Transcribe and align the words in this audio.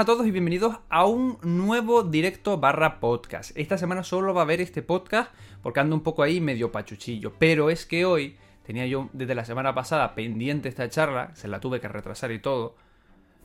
A 0.00 0.04
todos 0.06 0.26
y 0.26 0.30
bienvenidos 0.30 0.76
a 0.88 1.04
un 1.04 1.36
nuevo 1.42 2.02
directo 2.02 2.56
barra 2.56 3.00
podcast. 3.00 3.50
Esta 3.54 3.76
semana 3.76 4.02
solo 4.02 4.32
va 4.32 4.40
a 4.40 4.44
haber 4.44 4.62
este 4.62 4.80
podcast 4.80 5.30
porque 5.62 5.80
ando 5.80 5.94
un 5.94 6.02
poco 6.02 6.22
ahí 6.22 6.40
medio 6.40 6.72
pachuchillo. 6.72 7.34
Pero 7.38 7.68
es 7.68 7.84
que 7.84 8.06
hoy 8.06 8.34
tenía 8.64 8.86
yo 8.86 9.10
desde 9.12 9.34
la 9.34 9.44
semana 9.44 9.74
pasada 9.74 10.14
pendiente 10.14 10.70
esta 10.70 10.88
charla, 10.88 11.34
se 11.34 11.48
la 11.48 11.60
tuve 11.60 11.82
que 11.82 11.88
retrasar 11.88 12.32
y 12.32 12.38
todo. 12.38 12.76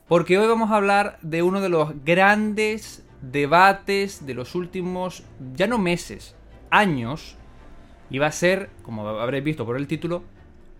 Porque 0.08 0.38
hoy 0.38 0.48
vamos 0.48 0.70
a 0.70 0.76
hablar 0.76 1.18
de 1.20 1.42
uno 1.42 1.60
de 1.60 1.68
los 1.68 2.02
grandes 2.06 3.06
debates 3.20 4.24
de 4.24 4.32
los 4.32 4.54
últimos, 4.54 5.24
ya 5.52 5.66
no 5.66 5.76
meses, 5.76 6.36
años. 6.70 7.36
Y 8.08 8.16
va 8.16 8.28
a 8.28 8.32
ser, 8.32 8.70
como 8.80 9.06
habréis 9.06 9.44
visto 9.44 9.66
por 9.66 9.76
el 9.76 9.86
título, 9.86 10.22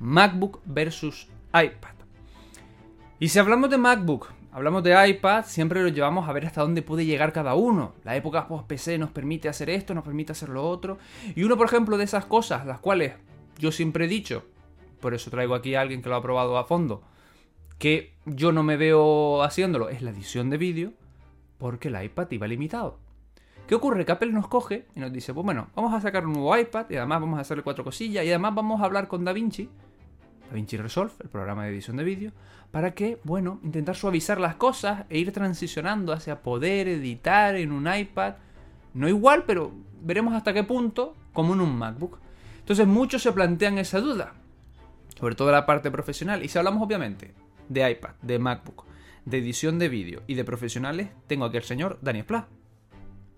MacBook 0.00 0.62
versus 0.64 1.28
iPad. 1.48 1.96
Y 3.18 3.28
si 3.28 3.38
hablamos 3.38 3.68
de 3.68 3.76
MacBook, 3.76 4.35
hablamos 4.56 4.82
de 4.82 5.10
iPad, 5.10 5.44
siempre 5.44 5.82
lo 5.82 5.88
llevamos 5.88 6.26
a 6.26 6.32
ver 6.32 6.46
hasta 6.46 6.62
dónde 6.62 6.80
puede 6.80 7.04
llegar 7.04 7.34
cada 7.34 7.54
uno. 7.54 7.92
La 8.04 8.16
época 8.16 8.48
post-PC 8.48 8.96
nos 8.96 9.10
permite 9.10 9.50
hacer 9.50 9.68
esto, 9.68 9.92
nos 9.92 10.02
permite 10.02 10.32
hacer 10.32 10.48
lo 10.48 10.66
otro. 10.66 10.96
Y 11.34 11.44
uno, 11.44 11.58
por 11.58 11.66
ejemplo, 11.66 11.98
de 11.98 12.04
esas 12.04 12.24
cosas, 12.24 12.64
las 12.64 12.78
cuales 12.78 13.12
yo 13.58 13.70
siempre 13.70 14.06
he 14.06 14.08
dicho, 14.08 14.46
por 14.98 15.12
eso 15.12 15.30
traigo 15.30 15.54
aquí 15.54 15.74
a 15.74 15.82
alguien 15.82 16.00
que 16.00 16.08
lo 16.08 16.16
ha 16.16 16.22
probado 16.22 16.56
a 16.56 16.64
fondo, 16.64 17.02
que 17.78 18.14
yo 18.24 18.50
no 18.50 18.62
me 18.62 18.78
veo 18.78 19.42
haciéndolo, 19.42 19.90
es 19.90 20.00
la 20.00 20.08
edición 20.08 20.48
de 20.48 20.56
vídeo, 20.56 20.94
porque 21.58 21.88
el 21.88 22.02
iPad 22.02 22.30
iba 22.30 22.46
limitado. 22.46 22.98
¿Qué 23.68 23.74
ocurre? 23.74 24.06
Que 24.06 24.12
Apple 24.12 24.32
nos 24.32 24.48
coge 24.48 24.86
y 24.94 25.00
nos 25.00 25.12
dice, 25.12 25.34
pues 25.34 25.44
bueno, 25.44 25.68
vamos 25.74 25.92
a 25.92 26.00
sacar 26.00 26.24
un 26.24 26.32
nuevo 26.32 26.56
iPad 26.56 26.86
y 26.88 26.96
además 26.96 27.20
vamos 27.20 27.38
a 27.38 27.42
hacerle 27.42 27.62
cuatro 27.62 27.84
cosillas 27.84 28.24
y 28.24 28.30
además 28.30 28.54
vamos 28.54 28.80
a 28.80 28.86
hablar 28.86 29.06
con 29.06 29.22
DaVinci, 29.22 29.68
DaVinci 30.50 30.76
Resolve, 30.76 31.12
el 31.22 31.28
programa 31.28 31.64
de 31.64 31.70
edición 31.70 31.96
de 31.96 32.04
vídeo, 32.04 32.32
para 32.70 32.92
que, 32.94 33.18
bueno, 33.24 33.60
intentar 33.62 33.96
suavizar 33.96 34.40
las 34.40 34.56
cosas 34.56 35.04
e 35.08 35.18
ir 35.18 35.32
transicionando 35.32 36.12
hacia 36.12 36.42
poder 36.42 36.88
editar 36.88 37.56
en 37.56 37.72
un 37.72 37.92
iPad, 37.92 38.34
no 38.94 39.08
igual, 39.08 39.44
pero 39.44 39.72
veremos 40.02 40.34
hasta 40.34 40.52
qué 40.52 40.62
punto, 40.64 41.14
como 41.32 41.54
en 41.54 41.60
un 41.60 41.76
MacBook. 41.76 42.18
Entonces 42.58 42.86
muchos 42.86 43.22
se 43.22 43.32
plantean 43.32 43.78
esa 43.78 44.00
duda, 44.00 44.34
sobre 45.18 45.34
todo 45.34 45.52
la 45.52 45.66
parte 45.66 45.90
profesional. 45.90 46.42
Y 46.44 46.48
si 46.48 46.58
hablamos 46.58 46.82
obviamente 46.82 47.34
de 47.68 47.90
iPad, 47.90 48.14
de 48.22 48.38
MacBook, 48.38 48.84
de 49.24 49.38
edición 49.38 49.78
de 49.78 49.88
vídeo 49.88 50.22
y 50.26 50.34
de 50.34 50.44
profesionales, 50.44 51.10
tengo 51.26 51.44
aquí 51.44 51.56
al 51.58 51.62
señor 51.62 51.98
Daniel 52.02 52.24
Pla. 52.24 52.48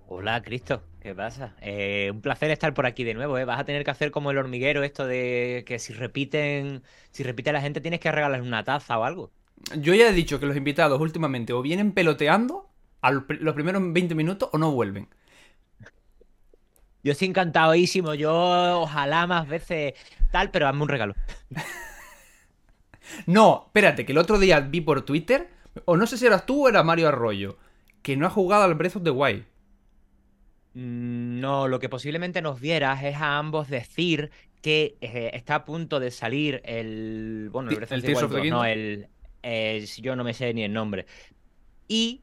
Hola, 0.07 0.41
Cristo, 0.43 0.83
¿qué 1.09 1.15
pasa? 1.15 1.55
Eh, 1.61 2.11
un 2.13 2.21
placer 2.21 2.51
estar 2.51 2.75
por 2.75 2.87
aquí 2.87 3.03
de 3.05 3.15
nuevo, 3.15 3.39
¿eh? 3.39 3.45
Vas 3.45 3.59
a 3.61 3.65
tener 3.65 3.83
que 3.85 3.91
hacer 3.91 4.11
como 4.11 4.31
el 4.31 4.39
hormiguero 4.39 4.83
esto 4.83 5.07
de 5.07 5.65
que 5.67 5.79
si 5.79 5.93
repiten, 5.93 6.83
si 7.11 7.23
repite 7.23 7.53
la 7.53 7.61
gente 7.63 7.81
tienes 7.81 8.01
que 8.01 8.13
regalarles 8.13 8.47
una 8.47 8.63
taza 8.65 8.99
o 8.99 9.05
algo. 9.05 9.31
Yo 9.79 9.95
ya 9.95 10.09
he 10.09 10.13
dicho 10.13 10.39
que 10.39 10.47
los 10.47 10.57
invitados 10.57 11.01
últimamente 11.01 11.53
o 11.53 11.63
vienen 11.63 11.93
peloteando 11.93 12.69
a 13.01 13.11
los 13.11 13.25
pri- 13.25 13.39
los 13.41 13.55
primeros 13.55 13.83
20 13.93 14.15
minutos 14.15 14.51
o 14.53 14.59
no 14.59 14.71
vuelven. 14.73 15.09
Yo 17.03 17.13
estoy 17.13 17.29
encantadísimo, 17.29 18.13
yo 18.15 18.81
ojalá 18.83 19.27
más 19.27 19.49
veces 19.49 19.95
tal, 20.31 20.51
pero 20.51 20.69
hazme 20.69 20.83
un 20.83 20.89
regalo. 20.89 21.15
No, 23.27 23.65
espérate, 23.67 24.05
que 24.05 24.13
el 24.13 24.19
otro 24.19 24.39
día 24.39 24.61
vi 24.61 24.81
por 24.83 25.03
Twitter, 25.03 25.49
o 25.87 25.97
no 25.97 26.07
sé 26.07 26.19
si 26.19 26.27
eras 26.27 26.45
tú 26.47 26.67
o 26.67 26.69
era 26.69 26.83
Mario 26.83 27.09
Arroyo, 27.09 27.57
que 28.03 28.17
no 28.17 28.27
ha 28.27 28.31
jugado 28.31 28.65
al 28.65 28.75
Breath 28.75 28.97
of 28.97 29.03
the 29.05 29.11
Wild. 29.11 29.45
Mm, 30.83 31.41
No, 31.41 31.67
lo 31.69 31.79
que 31.81 31.89
posiblemente 31.89 32.41
nos 32.43 32.61
vieras 32.61 33.03
es 33.03 33.17
a 33.17 33.39
ambos 33.39 33.69
decir 33.69 34.31
que 34.63 34.97
eh, 35.01 35.31
está 35.35 35.57
a 35.57 35.65
punto 35.65 35.99
de 36.01 36.11
salir 36.11 36.61
el. 36.65 37.49
Bueno, 37.53 37.71
el 37.71 37.77
Breath 37.77 37.93
el 37.93 38.03
Tears 38.03 38.23
of 38.23 38.31
the 38.33 38.39
2, 38.39 38.47
no, 38.49 38.65
el. 38.65 39.09
eh, 39.43 39.85
yo 40.01 40.15
no 40.17 40.25
me 40.25 40.35
sé 40.35 40.53
ni 40.55 40.63
el 40.65 40.73
nombre. 40.73 41.07
Y 41.89 42.23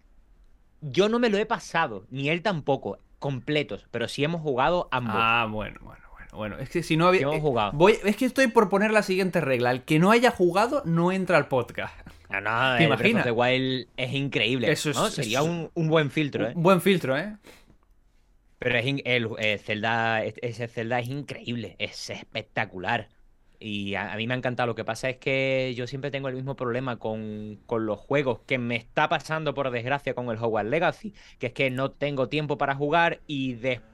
yo 0.82 1.10
no 1.10 1.20
me 1.20 1.30
lo 1.30 1.38
he 1.38 1.46
pasado, 1.46 2.06
ni 2.12 2.30
él 2.30 2.42
tampoco, 2.42 3.00
completos, 3.20 3.88
pero 3.92 4.08
sí 4.08 4.24
hemos 4.24 4.42
jugado 4.42 4.88
ambos. 4.92 5.16
Ah, 5.18 5.48
bueno, 5.50 5.80
bueno, 5.82 6.04
bueno, 6.12 6.28
bueno. 6.34 6.58
Es 6.60 6.70
que 6.70 6.84
si 6.84 6.96
no 6.98 7.08
había. 7.08 7.20
Sí 7.20 7.24
hemos 7.24 7.36
eh, 7.38 7.42
jugado. 7.42 7.72
Voy, 7.74 7.98
es 8.04 8.16
que 8.16 8.26
estoy 8.26 8.48
por 8.48 8.70
poner 8.70 8.92
la 8.92 9.02
siguiente 9.04 9.42
regla. 9.42 9.72
El 9.72 9.82
que 9.84 9.98
no 10.00 10.12
haya 10.12 10.32
jugado 10.32 10.82
no 10.86 11.12
entra 11.12 11.38
al 11.38 11.48
podcast. 11.48 11.94
No, 12.30 12.42
no, 12.42 12.78
¿Te 12.78 12.86
Breath 12.88 13.00
of 13.00 13.00
imaginas? 13.00 13.24
the 13.24 13.32
Wild 13.32 13.88
es 13.98 14.14
increíble. 14.14 14.72
Eso 14.72 14.90
es- 14.90 14.98
¿no? 14.98 15.08
Sería 15.10 15.40
eso- 15.40 15.50
un, 15.50 15.72
un 15.74 15.88
buen 15.88 16.12
filtro, 16.12 16.48
¿eh? 16.48 16.54
Un 16.56 16.64
buen 16.64 16.82
filtro, 16.82 17.18
¿eh? 17.18 17.36
Pero 18.60 18.78
es 18.78 18.86
el, 19.06 19.30
eh, 19.40 19.58
Zelda, 19.60 20.24
es- 20.24 20.36
ese 20.42 20.68
Zelda 20.68 21.00
es 21.00 21.08
increíble, 21.10 21.76
es 21.80 22.10
espectacular. 22.10 23.10
Y 23.60 23.96
a, 23.96 24.12
a 24.14 24.18
mí 24.18 24.28
me 24.28 24.34
ha 24.34 24.38
encantado. 24.38 24.68
Lo 24.68 24.76
que 24.76 24.86
pasa 24.86 25.10
es 25.10 25.18
que 25.18 25.74
yo 25.76 25.88
siempre 25.88 26.12
tengo 26.12 26.28
el 26.30 26.36
mismo 26.36 26.56
problema 26.56 26.98
con, 27.00 27.62
con 27.66 27.86
los 27.86 28.00
juegos 28.00 28.42
que 28.46 28.58
me 28.58 28.76
está 28.76 29.10
pasando 29.10 29.54
por 29.54 29.72
desgracia 29.72 30.14
con 30.16 30.30
el 30.30 30.38
Hogwarts 30.38 30.70
Legacy, 30.70 31.14
que 31.40 31.48
es 31.48 31.54
que 31.54 31.70
no 31.72 31.92
tengo 31.92 32.30
tiempo 32.30 32.58
para 32.58 32.76
jugar 32.76 33.22
y 33.28 33.54
de 33.56 33.88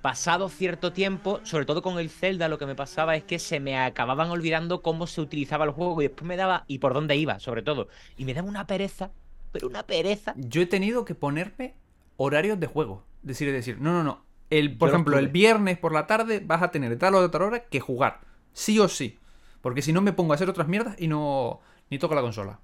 pasado 0.00 0.48
cierto 0.48 0.92
tiempo, 0.92 1.40
sobre 1.44 1.66
todo 1.66 1.82
con 1.82 1.98
el 1.98 2.10
Zelda, 2.10 2.48
lo 2.48 2.58
que 2.58 2.66
me 2.66 2.76
pasaba 2.76 3.16
es 3.16 3.24
que 3.24 3.38
se 3.38 3.60
me 3.60 3.76
acababan 3.78 4.30
olvidando 4.30 4.82
cómo 4.82 5.06
se 5.06 5.20
utilizaba 5.20 5.64
el 5.64 5.72
juego 5.72 6.00
y 6.00 6.06
después 6.06 6.26
me 6.28 6.36
daba 6.36 6.64
y 6.68 6.78
por 6.78 6.94
dónde 6.94 7.16
iba, 7.16 7.40
sobre 7.40 7.62
todo. 7.62 7.88
Y 8.16 8.24
me 8.24 8.34
daba 8.34 8.48
una 8.48 8.66
pereza, 8.66 9.12
pero 9.50 9.66
una 9.68 9.84
pereza. 9.86 10.40
Yo 10.52 10.62
he 10.62 10.66
tenido 10.66 11.04
que 11.04 11.14
ponerme 11.14 11.80
horarios 12.16 12.58
de 12.60 12.66
juego. 12.66 13.07
Decir, 13.22 13.50
decir, 13.52 13.80
no, 13.80 13.92
no, 13.92 14.02
no. 14.02 14.24
El, 14.50 14.76
por 14.78 14.88
Yo 14.88 14.94
ejemplo, 14.94 15.18
el 15.18 15.28
viernes 15.28 15.78
por 15.78 15.92
la 15.92 16.06
tarde 16.06 16.40
vas 16.44 16.62
a 16.62 16.70
tener 16.70 16.88
de 16.90 16.96
tal 16.96 17.14
o 17.14 17.22
de 17.22 17.28
tal 17.28 17.42
hora 17.42 17.64
que 17.68 17.80
jugar. 17.80 18.20
Sí 18.52 18.78
o 18.78 18.88
sí. 18.88 19.18
Porque 19.60 19.82
si 19.82 19.92
no 19.92 20.00
me 20.00 20.12
pongo 20.12 20.32
a 20.32 20.36
hacer 20.36 20.48
otras 20.48 20.68
mierdas 20.68 20.96
y 20.98 21.08
no. 21.08 21.60
ni 21.90 21.98
toco 21.98 22.14
la 22.14 22.22
consola. 22.22 22.60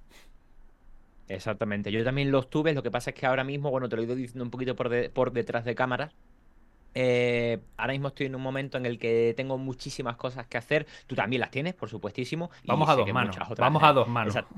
Exactamente, 1.27 1.91
yo 1.91 2.03
también 2.03 2.31
los 2.31 2.49
tuve, 2.51 2.73
lo 2.73 2.83
que 2.83 2.91
pasa 2.91 3.09
es 3.09 3.15
que 3.15 3.25
ahora 3.25 3.43
mismo, 3.43 3.71
bueno, 3.71 3.89
te 3.89 3.95
lo 3.95 4.03
he 4.03 4.05
ido 4.05 4.13
diciendo 4.15 4.43
un 4.43 4.51
poquito 4.51 4.75
por, 4.75 4.89
de- 4.89 5.09
por 5.09 5.31
detrás 5.31 5.65
de 5.65 5.73
cámaras, 5.73 6.13
eh, 6.95 7.61
ahora 7.77 7.93
mismo 7.93 8.09
estoy 8.09 8.27
en 8.27 8.35
un 8.35 8.43
momento 8.43 8.77
en 8.77 8.85
el 8.85 8.99
que 8.99 9.33
tengo 9.37 9.57
muchísimas 9.57 10.17
cosas 10.17 10.47
que 10.47 10.57
hacer, 10.57 10.87
tú 11.07 11.15
también 11.15 11.41
las 11.41 11.51
tienes, 11.51 11.73
por 11.75 11.89
supuestísimo. 11.89 12.51
y 12.63 12.67
Vamos 12.69 12.89
a 12.89 12.95
dos 12.95 13.11
manos, 13.11 13.37
vamos 13.57 13.83
a 13.83 13.93
dos 13.93 14.07
manos. 14.07 14.35
exacto. 14.35 14.55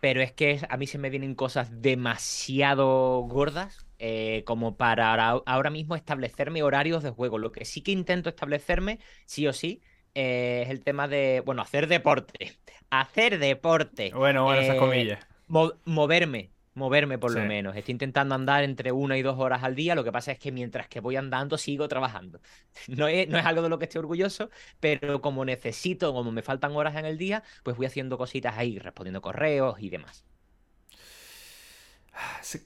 Pero 0.00 0.22
es 0.22 0.32
que 0.32 0.60
a 0.68 0.76
mí 0.76 0.86
se 0.86 0.98
me 0.98 1.10
vienen 1.10 1.34
cosas 1.34 1.82
demasiado 1.82 3.20
gordas 3.22 3.87
eh, 3.98 4.42
como 4.46 4.76
para 4.76 5.10
ahora, 5.10 5.42
ahora 5.46 5.70
mismo 5.70 5.96
establecerme 5.96 6.62
horarios 6.62 7.02
de 7.02 7.10
juego. 7.10 7.38
Lo 7.38 7.52
que 7.52 7.64
sí 7.64 7.82
que 7.82 7.92
intento 7.92 8.28
establecerme, 8.28 9.00
sí 9.26 9.46
o 9.46 9.52
sí, 9.52 9.82
eh, 10.14 10.62
es 10.64 10.70
el 10.70 10.82
tema 10.84 11.08
de, 11.08 11.42
bueno, 11.44 11.62
hacer 11.62 11.86
deporte. 11.88 12.58
Hacer 12.90 13.38
deporte. 13.38 14.18
Bueno, 14.18 14.44
bueno, 14.44 14.60
esas 14.60 14.76
Eh, 14.76 14.76
comillas. 14.76 15.26
Mo- 15.46 15.72
moverme, 15.84 16.52
moverme 16.74 17.18
por 17.18 17.30
Sí. 17.30 17.38
lo 17.38 17.44
menos. 17.44 17.76
Estoy 17.76 17.92
intentando 17.92 18.34
andar 18.34 18.64
entre 18.64 18.92
una 18.92 19.16
y 19.18 19.22
dos 19.22 19.38
horas 19.38 19.62
al 19.62 19.74
día. 19.74 19.94
Lo 19.94 20.04
que 20.04 20.12
pasa 20.12 20.32
es 20.32 20.38
que 20.38 20.52
mientras 20.52 20.88
que 20.88 21.00
voy 21.00 21.16
andando 21.16 21.58
sigo 21.58 21.88
trabajando. 21.88 22.40
No 22.88 23.08
es, 23.08 23.28
no 23.28 23.38
es 23.38 23.44
algo 23.46 23.62
de 23.62 23.68
lo 23.68 23.78
que 23.78 23.84
estoy 23.86 24.00
orgulloso, 24.00 24.50
pero 24.80 25.20
como 25.20 25.44
necesito, 25.44 26.12
como 26.12 26.32
me 26.32 26.42
faltan 26.42 26.72
horas 26.76 26.96
en 26.96 27.04
el 27.06 27.18
día, 27.18 27.42
pues 27.62 27.76
voy 27.76 27.86
haciendo 27.86 28.18
cositas 28.18 28.56
ahí, 28.58 28.78
respondiendo 28.78 29.20
correos 29.22 29.76
y 29.80 29.90
demás. 29.90 30.24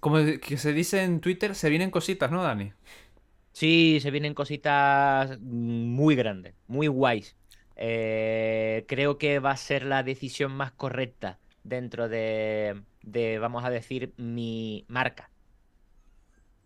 Como 0.01 0.19
que 0.41 0.57
se 0.57 0.73
dice 0.73 1.03
en 1.03 1.21
Twitter, 1.21 1.55
se 1.55 1.71
vienen 1.71 1.91
cositas, 1.91 2.31
¿no, 2.31 2.43
Dani? 2.43 2.73
Sí, 3.53 3.99
se 4.01 4.11
vienen 4.11 4.35
cositas 4.35 5.39
muy 5.41 6.17
grandes, 6.17 6.55
muy 6.67 6.87
guays. 6.87 7.37
Eh, 7.77 8.85
creo 8.89 9.19
que 9.19 9.39
va 9.39 9.51
a 9.51 9.57
ser 9.57 9.85
la 9.85 10.03
decisión 10.03 10.53
más 10.53 10.73
correcta 10.73 11.39
dentro 11.65 12.09
de, 12.09 12.83
de, 13.03 13.39
vamos 13.39 13.65
a 13.65 13.71
decir, 13.71 14.15
mi 14.17 14.85
marca. 14.89 15.31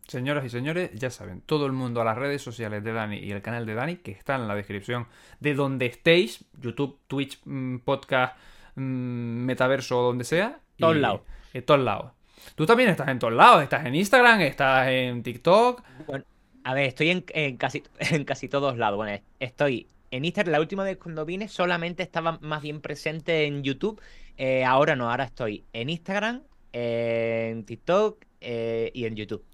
Señoras 0.06 0.44
y 0.44 0.50
señores, 0.50 0.90
ya 0.94 1.10
saben, 1.10 1.40
todo 1.40 1.66
el 1.66 1.72
mundo 1.72 2.00
a 2.00 2.04
las 2.04 2.16
redes 2.16 2.40
sociales 2.40 2.84
de 2.84 2.92
Dani 2.92 3.18
y 3.18 3.32
el 3.32 3.42
canal 3.42 3.66
de 3.66 3.74
Dani, 3.74 3.96
que 3.96 4.12
está 4.12 4.36
en 4.36 4.46
la 4.46 4.54
descripción 4.54 5.08
de 5.40 5.54
donde 5.54 5.86
estéis, 5.86 6.44
YouTube, 6.60 7.00
Twitch, 7.08 7.40
mm, 7.44 7.78
podcast, 7.78 8.36
mm, 8.76 8.80
metaverso 8.80 9.98
o 9.98 10.02
donde 10.04 10.22
sea. 10.22 10.60
Todos 10.78 10.96
lados. 10.96 11.22
En 11.52 11.64
todos 11.64 11.80
lados. 11.80 12.12
Tú 12.54 12.66
también 12.66 12.88
estás 12.88 13.08
en 13.08 13.19
todos 13.19 13.34
lados, 13.34 13.62
estás 13.62 13.84
en 13.87 13.94
Instagram, 13.94 14.40
estás 14.43 14.88
en 14.88 15.22
TikTok. 15.22 15.82
Bueno, 16.06 16.25
a 16.64 16.75
ver, 16.75 16.87
estoy 16.87 17.10
en, 17.10 17.25
en 17.28 17.56
casi, 17.56 17.82
en 17.98 18.25
casi 18.25 18.48
todos 18.48 18.76
lados. 18.76 18.96
Bueno, 18.96 19.20
estoy 19.40 19.88
en 20.10 20.25
Instagram. 20.25 20.52
La 20.52 20.60
última 20.60 20.84
vez 20.84 20.96
cuando 20.96 21.25
vine 21.25 21.48
solamente 21.48 22.02
estaba 22.02 22.38
más 22.40 22.62
bien 22.62 22.81
presente 22.81 23.46
en 23.46 23.62
YouTube. 23.62 24.00
Eh, 24.37 24.64
ahora 24.64 24.96
no, 24.96 25.10
ahora 25.10 25.25
estoy 25.25 25.64
en 25.72 25.90
Instagram, 25.90 26.43
en 26.72 27.64
TikTok 27.64 28.25
eh, 28.40 28.90
y 28.94 29.06
en 29.06 29.16
YouTube. 29.16 29.44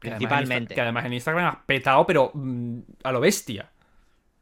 Que 0.00 0.08
además 0.08 0.12
en 0.12 0.18
Principalmente. 0.18 0.74
Que 0.74 0.80
además 0.80 1.04
en 1.06 1.12
Instagram 1.14 1.46
has 1.46 1.56
petado, 1.64 2.06
pero 2.06 2.30
mm, 2.34 2.78
a 3.04 3.12
lo 3.12 3.20
bestia. 3.20 3.70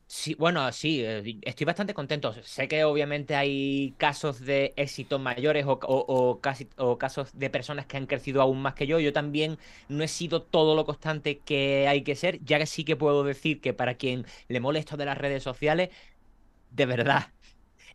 Sí, 0.06 0.35
bueno, 0.35 0.71
sí, 0.73 1.03
eh, 1.03 1.39
estoy 1.43 1.65
bastante 1.65 1.95
contento. 1.95 2.33
Sé 2.43 2.69
que 2.69 2.85
obviamente 2.85 3.35
hay 3.35 3.95
casos 3.99 4.41
de 4.41 4.75
éxitos 4.77 5.19
mayores 5.21 5.65
o, 5.67 6.41
casi, 6.43 6.69
o 6.77 6.99
casos 6.99 7.31
de 7.33 7.51
personas 7.51 7.87
que 7.87 7.97
han 7.97 8.06
crecido 8.06 8.43
aún 8.43 8.61
más 8.62 8.75
que 8.75 8.87
yo. 8.87 9.01
Yo 9.01 9.12
también 9.12 9.59
no 9.89 10.05
he 10.05 10.09
sido 10.09 10.43
todo 10.43 10.75
lo 10.77 10.85
constante 10.85 11.41
que 11.41 11.89
hay 11.89 12.03
que 12.05 12.17
ser, 12.17 12.43
ya 12.45 12.59
que 12.59 12.67
sí 12.67 12.85
que 12.85 12.97
puedo 12.97 13.25
decir 13.25 13.61
que 13.61 13.73
para 13.73 13.95
quien 13.95 14.27
le 14.49 14.61
molesto 14.61 14.97
de 14.97 15.06
las 15.06 15.19
redes 15.19 15.43
sociales, 15.43 15.89
de 16.71 16.87
verdad, 16.87 17.33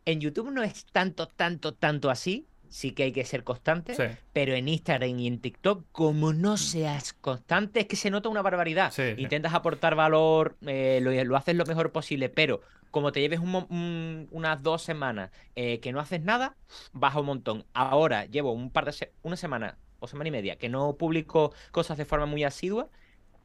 en 0.06 0.22
YouTube 0.22 0.52
no 0.52 0.64
es 0.64 0.86
tanto, 0.88 1.28
tanto, 1.28 1.74
tanto 1.76 2.10
así. 2.10 2.48
Sí 2.70 2.92
que 2.92 3.04
hay 3.04 3.12
que 3.12 3.26
ser 3.26 3.44
constante, 3.44 3.96
Sí. 3.96 4.04
pero 4.34 4.54
en 4.54 4.68
Instagram 4.68 5.18
y 5.20 5.28
en 5.28 5.40
TikTok, 5.40 5.86
como 5.92 6.34
no 6.34 6.56
seas 6.58 7.14
constante, 7.14 7.82
es 7.82 7.86
que 7.88 7.96
se 7.96 8.10
nota 8.12 8.30
una 8.30 8.42
barbaridad. 8.42 8.92
Sí, 8.92 9.16
sí. 9.16 9.22
Intentas 9.22 9.54
aportar 9.54 9.96
valor, 9.96 10.56
eh, 10.68 11.00
lo, 11.02 11.12
lo 11.24 11.36
haces 11.38 11.56
lo 11.56 11.66
mejor 11.66 11.92
posible, 11.92 12.30
pero 12.30 12.62
como 12.92 13.12
te 13.12 13.22
lleves 13.22 13.40
un 13.40 13.56
un- 13.70 14.28
unas 14.32 14.64
dos 14.64 14.82
semanas 14.84 15.32
eh, 15.56 15.80
que 15.80 15.92
no 15.92 16.00
haces 16.00 16.22
nada, 16.24 16.56
baja 16.94 17.20
un 17.20 17.26
montón. 17.28 17.66
Ahora 17.74 18.26
llevo 18.26 18.52
un 18.52 18.72
par 18.72 18.86
de 18.86 18.94
se- 18.94 19.12
una 19.24 19.36
semana 19.36 19.78
o 20.00 20.08
semana 20.08 20.30
y 20.30 20.32
media 20.32 20.56
que 20.58 20.70
no 20.70 20.96
publico 20.96 21.54
cosas 21.72 21.98
de 21.98 22.06
forma 22.06 22.26
muy 22.26 22.44
asidua. 22.44 22.90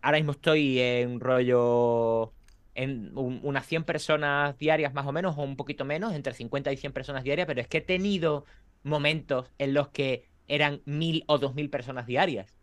Ahora 0.03 0.19
mismo 0.19 0.32
estoy 0.32 0.79
en 0.81 1.19
rollo 1.21 2.32
en 2.75 3.17
un- 3.17 3.41
unas 3.43 3.67
100 3.67 3.85
personas 3.85 4.59
diarias 4.59 4.93
más 4.94 5.06
o 5.06 5.12
menos, 5.12 5.37
o 5.38 5.43
un 5.43 5.56
poquito 5.56 5.85
menos, 5.85 6.12
entre 6.12 6.35
50 6.35 6.73
y 6.73 6.76
100 6.76 6.93
personas 6.93 7.23
diarias, 7.25 7.47
pero 7.47 7.61
es 7.61 7.69
que 7.69 7.79
he 7.79 7.81
tenido 7.81 8.44
momentos 8.84 9.50
en 9.58 9.75
los 9.75 9.88
que 9.88 10.28
eran 10.48 10.82
mil 10.86 11.25
o 11.26 11.38
dos 11.38 11.54
mil 11.54 11.70
personas 11.70 12.06
diarias. 12.06 12.54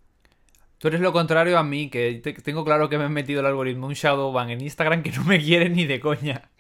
Tú 0.80 0.88
eres 0.90 1.00
lo 1.02 1.14
contrario 1.14 1.58
a 1.58 1.64
mí, 1.64 1.90
que 1.90 2.16
te- 2.16 2.34
tengo 2.34 2.66
claro 2.66 2.90
que 2.90 2.98
me 2.98 3.06
he 3.06 3.10
metido 3.10 3.40
el 3.42 3.46
algoritmo 3.46 3.88
un 3.88 3.94
Shadowban 3.94 4.50
en 4.50 4.62
Instagram 4.62 5.04
que 5.04 5.12
no 5.12 5.24
me 5.24 5.40
quiere 5.40 5.70
ni 5.70 5.86
de 5.86 6.00
coña. 6.00 6.52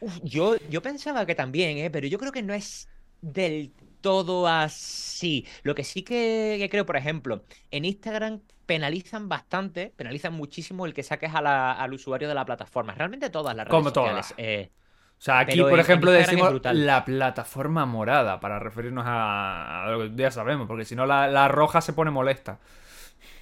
Uf, 0.00 0.18
yo, 0.22 0.56
yo 0.68 0.82
pensaba 0.82 1.26
que 1.26 1.34
también, 1.34 1.78
¿eh? 1.78 1.90
pero 1.90 2.06
yo 2.08 2.18
creo 2.18 2.32
que 2.32 2.42
no 2.42 2.52
es 2.54 2.90
del 3.20 3.72
todo 4.00 4.48
así. 4.48 5.46
Lo 5.62 5.74
que 5.74 5.84
sí 5.84 6.02
que, 6.02 6.56
que 6.58 6.68
creo, 6.68 6.84
por 6.86 6.96
ejemplo, 6.96 7.44
en 7.70 7.84
Instagram 7.84 8.42
penalizan 8.66 9.28
bastante, 9.28 9.90
penalizan 9.96 10.32
muchísimo 10.34 10.86
el 10.86 10.94
que 10.94 11.02
saques 11.04 11.32
a 11.34 11.40
la- 11.42 11.72
al 11.72 11.92
usuario 11.94 12.28
de 12.28 12.34
la 12.34 12.44
plataforma. 12.44 12.94
Realmente 12.94 13.30
todas 13.30 13.54
las 13.54 13.66
redes 13.68 13.68
Como 13.68 13.90
sociales. 13.90 14.28
todas. 14.28 14.34
eh, 14.38 14.72
O 15.22 15.24
sea, 15.24 15.38
aquí, 15.38 15.52
Pero 15.52 15.68
por 15.68 15.74
en- 15.78 15.84
ejemplo, 15.84 16.10
decimos 16.10 16.60
la 16.72 17.04
plataforma 17.04 17.86
morada 17.86 18.40
para 18.40 18.58
referirnos 18.58 19.04
a, 19.06 19.84
a 19.84 19.90
lo 19.92 20.00
que 20.00 20.10
ya 20.20 20.32
sabemos, 20.32 20.66
porque 20.66 20.84
si 20.84 20.96
no 20.96 21.06
la, 21.06 21.28
la 21.28 21.46
roja 21.46 21.80
se 21.80 21.92
pone 21.92 22.10
molesta. 22.10 22.58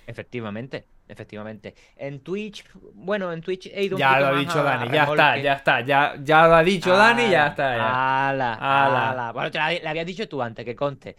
efectivamente, 0.07 0.85
efectivamente. 1.09 1.75
En 1.97 2.21
Twitch, 2.21 2.67
bueno, 2.93 3.33
en 3.33 3.41
Twitch 3.41 3.69
he 3.73 3.85
ido 3.85 3.97
un 3.97 4.01
Ya 4.01 4.21
lo 4.21 4.27
ha 4.27 4.33
dicho 4.39 4.63
Dani, 4.63 4.91
ya 4.93 5.05
está, 5.05 5.39
ya 5.39 5.53
está, 5.55 5.81
ya, 5.81 6.15
ya 6.23 6.47
lo 6.49 6.55
ha 6.57 6.63
dicho 6.63 6.95
Dani, 6.95 7.31
ya 7.31 7.47
está. 7.47 7.77
Ya. 7.77 8.29
Ala, 8.29 8.55
Ala. 8.55 9.11
ala. 9.13 9.33
Bueno, 9.33 9.51
te 9.51 9.57
la, 9.57 9.71
le 9.71 9.89
habías 9.89 10.05
dicho 10.07 10.29
tú 10.29 10.43
antes, 10.43 10.67
que 10.67 10.77
conste. 10.77 11.17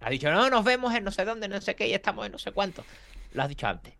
Ha 0.00 0.10
dicho, 0.10 0.30
no, 0.30 0.50
nos 0.50 0.64
vemos 0.64 0.94
en 0.94 1.02
no 1.04 1.10
sé 1.10 1.24
dónde, 1.24 1.48
no 1.48 1.58
sé 1.62 1.76
qué, 1.76 1.86
y 1.88 1.94
estamos 1.94 2.26
en 2.26 2.32
no 2.32 2.38
sé 2.38 2.52
cuánto. 2.52 2.84
Lo 3.32 3.42
has 3.42 3.48
dicho 3.48 3.66
antes. 3.66 3.94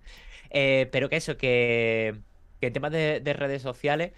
Eh, 0.51 0.89
pero 0.93 1.09
que 1.09 1.17
eso, 1.17 1.39
que, 1.39 2.15
que 2.61 2.67
en 2.67 2.73
temas 2.75 2.91
de, 2.93 3.21
de 3.21 3.33
redes 3.33 3.63
sociales 3.63 4.13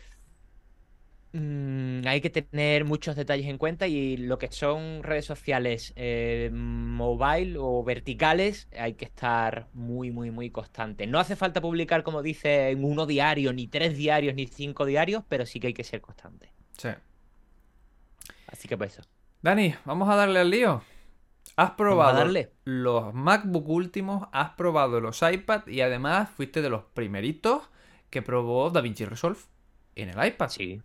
mm, 1.35 2.07
hay 2.07 2.21
que 2.21 2.31
tener 2.31 2.85
muchos 2.85 3.17
detalles 3.17 3.47
en 3.47 3.59
cuenta 3.59 3.87
y 3.87 4.17
lo 4.17 4.39
que 4.39 4.51
son 4.51 5.03
redes 5.03 5.27
sociales 5.27 5.93
eh, 5.97 6.51
mobile 6.53 7.57
o 7.59 7.85
verticales 7.85 8.69
hay 8.79 8.95
que 8.95 9.05
estar 9.05 9.69
muy, 9.75 10.11
muy, 10.11 10.31
muy 10.31 10.51
constante. 10.51 11.07
No 11.07 11.19
hace 11.19 11.37
falta 11.37 11.61
publicar, 11.61 12.03
como 12.03 12.23
dice, 12.23 12.71
en 12.71 12.85
uno 12.85 13.05
diario, 13.05 13.53
ni 13.53 13.67
tres 13.67 13.97
diarios, 13.97 14.35
ni 14.35 14.47
cinco 14.47 14.87
diarios, 14.87 15.25
pero 15.29 15.45
sí 15.45 15.61
que 15.61 15.67
hay 15.67 15.75
que 15.75 15.85
ser 15.85 16.01
constante. 16.01 16.53
Sí. 16.79 16.89
Así 18.47 18.69
que 18.69 18.79
pues 18.79 18.99
eso. 18.99 19.09
Dani, 19.43 19.75
vamos 19.85 20.09
a 20.09 20.17
darle 20.17 20.41
al 20.41 20.49
lío. 20.49 20.83
Has 21.57 21.73
probado 21.73 22.19
darle. 22.19 22.53
los 22.65 23.13
MacBook 23.13 23.69
últimos, 23.69 24.29
has 24.33 24.51
probado 24.51 25.01
los 25.01 25.23
iPad 25.23 25.67
y 25.67 25.83
además 25.83 26.31
fuiste 26.31 26.63
de 26.63 26.71
los 26.71 26.85
primeritos 26.85 27.69
que 28.11 28.23
probó 28.23 28.71
DaVinci 28.71 29.05
Resolve 29.05 29.41
en 29.95 30.09
el 30.09 30.27
iPad. 30.27 30.49
Sí, 30.49 30.83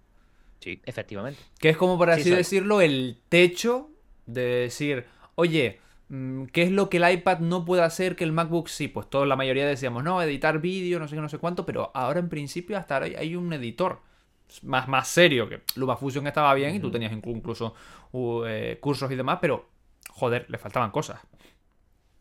sí, 0.60 0.82
efectivamente. 0.86 1.40
Que 1.60 1.70
es 1.70 1.78
como, 1.78 1.98
por 1.98 2.14
Sí, 2.14 2.22
así 2.22 2.30
decirlo, 2.32 2.82
el 2.82 3.18
techo 3.30 3.90
de 4.26 4.42
decir, 4.42 5.06
oye, 5.36 5.80
mm, 6.10 6.46
¿qué 6.46 6.64
es 6.64 6.72
lo 6.72 6.90
que 6.90 6.98
el 6.98 7.12
iPad 7.12 7.40
no 7.40 7.66
puede 7.66 7.82
hacer 7.84 8.16
que 8.16 8.24
el 8.24 8.32
MacBook 8.32 8.68
sí? 8.70 8.88
Pues 8.88 9.10
toda 9.10 9.26
la 9.26 9.36
mayoría 9.36 9.66
decíamos, 9.66 10.04
no, 10.04 10.22
editar 10.22 10.60
vídeo, 10.60 11.00
no 11.00 11.08
sé 11.08 11.16
qué, 11.16 11.22
no 11.22 11.30
sé 11.30 11.38
cuánto, 11.38 11.66
pero 11.66 11.92
ahora 11.94 12.20
en 12.20 12.30
principio 12.30 12.78
hasta 12.78 12.96
ahora 12.96 13.08
hay- 13.18 13.36
un 13.36 13.52
editor 13.54 14.02
más, 14.64 14.88
más 14.88 15.08
serio, 15.08 15.48
que 15.48 15.62
LumaFusion 15.76 16.26
estaba 16.28 16.54
bien 16.56 16.76
y 16.76 16.80
tú 16.80 16.90
tenías 16.92 17.12
inclu- 17.12 17.36
incluso 17.36 17.74
uh, 18.12 18.44
eh, 18.46 18.78
cursos 18.82 19.12
y 19.12 19.16
demás, 19.16 19.38
pero, 19.42 19.70
joder, 20.10 20.46
le 20.50 20.58
faltaban 20.58 20.92
cosas. 20.92 21.20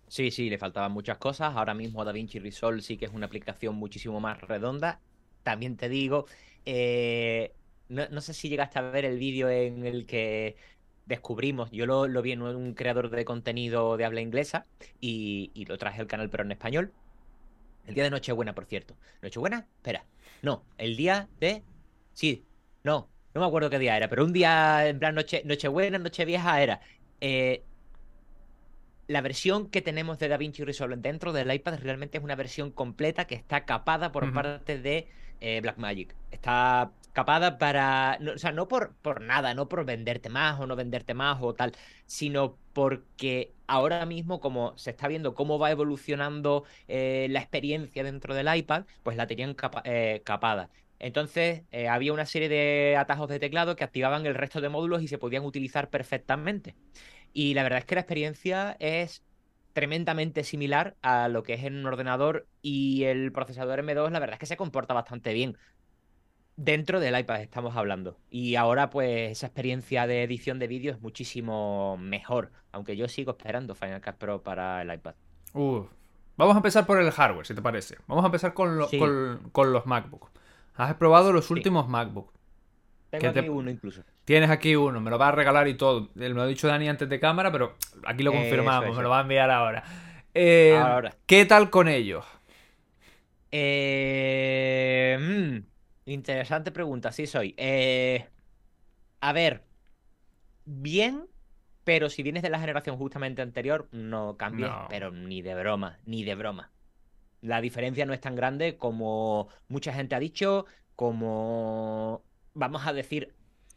Sí, 0.08 0.30
sí, 0.30 0.48
le 0.48 0.58
faltaban 0.58 0.92
muchas 0.92 1.18
cosas. 1.18 1.54
Ahora 1.54 1.74
mismo 1.74 2.04
DaVinci 2.04 2.38
Resolve 2.38 2.80
sí 2.80 2.96
que 2.96 3.04
es 3.06 3.12
una 3.12 3.26
aplicación 3.26 3.74
muchísimo 3.74 4.20
más 4.20 4.40
redonda. 4.40 5.00
También 5.42 5.76
te 5.76 5.88
digo, 5.88 6.26
eh, 6.64 7.52
no, 7.88 8.08
no 8.10 8.20
sé 8.20 8.34
si 8.34 8.48
llegaste 8.48 8.78
a 8.78 8.82
ver 8.82 9.04
el 9.04 9.18
vídeo 9.18 9.48
en 9.50 9.84
el 9.86 10.06
que 10.06 10.56
descubrimos, 11.06 11.70
yo 11.70 11.86
lo, 11.86 12.06
lo 12.06 12.22
vi 12.22 12.32
en 12.32 12.42
un 12.42 12.74
creador 12.74 13.10
de 13.10 13.24
contenido 13.24 13.96
de 13.96 14.04
habla 14.04 14.20
inglesa 14.20 14.66
y, 15.00 15.50
y 15.54 15.64
lo 15.64 15.78
traje 15.78 16.00
al 16.00 16.06
canal 16.06 16.28
pero 16.30 16.44
en 16.44 16.52
español. 16.52 16.92
El 17.86 17.94
día 17.94 18.04
de 18.04 18.10
Nochebuena, 18.10 18.54
por 18.54 18.66
cierto. 18.66 18.94
¿Nochebuena? 19.22 19.66
Espera. 19.76 20.04
No, 20.42 20.62
el 20.76 20.96
día 20.96 21.28
de... 21.40 21.62
Sí, 22.12 22.44
no, 22.84 23.08
no 23.34 23.40
me 23.40 23.46
acuerdo 23.46 23.70
qué 23.70 23.78
día 23.78 23.96
era, 23.96 24.08
pero 24.08 24.24
un 24.24 24.32
día 24.32 24.86
en 24.86 24.98
plan 24.98 25.14
noche, 25.14 25.42
Nochebuena, 25.44 25.98
Nochevieja 25.98 26.62
era... 26.62 26.80
eh, 27.20 27.62
la 29.06 29.22
versión 29.22 29.70
que 29.70 29.80
tenemos 29.80 30.18
de 30.18 30.28
DaVinci 30.28 30.64
Resolve 30.64 30.96
dentro 30.98 31.32
del 31.32 31.52
iPad 31.52 31.78
realmente 31.80 32.18
es 32.18 32.24
una 32.24 32.36
versión 32.36 32.70
completa 32.70 33.26
que 33.26 33.34
está 33.34 33.64
capada 33.64 34.12
por 34.12 34.32
parte 34.34 34.78
de 34.78 35.08
eh, 35.40 35.60
Blackmagic. 35.62 36.14
Está 36.30 36.92
capada 37.18 37.58
para. 37.58 38.16
o 38.32 38.38
sea, 38.38 38.52
no 38.52 38.68
por, 38.68 38.94
por 39.02 39.20
nada, 39.20 39.52
no 39.52 39.68
por 39.68 39.84
venderte 39.84 40.28
más 40.28 40.60
o 40.60 40.66
no 40.68 40.76
venderte 40.76 41.14
más 41.14 41.38
o 41.42 41.52
tal, 41.52 41.72
sino 42.06 42.56
porque 42.72 43.54
ahora 43.66 44.06
mismo, 44.06 44.38
como 44.38 44.78
se 44.78 44.90
está 44.90 45.08
viendo 45.08 45.34
cómo 45.34 45.58
va 45.58 45.72
evolucionando 45.72 46.64
eh, 46.86 47.26
la 47.30 47.40
experiencia 47.40 48.04
dentro 48.04 48.34
del 48.36 48.54
iPad, 48.54 48.84
pues 49.02 49.16
la 49.16 49.26
tenían 49.26 49.56
eh, 49.84 50.22
capada. 50.24 50.70
Entonces, 51.00 51.62
eh, 51.72 51.88
había 51.88 52.12
una 52.12 52.24
serie 52.24 52.48
de 52.48 52.96
atajos 52.96 53.28
de 53.28 53.40
teclado 53.40 53.74
que 53.74 53.82
activaban 53.84 54.24
el 54.26 54.34
resto 54.36 54.60
de 54.60 54.68
módulos 54.68 55.02
y 55.02 55.08
se 55.08 55.18
podían 55.18 55.44
utilizar 55.44 55.90
perfectamente. 55.90 56.76
Y 57.32 57.54
la 57.54 57.64
verdad 57.64 57.80
es 57.80 57.84
que 57.84 57.96
la 57.96 58.02
experiencia 58.02 58.76
es 58.78 59.24
tremendamente 59.72 60.44
similar 60.44 60.96
a 61.02 61.28
lo 61.28 61.42
que 61.42 61.54
es 61.54 61.64
en 61.64 61.76
un 61.78 61.86
ordenador 61.86 62.48
y 62.62 63.04
el 63.04 63.32
procesador 63.32 63.80
M2 63.80 64.10
la 64.10 64.18
verdad 64.20 64.34
es 64.34 64.40
que 64.40 64.46
se 64.46 64.56
comporta 64.56 64.94
bastante 64.94 65.32
bien. 65.32 65.56
Dentro 66.60 66.98
del 66.98 67.16
iPad 67.16 67.40
estamos 67.40 67.76
hablando. 67.76 68.16
Y 68.30 68.56
ahora 68.56 68.90
pues 68.90 69.30
esa 69.30 69.46
experiencia 69.46 70.08
de 70.08 70.24
edición 70.24 70.58
de 70.58 70.66
vídeo 70.66 70.92
es 70.92 71.00
muchísimo 71.00 71.96
mejor, 71.98 72.50
aunque 72.72 72.96
yo 72.96 73.06
sigo 73.06 73.30
esperando 73.30 73.76
Final 73.76 74.02
Cut 74.02 74.16
Pro 74.16 74.42
para 74.42 74.82
el 74.82 74.92
iPad. 74.92 75.14
Vamos 75.54 76.54
a 76.54 76.58
empezar 76.58 76.84
por 76.84 77.00
el 77.00 77.10
hardware, 77.12 77.46
si 77.46 77.54
te 77.54 77.62
parece. 77.62 77.96
Vamos 78.08 78.24
a 78.24 78.26
empezar 78.26 78.54
con, 78.54 78.76
lo- 78.76 78.88
Sí. 78.88 78.98
con, 78.98 79.50
con 79.52 79.72
los 79.72 79.86
MacBook. 79.86 80.30
Has 80.74 80.94
probado 80.94 81.32
los 81.32 81.48
últimos 81.52 81.88
MacBook. 81.88 82.32
Tengo 83.10 83.22
¿Qué 83.22 83.30
te- 83.32 83.38
aquí 83.40 83.48
uno 83.48 83.70
incluso. 83.70 84.02
Tienes 84.24 84.50
aquí 84.50 84.74
uno, 84.74 85.00
me 85.00 85.10
lo 85.10 85.18
va 85.18 85.28
a 85.28 85.32
regalar 85.32 85.68
y 85.68 85.74
todo. 85.74 86.06
Eh, 86.06 86.10
Me 86.16 86.28
lo 86.30 86.42
ha 86.42 86.46
dicho 86.46 86.66
Dani 86.68 86.88
antes 86.88 87.08
de 87.08 87.20
cámara, 87.20 87.50
pero 87.52 87.76
aquí 88.04 88.22
lo 88.24 88.32
Eso, 88.32 88.40
confirmamos, 88.40 88.86
eso. 88.88 88.96
me 88.96 89.02
lo 89.04 89.10
va 89.10 89.18
a 89.18 89.22
enviar 89.22 89.50
ahora. 89.50 89.84
Eh, 90.34 90.76
Ahora. 90.76 91.14
¿Qué 91.24 91.44
tal 91.46 91.70
con 91.70 91.86
ellos? 91.88 92.24
Eh, 93.50 95.16
mm, 95.18 95.58
interesante 96.12 96.72
pregunta, 96.72 97.12
sí 97.12 97.26
soy. 97.26 97.54
Eh, 97.56 98.26
a 99.20 99.32
ver, 99.32 99.64
bien, 100.64 101.26
pero 101.84 102.10
si 102.10 102.22
vienes 102.22 102.42
de 102.42 102.50
la 102.50 102.60
generación 102.60 102.96
justamente 102.96 103.42
anterior, 103.42 103.88
no 103.92 104.36
cambies, 104.36 104.70
No. 104.70 104.86
pero 104.88 105.10
ni 105.10 105.42
de 105.42 105.54
broma, 105.54 105.98
ni 106.04 106.24
de 106.24 106.34
broma. 106.34 106.70
La 107.40 107.60
diferencia 107.60 108.04
no 108.04 108.12
es 108.12 108.20
tan 108.20 108.34
grande 108.36 108.76
como 108.76 109.48
mucha 109.68 109.92
gente 109.92 110.14
ha 110.14 110.20
dicho, 110.20 110.66
como 110.96 112.22
vamos 112.54 112.86
a 112.86 112.92
decir, 112.92 113.34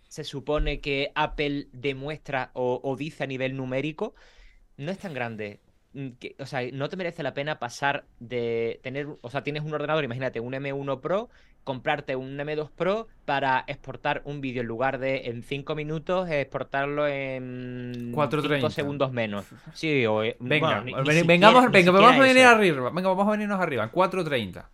se 0.07 0.23
supone 0.23 0.81
que 0.81 1.11
Apple 1.15 1.67
demuestra 1.71 2.51
o, 2.53 2.81
o 2.83 2.95
dice 2.95 3.23
a 3.23 3.27
nivel 3.27 3.55
numérico, 3.55 4.15
no 4.77 4.91
es 4.91 4.97
tan 4.97 5.13
grande. 5.13 5.59
Mm, 5.93 6.09
que- 6.19 6.35
o 6.39 6.45
sea, 6.45 6.61
no 6.71 6.87
te 6.89 6.95
merece 6.95 7.21
la 7.23 7.33
pena 7.33 7.59
pasar 7.59 8.05
de 8.19 8.79
tener, 8.83 9.07
o 9.21 9.29
sea, 9.29 9.43
tienes 9.43 9.63
un 9.63 9.73
ordenador, 9.73 10.03
imagínate, 10.03 10.39
un 10.39 10.53
M1 10.53 11.01
Pro, 11.01 11.29
comprarte 11.63 12.15
un 12.15 12.37
M2 12.39 12.69
Pro 12.71 13.07
para 13.25 13.63
exportar 13.67 14.21
un 14.25 14.41
vídeo 14.41 14.61
en 14.61 14.67
lugar 14.67 14.99
de 14.99 15.27
en 15.27 15.43
5 15.43 15.75
minutos, 15.75 16.29
exportarlo 16.29 17.07
en 17.07 18.11
4:30. 18.13 18.55
5 18.57 18.69
segundos 18.69 19.11
menos. 19.11 19.45
Sí, 19.73 20.05
o 20.05 20.23
eh, 20.23 20.37
Venga, 20.39 20.67
bueno, 20.67 20.81
ni- 20.83 20.91
ni 20.91 20.97
ven- 20.97 21.05
siquiera- 21.05 21.27
vengamos, 21.27 21.65
ni 21.65 21.71
venga, 21.71 21.91
vamos 21.91 22.15
a 22.15 22.19
venir 22.21 22.43
arriba. 22.45 22.89
Venga, 22.89 23.09
vamos 23.09 23.27
a 23.27 23.31
venirnos 23.31 23.59
arriba. 23.59 23.83
En 23.83 23.89
4.30. 23.91 24.69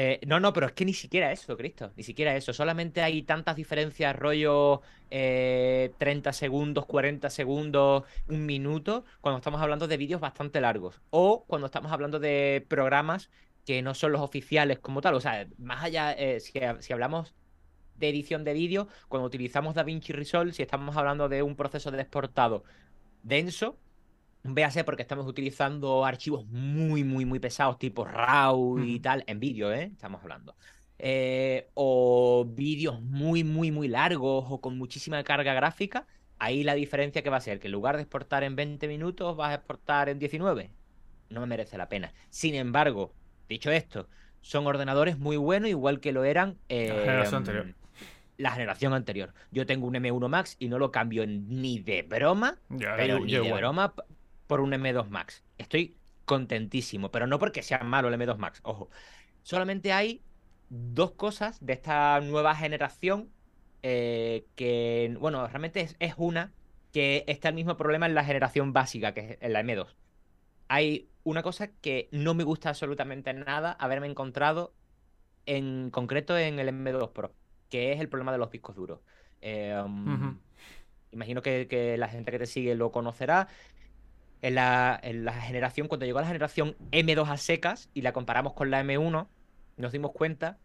Eh, 0.00 0.20
no, 0.28 0.38
no, 0.38 0.52
pero 0.52 0.68
es 0.68 0.72
que 0.74 0.84
ni 0.84 0.94
siquiera 0.94 1.32
eso, 1.32 1.56
Cristo. 1.56 1.90
Ni 1.96 2.04
siquiera 2.04 2.36
eso. 2.36 2.52
Solamente 2.52 3.02
hay 3.02 3.24
tantas 3.24 3.56
diferencias, 3.56 4.14
rollo 4.14 4.80
eh, 5.10 5.90
30 5.98 6.32
segundos, 6.32 6.86
40 6.86 7.28
segundos, 7.30 8.04
un 8.28 8.46
minuto, 8.46 9.04
cuando 9.20 9.38
estamos 9.38 9.60
hablando 9.60 9.88
de 9.88 9.96
vídeos 9.96 10.20
bastante 10.20 10.60
largos. 10.60 11.00
O 11.10 11.44
cuando 11.48 11.66
estamos 11.66 11.90
hablando 11.90 12.20
de 12.20 12.64
programas 12.68 13.28
que 13.66 13.82
no 13.82 13.92
son 13.92 14.12
los 14.12 14.20
oficiales 14.20 14.78
como 14.78 15.00
tal. 15.00 15.14
O 15.16 15.20
sea, 15.20 15.48
más 15.58 15.82
allá, 15.82 16.12
eh, 16.12 16.38
si, 16.38 16.52
si 16.78 16.92
hablamos 16.92 17.34
de 17.96 18.08
edición 18.08 18.44
de 18.44 18.52
vídeo, 18.52 18.86
cuando 19.08 19.26
utilizamos 19.26 19.74
DaVinci 19.74 20.12
Resolve, 20.12 20.52
si 20.52 20.62
estamos 20.62 20.96
hablando 20.96 21.28
de 21.28 21.42
un 21.42 21.56
proceso 21.56 21.90
de 21.90 22.00
exportado 22.00 22.62
denso, 23.24 23.76
véase 24.44 24.84
porque 24.84 25.02
estamos 25.02 25.26
utilizando 25.26 26.04
archivos 26.04 26.46
muy, 26.46 27.04
muy, 27.04 27.24
muy 27.24 27.38
pesados, 27.38 27.78
tipo 27.78 28.04
RAW 28.04 28.78
y 28.80 29.00
tal, 29.00 29.24
en 29.26 29.40
vídeo, 29.40 29.72
¿eh? 29.72 29.90
Estamos 29.92 30.22
hablando. 30.22 30.54
Eh, 30.98 31.68
o 31.74 32.44
vídeos 32.48 33.00
muy, 33.02 33.44
muy, 33.44 33.70
muy 33.70 33.88
largos 33.88 34.46
o 34.48 34.60
con 34.60 34.76
muchísima 34.78 35.22
carga 35.22 35.54
gráfica, 35.54 36.06
ahí 36.38 36.64
la 36.64 36.74
diferencia 36.74 37.22
que 37.22 37.30
va 37.30 37.36
a 37.36 37.40
ser 37.40 37.60
que 37.60 37.68
en 37.68 37.72
lugar 37.72 37.96
de 37.96 38.02
exportar 38.02 38.42
en 38.42 38.56
20 38.56 38.88
minutos, 38.88 39.36
vas 39.36 39.50
a 39.50 39.54
exportar 39.54 40.08
en 40.08 40.18
19. 40.18 40.70
No 41.30 41.40
me 41.40 41.46
merece 41.46 41.76
la 41.78 41.88
pena. 41.88 42.12
Sin 42.30 42.54
embargo, 42.54 43.12
dicho 43.48 43.70
esto, 43.70 44.08
son 44.40 44.66
ordenadores 44.66 45.18
muy 45.18 45.36
buenos, 45.36 45.68
igual 45.68 46.00
que 46.00 46.12
lo 46.12 46.24
eran 46.24 46.58
La 46.68 46.76
generación 46.76 47.34
eh, 47.34 47.36
anterior. 47.36 47.74
la 48.38 48.50
generación 48.52 48.92
anterior. 48.94 49.34
Yo 49.50 49.66
tengo 49.66 49.86
un 49.86 49.94
M1 49.94 50.28
Max 50.28 50.56
y 50.58 50.68
no 50.68 50.78
lo 50.78 50.90
cambio 50.90 51.26
ni 51.26 51.78
de 51.80 52.02
broma 52.02 52.58
Ya, 52.70 52.94
pero 52.96 53.18
yo- 53.18 53.24
ni 53.24 53.30
yo 53.32 53.40
de 53.42 53.46
igual. 53.48 53.60
broma 53.62 53.94
por 54.48 54.60
un 54.60 54.72
M2 54.72 55.08
Max. 55.08 55.44
Estoy 55.58 55.96
contentísimo, 56.24 57.12
pero 57.12 57.28
no 57.28 57.38
porque 57.38 57.62
sea 57.62 57.78
malo 57.84 58.08
el 58.08 58.14
M2 58.14 58.36
Max, 58.38 58.60
ojo. 58.64 58.90
Solamente 59.42 59.92
hay 59.92 60.22
dos 60.68 61.12
cosas 61.12 61.64
de 61.64 61.74
esta 61.74 62.20
nueva 62.20 62.56
generación 62.56 63.30
eh, 63.82 64.46
que, 64.56 65.16
bueno, 65.20 65.46
realmente 65.46 65.80
es, 65.80 65.96
es 66.00 66.14
una 66.16 66.52
que 66.92 67.24
está 67.28 67.50
el 67.50 67.54
mismo 67.54 67.76
problema 67.76 68.06
en 68.06 68.14
la 68.14 68.24
generación 68.24 68.72
básica, 68.72 69.14
que 69.14 69.20
es 69.20 69.38
en 69.40 69.52
la 69.52 69.62
M2. 69.62 69.94
Hay 70.66 71.08
una 71.22 71.42
cosa 71.42 71.68
que 71.68 72.08
no 72.10 72.34
me 72.34 72.44
gusta 72.44 72.70
absolutamente 72.70 73.32
nada 73.32 73.72
haberme 73.72 74.06
encontrado 74.06 74.74
en 75.46 75.90
concreto 75.90 76.36
en 76.36 76.58
el 76.58 76.68
M2 76.68 77.12
Pro, 77.12 77.34
que 77.68 77.92
es 77.92 78.00
el 78.00 78.08
problema 78.08 78.32
de 78.32 78.38
los 78.38 78.50
discos 78.50 78.74
duros. 78.74 79.00
Eh, 79.40 79.80
um. 79.84 80.38
Imagino 81.10 81.40
que, 81.40 81.66
que 81.68 81.96
la 81.96 82.08
gente 82.08 82.30
que 82.30 82.38
te 82.38 82.46
sigue 82.46 82.74
lo 82.74 82.92
conocerá. 82.92 83.48
En 84.40 84.54
la, 84.54 84.98
en 85.02 85.24
la 85.24 85.32
generación, 85.32 85.88
cuando 85.88 86.06
llegó 86.06 86.20
la 86.20 86.26
generación 86.28 86.76
M2 86.92 87.28
a 87.28 87.36
secas 87.36 87.88
y 87.94 88.02
la 88.02 88.12
comparamos 88.12 88.52
con 88.52 88.70
la 88.70 88.82
M1, 88.84 89.26
nos 89.76 89.92
dimos 89.92 90.12
cuenta, 90.12 90.58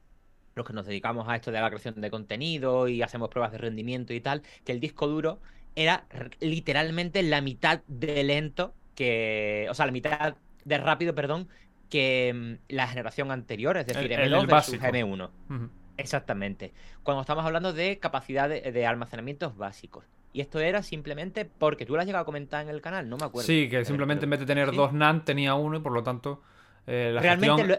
los 0.56 0.66
que 0.68 0.74
nos 0.74 0.86
dedicamos 0.86 1.28
a 1.28 1.36
esto 1.36 1.52
de 1.52 1.60
la 1.60 1.70
creación 1.70 2.00
de 2.00 2.12
contenido 2.12 2.88
y 2.88 3.02
hacemos 3.02 3.30
pruebas 3.30 3.52
de 3.52 3.58
rendimiento 3.58 4.14
y 4.14 4.22
tal, 4.22 4.44
que 4.64 4.72
el 4.74 4.80
disco 4.80 5.08
duro 5.08 5.40
era 5.76 6.06
literalmente 6.40 7.24
la 7.24 7.42
mitad 7.42 7.82
de 7.88 8.24
lento 8.24 8.76
que. 8.96 9.66
O 9.70 9.74
sea, 9.74 9.88
la 9.88 9.92
mitad 9.92 10.36
de 10.66 10.78
rápido, 10.78 11.16
perdón, 11.16 11.50
que 11.90 12.60
mm, 12.70 12.74
la 12.76 12.88
generación 12.88 13.32
anterior, 13.32 13.76
es 13.78 13.88
decir, 13.88 14.12
El- 14.12 14.20
el- 14.20 14.32
M2 14.34 14.42
el 14.42 14.48
versus 14.48 14.80
básico. 14.80 14.98
M1. 14.98 15.30
Ujú. 15.50 15.70
Exactamente. 15.98 16.74
Cuando 17.04 17.22
estamos 17.22 17.46
hablando 17.46 17.74
de 17.74 17.98
capacidad 18.00 18.50
de, 18.50 18.72
de 18.72 18.86
almacenamientos 18.86 19.58
básicos. 19.58 20.06
Y 20.34 20.42
esto 20.42 20.60
era 20.60 20.84
simplemente 20.84 21.46
porque 21.46 21.86
tú 21.86 21.94
lo 21.96 22.02
has 22.02 22.06
llegado 22.08 22.24
a 22.24 22.26
comentar 22.26 22.64
en 22.64 22.70
el 22.70 22.82
canal, 22.82 23.08
no 23.10 23.18
me 23.18 23.26
acuerdo. 23.26 23.48
Sí, 23.48 23.70
que 23.70 23.86
simplemente 23.86 24.26
en 24.26 24.32
vez 24.32 24.40
de 24.40 24.46
tener 24.46 24.70
sí. 24.70 24.76
dos 24.76 24.92
NAND 24.94 25.24
tenía 25.24 25.56
uno 25.56 25.78
y 25.78 25.80
por 25.82 25.92
lo 25.94 26.04
tanto 26.04 26.42
eh, 26.88 27.12
la 27.14 27.22
Realmente 27.22 27.64
gestión... 27.64 27.68
lo, 27.68 27.78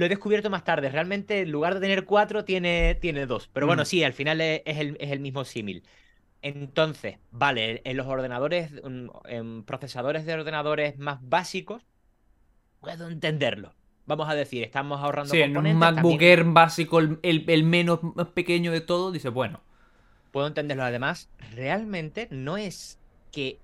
lo 0.00 0.06
he 0.06 0.08
descubierto 0.08 0.50
más 0.50 0.64
tarde. 0.64 0.90
Realmente 0.90 1.40
en 1.42 1.52
lugar 1.52 1.74
de 1.74 1.80
tener 1.80 2.04
cuatro, 2.06 2.44
tiene, 2.44 2.96
tiene 2.96 3.26
dos. 3.26 3.48
Pero 3.52 3.66
bueno, 3.66 3.84
Mm. 3.84 3.86
sí, 3.86 4.04
al 4.04 4.12
final 4.14 4.40
es, 4.40 4.62
es 4.66 4.78
el, 4.78 4.96
es 5.00 5.10
el 5.12 5.20
mismo 5.20 5.44
símil. 5.44 5.84
Entonces, 6.42 7.18
vale, 7.32 7.82
en 7.84 7.96
los 7.96 8.06
ordenadores, 8.08 8.72
en 9.26 9.64
procesadores 9.64 10.26
de 10.26 10.34
ordenadores 10.34 10.98
más 10.98 11.18
básicos, 11.22 11.84
puedo 12.80 13.08
entenderlo. 13.08 13.74
Vamos 14.06 14.28
a 14.28 14.34
decir, 14.34 14.62
estamos 14.64 15.00
ahorrando 15.00 15.34
Sí, 15.34 15.40
en 15.42 15.50
un 15.50 15.54
componentes. 15.54 15.78
MacBook 15.78 16.22
Air 16.22 16.44
básico, 16.44 16.98
el, 17.00 17.18
el- 17.22 17.44
el 17.48 17.64
menos 17.64 18.00
más 18.02 18.28
pequeño 18.28 18.72
de 18.72 18.80
todo, 18.80 19.12
dice, 19.12 19.28
bueno, 19.28 19.60
puedo 20.30 20.46
entenderlo. 20.46 20.84
Además, 20.84 21.28
realmente 21.54 22.28
no 22.30 22.56
es 22.56 22.98
que, 23.32 23.58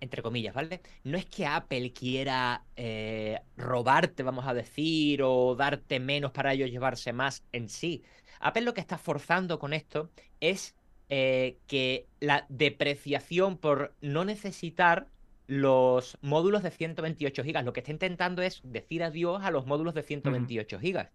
entre 0.00 0.22
comillas, 0.22 0.54
¿vale? 0.54 0.80
No 1.04 1.16
es 1.18 1.26
que 1.26 1.46
Apple 1.46 1.92
quiera 1.92 2.64
eh, 2.76 3.40
robarte, 3.56 4.22
vamos 4.22 4.46
a 4.46 4.54
decir, 4.54 5.22
o 5.22 5.54
darte 5.54 6.00
menos 6.00 6.32
para 6.32 6.52
ellos 6.52 6.70
llevarse 6.70 7.12
más 7.12 7.44
en 7.52 7.68
sí. 7.68 8.02
Apple 8.40 8.62
lo 8.62 8.74
que 8.74 8.80
está 8.80 8.98
forzando 8.98 9.58
con 9.58 9.72
esto 9.72 10.10
es 10.40 10.74
eh, 11.08 11.58
que 11.66 12.06
la 12.20 12.46
depreciación 12.48 13.58
por 13.58 13.94
no 14.00 14.24
necesitar 14.24 15.08
los 15.46 16.16
módulos 16.22 16.62
de 16.62 16.70
128 16.70 17.44
gigas. 17.44 17.64
Lo 17.64 17.72
que 17.72 17.80
está 17.80 17.92
intentando 17.92 18.42
es 18.42 18.60
decir 18.64 19.02
adiós 19.02 19.42
a 19.44 19.50
los 19.50 19.66
módulos 19.66 19.94
de 19.94 20.02
128 20.02 20.80
gigas. 20.80 21.10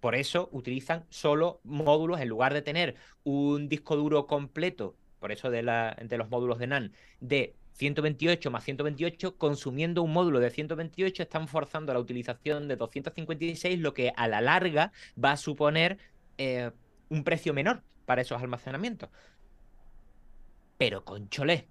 Por 0.00 0.14
eso 0.14 0.48
utilizan 0.52 1.04
solo 1.10 1.60
módulos 1.64 2.20
en 2.20 2.28
lugar 2.28 2.54
de 2.54 2.62
tener 2.62 2.96
un 3.22 3.68
disco 3.68 3.96
duro 3.96 4.26
completo, 4.26 4.96
por 5.18 5.30
eso 5.32 5.50
de, 5.50 5.62
la- 5.62 5.96
de 6.02 6.16
los 6.18 6.30
módulos 6.30 6.58
de 6.58 6.66
NAND, 6.66 6.92
de 7.20 7.54
128 7.74 8.50
más 8.50 8.64
128, 8.64 9.36
consumiendo 9.36 10.02
un 10.02 10.12
módulo 10.12 10.40
de 10.40 10.50
128, 10.50 11.22
están 11.22 11.48
forzando 11.48 11.92
la 11.92 12.00
utilización 12.00 12.68
de 12.68 12.76
256, 12.76 13.78
lo 13.78 13.94
que 13.94 14.12
a 14.16 14.28
la 14.28 14.40
larga 14.40 14.92
va 15.22 15.32
a 15.32 15.36
suponer 15.36 15.98
eh, 16.38 16.70
un 17.10 17.24
precio 17.24 17.52
menor 17.54 17.82
para 18.06 18.22
esos 18.22 18.40
almacenamientos. 18.42 19.10
Pero 20.78 21.04
conchole, 21.04 21.68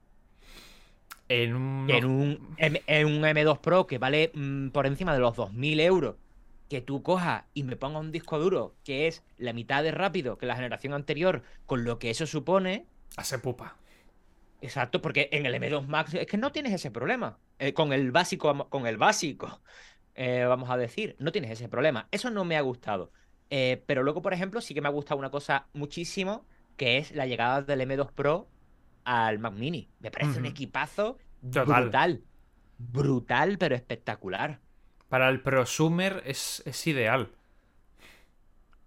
en 1.27 1.55
un... 1.55 1.89
en 1.89 2.05
un, 2.05 2.53
M- 2.57 2.81
en 2.87 3.05
un 3.07 3.21
M2 3.23 3.59
Pro 3.59 3.87
que 3.87 3.97
vale 3.97 4.31
mm, 4.33 4.69
por 4.69 4.85
encima 4.87 5.13
de 5.13 5.19
los 5.19 5.35
2.000 5.35 5.79
euros, 5.81 6.15
que 6.69 6.81
tú 6.81 7.03
cojas 7.03 7.45
y 7.53 7.63
me 7.63 7.75
ponga 7.75 7.99
un 7.99 8.11
disco 8.11 8.39
duro 8.39 8.77
que 8.83 9.07
es 9.07 9.23
la 9.37 9.53
mitad 9.53 9.83
de 9.83 9.91
rápido 9.91 10.37
que 10.37 10.45
la 10.45 10.55
generación 10.55 10.93
anterior, 10.93 11.43
con 11.65 11.83
lo 11.83 11.99
que 11.99 12.09
eso 12.11 12.27
supone, 12.27 12.87
Hace 13.17 13.39
pupa. 13.39 13.77
exacto, 14.61 15.01
porque 15.01 15.29
en 15.31 15.45
el 15.45 15.55
M2 15.55 15.87
Max 15.87 16.13
es 16.13 16.27
que 16.27 16.37
no 16.37 16.51
tienes 16.51 16.73
ese 16.73 16.91
problema. 16.91 17.39
Eh, 17.59 17.73
con 17.73 17.91
el 17.93 18.11
básico, 18.11 18.69
con 18.69 18.87
el 18.87 18.97
básico, 18.97 19.61
eh, 20.15 20.45
vamos 20.47 20.69
a 20.69 20.77
decir, 20.77 21.15
no 21.19 21.31
tienes 21.31 21.51
ese 21.51 21.69
problema. 21.69 22.07
Eso 22.11 22.29
no 22.29 22.45
me 22.45 22.57
ha 22.57 22.61
gustado. 22.61 23.11
Eh, 23.49 23.83
pero 23.87 24.03
luego, 24.03 24.21
por 24.21 24.33
ejemplo, 24.33 24.61
sí 24.61 24.73
que 24.73 24.81
me 24.81 24.87
ha 24.87 24.91
gustado 24.91 25.19
una 25.19 25.31
cosa 25.31 25.67
muchísimo, 25.73 26.45
que 26.77 26.97
es 26.97 27.11
la 27.13 27.25
llegada 27.25 27.61
del 27.63 27.81
M2 27.81 28.11
Pro 28.13 28.47
al 29.03 29.39
Mac 29.39 29.53
Mini. 29.53 29.89
Me 29.99 30.11
parece 30.11 30.39
un 30.39 30.45
equipazo 30.45 31.17
Total. 31.51 31.83
brutal. 31.83 32.23
Brutal, 32.77 33.57
pero 33.57 33.75
espectacular. 33.75 34.61
Para 35.09 35.29
el 35.29 35.41
prosumer 35.41 36.23
es, 36.25 36.63
ideal. 36.87 37.29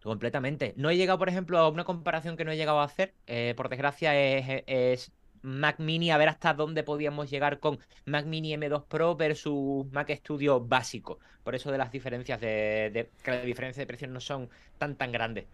Completamente. 0.03 0.75
No 0.77 0.91
he 0.91 0.97
llegado, 0.97 1.19
por 1.19 1.29
ejemplo, 1.29 1.59
a 1.59 1.69
una 1.69 1.85
comparación 1.85 2.37
que 2.37 2.45
no 2.45 2.51
he 2.51 2.57
llegado 2.57 2.81
a 2.81 2.85
hacer. 2.85 3.15
eh, 3.27 3.55
por 3.57 3.69
desgracia, 3.69 4.15
es, 4.21 4.65
es 4.67 5.13
Mac 5.43 5.79
Mini, 5.79 6.11
a 6.11 6.17
ver 6.19 6.29
hasta 6.29 6.55
dónde 6.55 6.83
podíamos 6.83 7.31
llegar 7.31 7.61
con 7.61 7.79
Mac 8.05 8.27
Mini 8.27 8.53
M2 8.55 8.85
Pro 8.89 9.15
versus 9.17 9.87
Mac 9.93 10.11
Studio 10.11 10.61
básico. 10.61 11.21
Por 11.45 11.55
eso 11.55 11.71
de 11.71 11.79
las 11.79 11.93
diferencias 11.93 12.41
de, 12.41 12.91
de- 12.93 13.11
que 13.23 13.31
las 13.31 13.45
diferencias 13.45 13.83
de 13.83 13.87
precios 13.87 14.11
no 14.11 14.21
son 14.21 14.51
tan 14.79 14.97
tan 14.97 15.13
grandes. 15.13 15.47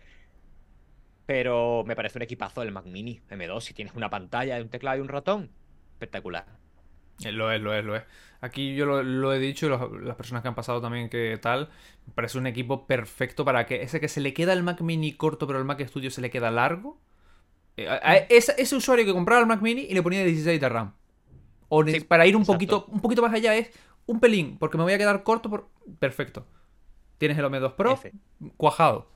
Pero 1.26 1.84
me 1.86 1.94
parece 1.96 2.18
un 2.18 2.22
equipazo 2.22 2.62
el 2.62 2.72
Mac 2.72 2.84
Mini 2.86 3.20
M2. 3.28 3.64
Si 3.66 3.74
tienes 3.74 3.94
una 3.94 4.10
pantalla, 4.10 4.60
un 4.60 4.68
teclado 4.70 4.98
y 4.98 5.00
un 5.00 5.08
ratón, 5.08 5.54
espectacular. 5.92 6.46
Eh, 7.24 7.32
Lo 7.32 7.50
es, 7.52 7.60
lo 7.60 7.74
es, 7.74 7.84
lo 7.84 7.96
es. 7.96 8.02
Aquí 8.40 8.74
yo 8.76 8.86
lo, 8.86 9.02
lo 9.02 9.32
he 9.32 9.38
dicho 9.40 9.66
y 9.66 9.68
los- 9.68 10.00
las 10.02 10.14
personas 10.16 10.42
que 10.42 10.48
han 10.48 10.54
pasado 10.54 10.80
también 10.80 11.08
que 11.08 11.38
tal, 11.42 11.68
me 12.06 12.12
parece 12.14 12.38
un 12.38 12.46
equipo 12.46 12.86
perfecto 12.86 13.44
para 13.44 13.66
que 13.66 13.82
ese 13.82 13.98
que 14.00 14.06
se 14.08 14.20
le 14.20 14.32
queda 14.32 14.52
el 14.52 14.62
Mac 14.62 14.80
Mini 14.80 15.12
corto 15.12 15.46
pero 15.48 15.58
el 15.58 15.64
Mac 15.64 15.84
Studio 15.86 16.10
se 16.10 16.20
le 16.20 16.30
queda 16.30 16.50
largo. 16.50 16.98
eh, 17.76 17.88
a- 17.88 17.94
a- 17.94 18.16
ese, 18.16 18.54
ese 18.58 18.76
usuario 18.76 19.04
que 19.04 19.12
compraba 19.12 19.40
el 19.40 19.46
Mac 19.46 19.60
Mini 19.62 19.82
y 19.82 19.94
le 19.94 20.02
ponía 20.02 20.24
16 20.24 20.60
de 20.60 20.68
RAM. 20.68 20.94
O 21.68 21.84
Sí, 21.84 22.00
para 22.00 22.26
ir 22.26 22.34
un 22.36 22.42
exacto. 22.42 22.54
poquito, 22.56 22.86
un 22.88 23.00
poquito 23.00 23.22
más 23.22 23.32
allá 23.32 23.54
es 23.56 23.70
un 24.06 24.20
pelín, 24.20 24.56
porque 24.58 24.78
me 24.78 24.84
voy 24.84 24.92
a 24.94 24.98
quedar 24.98 25.22
corto 25.22 25.50
por... 25.50 25.68
Perfecto. 25.98 26.46
Tienes 27.18 27.36
el 27.38 27.44
OM2 27.44 27.74
Pro 27.74 28.00
cuajado. 28.56 29.06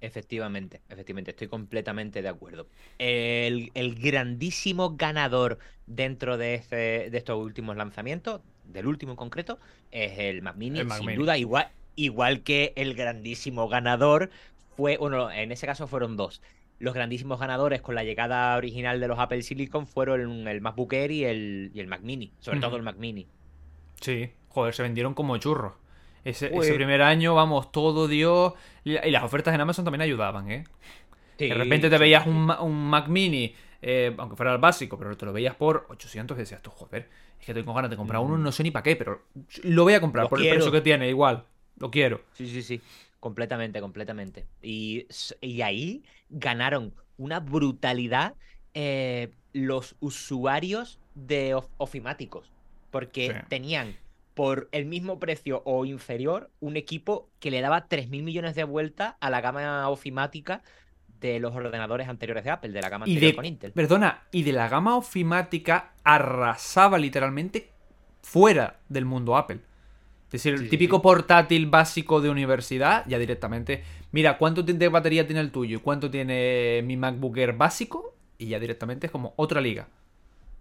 Efectivamente, 0.00 0.80
efectivamente, 0.88 1.32
estoy 1.32 1.48
completamente 1.48 2.22
de 2.22 2.28
acuerdo. 2.28 2.68
El, 2.98 3.70
el 3.74 3.96
grandísimo 3.96 4.96
ganador 4.96 5.58
dentro 5.86 6.36
de, 6.38 6.54
este- 6.54 7.10
de 7.10 7.18
estos 7.18 7.36
últimos 7.38 7.76
lanzamientos, 7.76 8.40
del 8.64 8.86
último 8.86 9.12
en 9.12 9.16
concreto, 9.16 9.58
es 9.90 10.18
el 10.18 10.42
Mac 10.42 10.56
Mini, 10.56 10.78
El 10.78 10.86
Mac 10.86 10.98
sin 10.98 11.06
Mini. 11.06 11.18
duda, 11.18 11.36
igual, 11.36 11.68
igual 11.96 12.42
que 12.42 12.72
el 12.76 12.94
grandísimo 12.94 13.68
ganador 13.68 14.30
fue, 14.76 14.96
bueno, 14.98 15.30
en 15.32 15.50
ese 15.50 15.66
caso 15.66 15.88
fueron 15.88 16.16
dos. 16.16 16.42
Los 16.78 16.94
grandísimos 16.94 17.40
ganadores 17.40 17.82
con 17.82 17.96
la 17.96 18.04
llegada 18.04 18.56
original 18.56 19.00
de 19.00 19.08
los 19.08 19.18
Apple 19.18 19.42
Silicon 19.42 19.88
fueron 19.88 20.46
el, 20.46 20.60
MacBook 20.60 20.92
Air 20.92 21.10
y 21.10 21.24
el, 21.24 21.70
y 21.74 21.80
el 21.80 21.88
Mac 21.88 22.02
Mini, 22.02 22.30
sobre 22.38 22.60
todo 22.60 22.76
el 22.76 22.82
Mac 22.84 22.96
Mini. 22.98 23.26
Sí, 24.00 24.30
joder, 24.48 24.74
se 24.74 24.82
vendieron 24.82 25.14
como 25.14 25.36
churros. 25.38 25.72
Ese, 26.24 26.48
Pues- 26.48 26.66
ese 26.68 26.76
primer 26.76 27.02
año, 27.02 27.34
vamos, 27.34 27.72
todo 27.72 28.08
dio. 28.08 28.54
Y 28.84 28.92
las 29.10 29.22
ofertas 29.22 29.54
en 29.54 29.60
Amazon 29.60 29.84
también 29.84 30.02
ayudaban, 30.02 30.50
¿eh? 30.50 30.64
de 31.38 31.54
repente 31.54 31.88
te 31.88 31.96
sí, 31.96 32.00
veías 32.00 32.24
sí. 32.24 32.30
un, 32.30 32.50
un 32.50 32.90
Mac 32.90 33.06
Mini, 33.08 33.54
eh, 33.80 34.12
aunque 34.18 34.34
fuera 34.34 34.52
el 34.52 34.58
básico, 34.58 34.98
pero 34.98 35.16
te 35.16 35.24
lo 35.24 35.32
veías 35.32 35.54
por 35.54 35.86
800 35.88 36.36
y 36.36 36.40
decías 36.40 36.60
tú, 36.62 36.70
joder, 36.70 37.08
es 37.38 37.46
que 37.46 37.54
tengo 37.54 37.66
con 37.66 37.76
ganas 37.76 37.90
de 37.90 37.96
comprar 37.96 38.20
uno, 38.20 38.36
no 38.36 38.50
sé 38.50 38.64
ni 38.64 38.72
para 38.72 38.82
qué, 38.82 38.96
pero 38.96 39.22
lo 39.62 39.84
voy 39.84 39.94
a 39.94 40.00
comprar 40.00 40.24
Lo 40.24 40.28
por 40.30 40.42
el 40.42 40.48
precio 40.50 40.72
que 40.72 40.80
tiene, 40.80 41.08
igual, 41.08 41.44
lo 41.78 41.90
quiero. 41.92 42.22
Sí, 42.32 42.48
sí, 42.48 42.62
sí. 42.62 42.80
Completamente, 43.20 43.80
completamente. 43.80 44.46
Y, 44.62 45.06
y 45.40 45.62
ahí 45.62 46.02
ganaron 46.28 46.92
una 47.18 47.38
brutalidad 47.40 48.34
eh, 48.74 49.30
los 49.52 49.94
usuarios 50.00 50.98
de 51.14 51.54
of- 51.54 51.68
ofimáticos. 51.78 52.50
Porque 52.90 53.42
tenían 53.48 53.96
por 54.38 54.68
el 54.72 54.86
mismo 54.86 55.18
precio 55.18 55.62
o 55.66 55.84
inferior 55.84 56.50
un 56.60 56.76
equipo 56.76 57.28
que 57.40 57.50
le 57.50 57.60
daba 57.60 57.88
3.000 57.88 58.22
millones 58.22 58.54
de 58.54 58.64
vueltas 58.64 59.16
a 59.20 59.30
la 59.30 59.40
gama 59.42 59.88
ofimática 59.90 60.62
de 61.20 61.40
los 61.40 61.54
ordenadores 61.56 62.08
anteriores 62.08 62.44
de 62.44 62.50
Apple, 62.50 62.70
de 62.72 62.82
la 62.82 62.90
gama 62.90 63.06
Y 63.06 63.14
anterior 63.14 63.32
de, 63.32 63.34
con 63.34 63.44
Intel. 63.46 63.74
perdona, 63.74 64.24
y 64.30 64.42
de 64.42 64.52
la 64.52 64.68
gama 64.68 64.96
ofimática 64.96 65.92
arrasaba 66.04 66.98
literalmente 66.98 67.70
fuera 68.22 68.80
del 68.88 69.04
mundo 69.04 69.36
Apple. 69.36 69.60
Es 70.26 70.32
decir, 70.32 70.54
el 70.54 70.64
Sí, 70.64 70.68
típico 70.68 71.00
sí. 71.00 71.02
portátil 71.02 71.66
básico 71.68 72.20
de 72.20 72.30
universidad, 72.30 73.04
ya 73.08 73.18
directamente, 73.18 73.84
mira, 74.12 74.38
¿cuánto 74.38 74.62
de 74.62 74.88
batería 74.88 75.26
tiene 75.26 75.40
el 75.40 75.52
tuyo? 75.52 75.78
y 75.78 75.80
¿Cuánto 75.80 76.10
tiene 76.10 76.82
mi 76.84 76.96
MacBook 76.96 77.38
Air 77.38 77.54
básico? 77.54 78.14
Y 78.38 78.48
ya 78.48 78.60
directamente 78.60 79.06
es 79.06 79.12
como 79.12 79.34
otra 79.36 79.60
liga. 79.60 79.88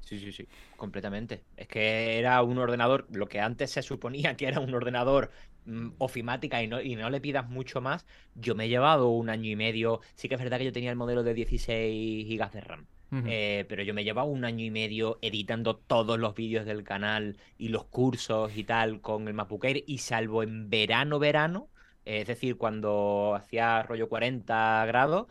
Sí, 0.08 0.20
sí, 0.20 0.32
sí, 0.32 0.48
completamente. 0.78 1.44
Es 1.58 1.68
que 1.68 2.18
era 2.18 2.42
un 2.42 2.58
ordenador, 2.60 3.08
lo 3.12 3.28
que 3.28 3.42
antes 3.42 3.72
se 3.72 3.82
suponía 3.82 4.38
que 4.38 4.48
era 4.48 4.62
un 4.62 4.74
ordenador 4.74 5.32
mm, 5.66 5.90
ofimática 5.98 6.64
y 6.64 6.68
no, 6.68 6.82
y 6.82 6.96
no 6.96 7.10
le 7.10 7.20
pidas 7.20 7.50
mucho 7.50 7.82
más. 7.82 8.06
Yo 8.34 8.56
me 8.56 8.66
he 8.66 8.70
llevado 8.70 9.10
un 9.10 9.30
año 9.30 9.52
y 9.52 9.58
medio. 9.58 10.00
Sí 10.16 10.30
que 10.30 10.36
es 10.36 10.42
verdad 10.42 10.60
que 10.60 10.66
yo 10.66 10.72
tenía 10.72 10.92
el 10.92 10.96
modelo 10.96 11.24
de 11.24 11.34
16 11.34 12.26
GB 12.26 12.52
de 12.52 12.62
RAM. 12.62 12.88
Eh, 13.26 13.66
pero 13.70 13.84
yo 13.84 13.94
me 13.94 14.02
he 14.02 14.04
llevado 14.06 14.28
un 14.28 14.46
año 14.46 14.64
y 14.64 14.72
medio 14.72 15.18
editando 15.22 15.76
todos 15.78 16.20
los 16.20 16.36
vídeos 16.36 16.66
del 16.66 16.84
canal 16.84 17.38
y 17.58 17.70
los 17.70 17.86
cursos 17.86 18.56
y 18.56 18.64
tal 18.66 19.02
con 19.02 19.28
el 19.28 19.34
MacBook 19.34 19.66
Air. 19.66 19.84
Y 19.88 19.98
salvo 19.98 20.42
en 20.42 20.70
verano, 20.70 21.20
verano, 21.20 21.70
eh, 22.06 22.22
es 22.22 22.28
decir, 22.28 22.56
cuando 22.58 23.36
hacía 23.36 23.84
rollo 23.84 24.08
40 24.08 24.86
grados, 24.86 25.28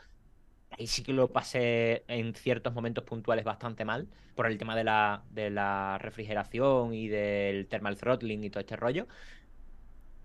Ahí 0.79 0.87
sí 0.87 1.03
que 1.03 1.13
lo 1.13 1.29
pasé 1.29 2.05
en 2.09 2.35
ciertos 2.35 2.75
momentos 2.75 3.05
puntuales 3.05 3.45
bastante 3.45 3.85
mal 3.85 4.09
por 4.35 4.47
el 4.47 4.59
tema 4.59 4.77
de 4.77 4.85
la, 4.85 5.23
de 5.31 5.51
la 5.51 5.97
refrigeración 5.99 6.93
y 6.93 7.09
del 7.09 7.67
thermal 7.67 7.97
throttling 7.97 8.45
y 8.45 8.51
todo 8.51 8.61
este 8.61 8.77
rollo. 8.77 9.07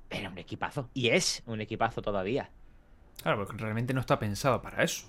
Pero 0.09 0.29
un 0.29 0.37
equipazo. 0.37 0.89
Y 0.93 1.09
es 1.09 1.41
un 1.45 1.61
equipazo 1.61 2.01
todavía. 2.01 2.49
Claro, 3.23 3.45
porque 3.45 3.61
realmente 3.61 3.93
no 3.93 4.01
está 4.01 4.19
pensado 4.19 4.61
para 4.61 4.83
eso. 4.83 5.07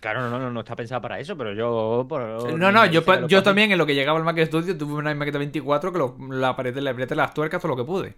Claro, 0.00 0.28
no, 0.28 0.38
no, 0.38 0.50
no 0.50 0.60
está 0.60 0.76
pensado 0.76 1.00
para 1.00 1.18
eso, 1.18 1.36
pero 1.36 1.52
yo... 1.52 2.06
por- 2.08 2.56
No, 2.56 2.70
no, 2.70 2.86
yo, 2.86 3.02
yo 3.26 3.42
también 3.42 3.72
en 3.72 3.78
lo 3.78 3.86
que 3.86 3.94
llegaba 3.94 4.18
al 4.18 4.24
Mac 4.24 4.38
Studio 4.44 4.76
tuve 4.76 4.94
una 4.94 5.12
Mac 5.14 5.32
24 5.32 5.90
que 5.92 5.98
lo, 5.98 6.16
la 6.30 6.50
apreté, 6.50 6.80
le 6.80 6.90
apreté 6.90 7.16
las 7.16 7.34
tuercas 7.34 7.60
todo 7.60 7.70
lo 7.74 7.76
que 7.76 7.84
pude. 7.84 8.14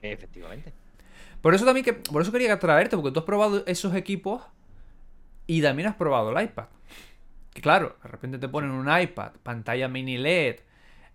Efectivamente. 0.00 0.72
Por 1.40 1.54
eso 1.54 1.64
también 1.64 1.84
que. 1.84 1.92
Por 1.92 2.22
eso 2.22 2.32
quería 2.32 2.58
traerte, 2.58 2.96
porque 2.96 3.12
tú 3.12 3.20
has 3.20 3.26
probado 3.26 3.64
esos 3.66 3.94
equipos 3.94 4.42
y 5.46 5.62
también 5.62 5.88
has 5.88 5.96
probado 5.96 6.30
el 6.36 6.44
iPad. 6.44 6.66
Que 7.54 7.60
claro, 7.62 7.96
de 8.02 8.08
repente 8.08 8.38
te 8.38 8.48
ponen 8.48 8.70
un 8.70 8.88
iPad, 9.00 9.32
pantalla 9.42 9.88
mini 9.88 10.16
LED, 10.16 10.62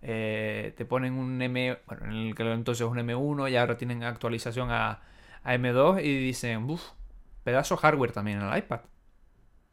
eh, 0.02 0.74
te 0.76 0.84
ponen 0.86 1.14
un 1.14 1.40
M. 1.42 1.78
Bueno, 1.86 2.06
en 2.06 2.12
el 2.12 2.34
que 2.34 2.42
entonces 2.52 2.86
es 2.86 2.90
un 2.92 2.98
M1 2.98 3.48
y 3.48 3.56
ahora 3.56 3.76
tienen 3.76 4.04
actualización 4.04 4.70
a, 4.70 5.02
a 5.44 5.54
M2 5.54 6.00
y 6.00 6.18
dicen, 6.18 6.70
uff, 6.70 6.82
pedazo 7.44 7.76
hardware 7.76 8.12
también 8.12 8.40
en 8.40 8.48
el 8.48 8.58
iPad. 8.58 8.80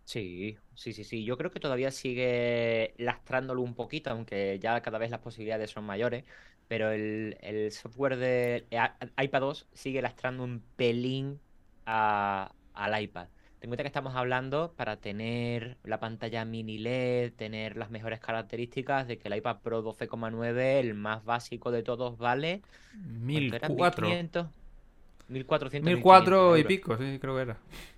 Sí, 0.04 0.58
sí, 0.76 0.94
sí, 0.94 1.04
sí. 1.04 1.24
Yo 1.26 1.36
creo 1.38 1.50
que 1.52 1.60
todavía 1.60 1.90
sigue 1.92 2.94
lastrándolo 2.98 3.62
un 3.62 3.74
poquito, 3.76 4.12
aunque 4.12 4.60
ya 4.60 4.82
cada 4.82 5.00
vez 5.00 5.10
las 5.10 5.20
posibilidades 5.22 5.72
son 5.72 5.84
mayores. 5.86 6.26
Pero 6.68 6.92
el, 6.92 7.38
el 7.42 7.72
software 7.72 8.18
de 8.18 8.68
i- 8.72 9.24
iPad 9.26 9.42
2 9.42 9.68
sigue 9.74 10.02
lastrando 10.02 10.44
un 10.44 10.62
pelín 10.76 11.42
a- 11.86 12.54
al 12.74 13.02
iPad. 13.02 13.30
Ten 13.66 13.70
en 13.70 13.78
cuenta 13.78 13.84
que 13.84 13.88
estamos 13.88 14.14
hablando 14.14 14.74
para 14.78 14.98
tener 14.98 15.78
la 15.84 16.00
pantalla 16.00 16.46
mini 16.46 16.78
LED, 16.78 17.34
tener 17.34 17.78
las 17.78 17.90
mejores 17.90 18.20
características 18.20 19.08
de 19.08 19.18
que 19.18 19.28
el 19.28 19.38
iPad 19.38 19.58
Pro 19.64 19.84
12,9, 19.84 20.60
el 20.82 20.94
más 20.94 21.26
básico 21.26 21.72
de 21.72 21.82
todos, 21.82 22.16
vale. 22.20 22.62
¿cuánto 22.92 23.56
era? 23.56 23.68
1004. 23.70 24.08
1500, 24.08 24.48
1400, 25.30 25.94
1004 25.96 26.58
y 26.58 26.64
pico, 26.66 26.96
sí, 26.96 27.18
creo 27.20 27.36
que 27.38 27.42
era. 27.42 27.58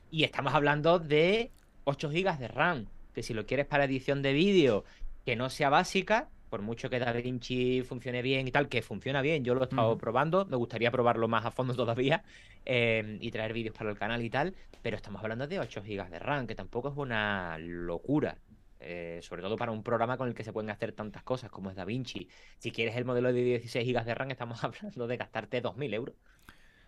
Y 0.09 0.23
estamos 0.23 0.53
hablando 0.53 0.99
de 0.99 1.51
8 1.83 2.11
GB 2.11 2.37
de 2.37 2.47
RAM. 2.47 2.85
Que 3.13 3.21
si 3.21 3.33
lo 3.33 3.45
quieres 3.45 3.65
para 3.65 3.83
edición 3.83 4.21
de 4.21 4.31
vídeo, 4.31 4.85
que 5.25 5.35
no 5.35 5.49
sea 5.49 5.69
básica, 5.69 6.29
por 6.49 6.61
mucho 6.61 6.89
que 6.89 6.99
DaVinci 6.99 7.83
funcione 7.83 8.21
bien 8.21 8.47
y 8.47 8.51
tal, 8.51 8.67
que 8.69 8.81
funciona 8.81 9.21
bien, 9.21 9.43
yo 9.43 9.53
lo 9.55 9.61
he 9.61 9.63
estado 9.65 9.97
probando, 9.97 10.45
me 10.45 10.55
gustaría 10.57 10.91
probarlo 10.91 11.27
más 11.27 11.45
a 11.45 11.51
fondo 11.51 11.75
todavía 11.75 12.23
eh, 12.65 13.17
y 13.21 13.31
traer 13.31 13.53
vídeos 13.53 13.75
para 13.75 13.89
el 13.89 13.97
canal 13.97 14.23
y 14.23 14.29
tal, 14.29 14.55
pero 14.81 14.95
estamos 14.97 15.21
hablando 15.21 15.47
de 15.47 15.59
8 15.59 15.81
GB 15.83 16.09
de 16.09 16.19
RAM, 16.19 16.47
que 16.47 16.55
tampoco 16.55 16.89
es 16.89 16.95
una 16.97 17.57
locura. 17.59 18.37
eh, 18.79 19.19
sobre 19.23 19.41
todo 19.41 19.57
para 19.57 19.71
un 19.71 19.83
programa 19.83 20.17
con 20.17 20.27
el 20.27 20.35
que 20.35 20.43
se 20.43 20.53
pueden 20.53 20.69
hacer 20.69 20.91
tantas 20.93 21.23
cosas 21.23 21.49
como 21.49 21.69
es 21.71 21.75
DaVinci. 21.75 22.29
Si 22.59 22.71
quieres 22.71 22.95
el 22.95 23.05
modelo 23.05 23.33
de 23.33 23.41
16 23.43 23.87
GB 23.87 24.05
de 24.05 24.15
RAM, 24.15 24.31
estamos 24.31 24.63
hablando 24.63 25.07
de 25.07 25.17
gastarte 25.17 25.61
2.000 25.61 25.93
euros. 25.93 26.15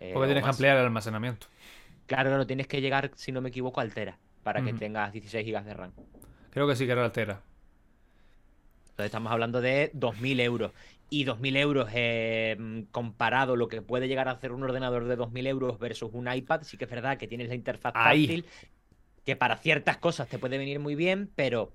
eh, 0.00 0.12
Porque 0.12 0.26
tienes 0.28 0.44
que 0.44 0.50
ampliar 0.50 0.76
el 0.76 0.84
almacenamiento. 0.84 1.48
Claro, 2.06 2.36
no 2.36 2.46
tienes 2.46 2.66
que 2.66 2.80
llegar, 2.80 3.12
si 3.16 3.32
no 3.32 3.40
me 3.40 3.48
equivoco, 3.50 3.80
al 3.80 3.94
Tera 3.94 4.18
para 4.42 4.62
que 4.62 4.72
tengas 4.74 5.12
16 5.12 5.46
GB 5.46 5.64
de 5.64 5.74
RAM. 5.74 5.92
Creo 6.50 6.66
que 6.68 6.76
sí 6.76 6.86
que 6.86 6.92
era 6.92 7.04
altera. 7.04 7.42
Entonces 9.00 9.06
estamos 9.10 9.32
hablando 9.32 9.60
de 9.60 9.90
2.000 9.94 10.40
euros. 10.40 10.72
Y 11.08 11.24
2.000 11.24 11.56
euros 11.56 11.88
eh, 11.92 12.84
comparado 12.92 13.56
lo 13.56 13.66
que 13.68 13.80
puede 13.82 14.06
llegar 14.08 14.28
a 14.28 14.32
hacer 14.32 14.52
un 14.52 14.62
ordenador 14.62 15.06
de 15.06 15.16
2.000 15.18 15.46
euros 15.48 15.78
versus 15.78 16.10
un 16.12 16.32
iPad, 16.32 16.62
sí 16.62 16.76
que 16.76 16.84
es 16.84 16.90
verdad 16.90 17.16
que 17.18 17.26
tienes 17.26 17.48
la 17.48 17.54
interfaz 17.54 17.92
Ahí. 17.96 18.26
táctil, 18.26 18.44
que 19.24 19.34
para 19.36 19.56
ciertas 19.56 19.96
cosas 19.96 20.28
te 20.28 20.38
puede 20.38 20.58
venir 20.58 20.78
muy 20.78 20.94
bien, 20.94 21.30
pero 21.34 21.72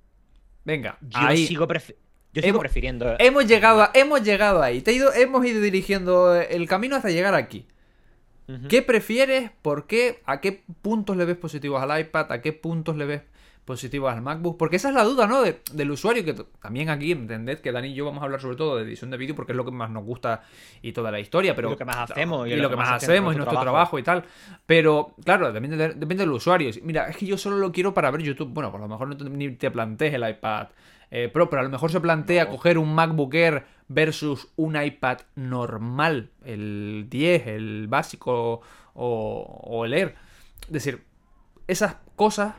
Venga, 0.64 0.98
yo 1.02 1.18
ahí. 1.20 1.48
sigo, 1.48 1.68
prefi- 1.68 1.96
yo 2.34 2.42
sigo 2.42 2.48
Hemos- 2.48 2.60
prefiriendo... 2.62 3.16
Hemos 3.20 3.46
llegado, 3.46 3.82
a- 3.82 3.92
hemos 3.94 4.24
llegado 4.24 4.62
ahí. 4.62 4.82
Te 4.82 4.92
he 4.92 4.94
ido, 4.94 5.12
hemos 5.14 5.46
ido 5.46 5.60
dirigiendo 5.62 6.36
el 6.36 6.68
camino 6.68 6.96
hasta 6.96 7.10
llegar 7.10 7.34
aquí. 7.34 7.66
¿Qué 8.70 8.84
prefieres? 8.84 9.50
¿Por 9.64 9.88
qué? 9.88 10.22
¿A 10.26 10.40
qué 10.40 10.64
puntos 10.84 11.18
le 11.18 11.26
ves 11.26 11.36
positivos 11.38 11.82
al 11.82 12.00
iPad? 12.00 12.32
¿A 12.32 12.42
qué 12.42 12.54
puntos 12.54 12.96
le 12.96 13.06
ves 13.06 13.22
positivos 13.66 14.14
al 14.14 14.22
MacBook? 14.22 14.58
Porque 14.58 14.76
esa 14.78 14.90
es 14.90 14.96
la 14.96 15.04
duda, 15.04 15.28
¿no? 15.28 15.42
De- 15.42 15.62
del 15.74 15.92
usuario, 15.92 16.24
que 16.24 16.34
también 16.62 16.90
aquí, 16.90 17.12
entended 17.12 17.60
que 17.60 17.72
Dani 17.72 17.90
y 17.90 17.94
yo 17.96 18.06
vamos 18.06 18.22
a 18.22 18.26
hablar 18.26 18.40
sobre 18.40 18.56
todo 18.56 18.78
de 18.78 18.84
edición 18.84 19.10
de 19.12 19.18
vídeo 19.18 19.36
porque 19.36 19.52
es 19.52 19.56
lo 19.58 19.66
que 19.66 19.72
más 19.72 19.90
nos 19.90 20.04
gusta 20.06 20.44
y 20.82 20.92
toda 20.94 21.12
la 21.12 21.20
historia, 21.20 21.56
pero... 21.56 21.72
lo 21.72 21.78
que 21.78 21.86
más 21.86 21.98
hacemos, 22.12 22.48
Y, 22.48 22.56
lo 22.56 22.70
que 22.70 22.76
más 22.76 22.92
hace 22.92 23.08
hacemos 23.08 23.34
y 23.34 23.38
nuestro 23.38 23.60
trabajo. 23.60 23.98
y 24.00 24.04
tal. 24.04 24.24
Pero, 24.66 25.16
claro, 25.24 25.52
depende, 25.52 25.76
de- 25.78 25.94
depende 25.96 26.24
del 26.24 26.32
usuario. 26.32 26.70
Mira, 26.84 27.08
es 27.10 27.18
que 27.18 27.26
yo 27.26 27.38
solo 27.38 27.58
lo 27.58 27.72
quiero 27.72 27.94
para 27.94 28.12
ver 28.12 28.22
YouTube. 28.22 28.50
Bueno, 28.54 28.72
a 28.74 28.78
lo 28.78 28.88
mejor 28.88 29.08
no 29.10 29.18
te- 29.18 29.30
ni 29.30 29.50
te 29.52 29.72
plantees 29.72 30.14
el 30.14 30.30
iPad 30.30 30.68
eh, 31.12 31.30
Pro, 31.32 31.50
pero 31.50 31.62
a 31.62 31.64
lo 31.64 31.70
mejor 31.70 31.92
se 31.92 32.00
plantea 32.02 32.46
No. 32.46 32.50
coger 32.52 32.78
un 32.80 32.94
MacBook 32.94 33.34
Air 33.36 33.64
versus 33.88 34.48
un 34.56 34.76
iPad 34.82 35.20
normal, 35.36 36.32
el 36.44 37.06
10, 37.10 37.48
el 37.48 37.88
básico 37.88 38.62
o, 38.96 39.62
o 39.64 39.86
el 39.86 39.94
Air. 39.94 40.16
Es 40.62 40.72
decir, 40.72 41.04
esas 41.68 41.98
cosas 42.16 42.56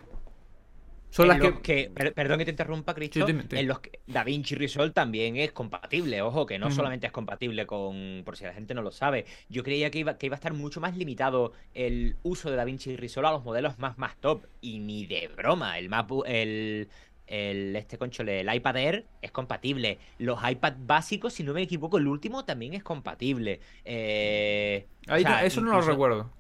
Son 1.11 1.29
las 1.29 1.39
que... 1.63 1.91
per- 1.95 2.13
perdón 2.15 2.39
que 2.39 2.45
te 2.45 2.51
interrumpa, 2.51 2.95
Cristo. 2.95 3.21
En 3.61 3.67
los 3.69 3.81
que 3.81 4.01
DaVinci 4.07 4.55
Resolve 4.55 4.91
también 4.93 5.37
es 5.37 5.53
compatible. 5.53 6.21
Ojo, 6.23 6.45
que 6.47 6.59
no 6.59 6.71
solamente 6.71 7.07
es 7.07 7.13
compatible 7.13 7.67
con. 7.67 8.23
Por 8.25 8.37
si 8.37 8.45
la 8.45 8.53
gente 8.53 8.75
no 8.75 8.83
lo 8.83 8.91
sabe. 8.91 9.25
Yo 9.49 9.63
creía 9.63 9.91
que 9.91 9.99
iba, 10.01 10.19
que 10.19 10.27
iba 10.27 10.35
a 10.35 10.37
estar 10.39 10.53
mucho 10.53 10.81
más 10.81 10.97
limitado 10.97 11.53
el 11.75 12.17
uso 12.23 12.51
de 12.51 12.57
DaVinci 12.57 12.97
Resolve 12.97 13.29
a 13.29 13.33
los 13.33 13.45
modelos 13.45 13.79
más, 13.79 13.97
más 13.99 14.17
top. 14.21 14.45
Y 14.61 14.79
ni 14.79 15.07
de 15.07 15.29
broma. 15.29 15.79
El 15.79 15.89
MacBook. 15.89 16.25
El, 16.27 16.89
el 17.29 17.75
este 17.75 17.99
conchole, 17.99 18.41
el 18.41 18.55
iPad 18.55 18.77
Air 18.77 19.07
es 19.23 19.33
compatible. 19.33 19.99
Los 20.19 20.39
iPad 20.49 20.75
básicos, 20.79 21.33
si 21.33 21.43
no 21.43 21.55
me 21.55 21.63
equivoco, 21.63 21.99
el 21.99 22.07
último 22.07 22.45
también 22.45 22.75
es 22.75 22.83
compatible. 22.85 23.59
Eh, 23.85 24.87
o 25.09 25.19
sea, 25.19 25.45
eso 25.45 25.61
no 25.61 25.73
lo 25.73 25.81
recuerdo. 25.81 26.31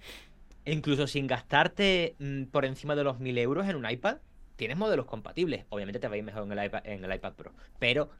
Incluso 0.64 1.06
sin 1.06 1.26
gastarte 1.28 2.14
mm, 2.18 2.44
por 2.44 2.64
encima 2.64 2.94
de 2.96 3.04
los 3.04 3.18
1000 3.20 3.38
euros 3.38 3.68
en 3.68 3.76
un 3.76 3.88
iPad, 3.88 4.18
tienes 4.56 4.76
modelos 4.76 5.06
compatibles. 5.06 5.64
Obviamente 5.68 6.00
te 6.00 6.08
va 6.08 6.14
a 6.14 6.18
ir 6.18 6.24
mejor 6.24 6.44
en 6.44 6.58
el 6.58 6.64
iPad, 6.64 6.80
en 6.84 7.04
el 7.04 7.14
iPad 7.14 7.34
Pro. 7.34 7.52
Pero 7.78 8.10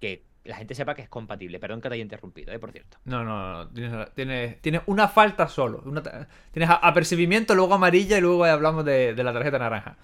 que 0.00 0.24
la 0.44 0.56
gente 0.56 0.74
sepa 0.74 0.94
que 0.94 1.02
es 1.02 1.08
compatible. 1.08 1.60
Perdón 1.60 1.80
que 1.80 1.88
te 1.88 1.94
haya 1.94 2.02
interrumpido, 2.02 2.52
eh, 2.52 2.58
por 2.58 2.72
cierto. 2.72 2.98
No, 3.04 3.24
no, 3.24 3.64
no. 3.64 3.68
Tienes, 3.68 4.14
tienes, 4.14 4.60
tienes 4.60 4.82
una 4.86 5.08
falta 5.08 5.48
solo. 5.48 5.82
una 5.84 6.02
tienes 6.50 6.70
apercibimiento, 6.70 7.54
luego 7.54 7.74
amarilla 7.74 8.18
y 8.18 8.20
luego 8.20 8.44
hablamos 8.44 8.84
de, 8.84 9.14
de 9.14 9.24
la 9.24 9.32
tarjeta 9.32 9.58
naranja. 9.58 9.96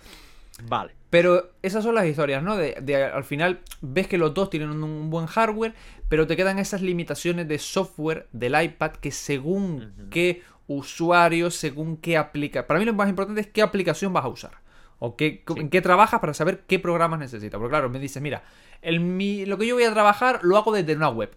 Vale. 0.64 0.92
Pero 1.10 1.52
esas 1.62 1.84
son 1.84 1.94
las 1.94 2.06
historias, 2.06 2.42
¿no? 2.42 2.56
De, 2.56 2.76
de 2.80 3.04
al 3.04 3.24
final 3.24 3.60
ves 3.80 4.08
que 4.08 4.18
los 4.18 4.34
dos 4.34 4.50
tienen 4.50 4.70
un, 4.70 4.82
un 4.82 5.10
buen 5.10 5.26
hardware, 5.26 5.74
pero 6.08 6.26
te 6.26 6.36
quedan 6.36 6.58
esas 6.58 6.82
limitaciones 6.82 7.48
de 7.48 7.58
software 7.58 8.28
del 8.32 8.60
iPad 8.60 8.92
que 8.92 9.10
según 9.10 10.08
qué 10.10 10.42
usuario, 10.66 11.50
según 11.50 11.96
qué 11.96 12.16
aplica. 12.16 12.66
Para 12.66 12.78
mí 12.80 12.86
lo 12.86 12.92
más 12.92 13.08
importante 13.08 13.40
es 13.40 13.46
qué 13.46 13.62
aplicación 13.62 14.12
vas 14.12 14.24
a 14.24 14.28
usar. 14.28 14.67
O 14.98 15.16
qué, 15.16 15.44
Sí. 15.46 15.60
en 15.60 15.70
qué 15.70 15.80
trabajas 15.80 16.20
para 16.20 16.34
saber 16.34 16.64
qué 16.66 16.78
programas 16.78 17.20
necesitas. 17.20 17.58
Porque 17.58 17.70
claro, 17.70 17.88
me 17.90 17.98
dices, 18.00 18.20
mira, 18.22 18.42
el, 18.82 19.00
mi- 19.00 19.46
lo 19.46 19.58
que 19.58 19.66
yo 19.66 19.74
voy 19.74 19.84
a 19.84 19.92
trabajar 19.92 20.40
lo 20.42 20.56
hago 20.56 20.72
desde 20.72 20.94
una 20.96 21.08
web. 21.08 21.36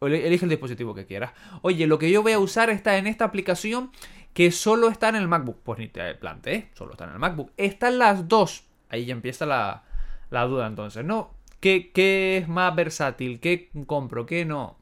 Elige 0.00 0.44
el 0.44 0.50
dispositivo 0.50 0.94
que 0.94 1.06
quieras. 1.06 1.32
Oye, 1.62 1.86
lo 1.86 1.98
que 1.98 2.10
yo 2.10 2.22
voy 2.22 2.32
a 2.32 2.38
usar 2.40 2.68
está 2.70 2.98
en 2.98 3.06
esta 3.06 3.24
aplicación 3.24 3.92
que 4.34 4.50
solo 4.50 4.88
está 4.88 5.08
en 5.08 5.16
el 5.16 5.28
MacBook. 5.28 5.58
Pues 5.62 5.78
ni 5.78 5.86
te 5.88 6.14
plantees, 6.16 6.66
solo 6.74 6.92
está 6.92 7.04
en 7.04 7.10
el 7.10 7.18
MacBook. 7.20 7.52
Están 7.56 7.98
las 7.98 8.26
dos. 8.28 8.64
Ahí 8.88 9.04
ya 9.06 9.12
empieza 9.12 9.46
la, 9.46 9.84
la 10.30 10.44
duda 10.46 10.66
entonces, 10.66 11.04
¿no? 11.04 11.32
¿Qué, 11.60 11.92
¿Qué 11.92 12.38
es 12.38 12.48
más 12.48 12.74
versátil? 12.74 13.38
¿Qué 13.40 13.70
compro? 13.86 14.26
¿Qué 14.26 14.44
no? 14.44 14.78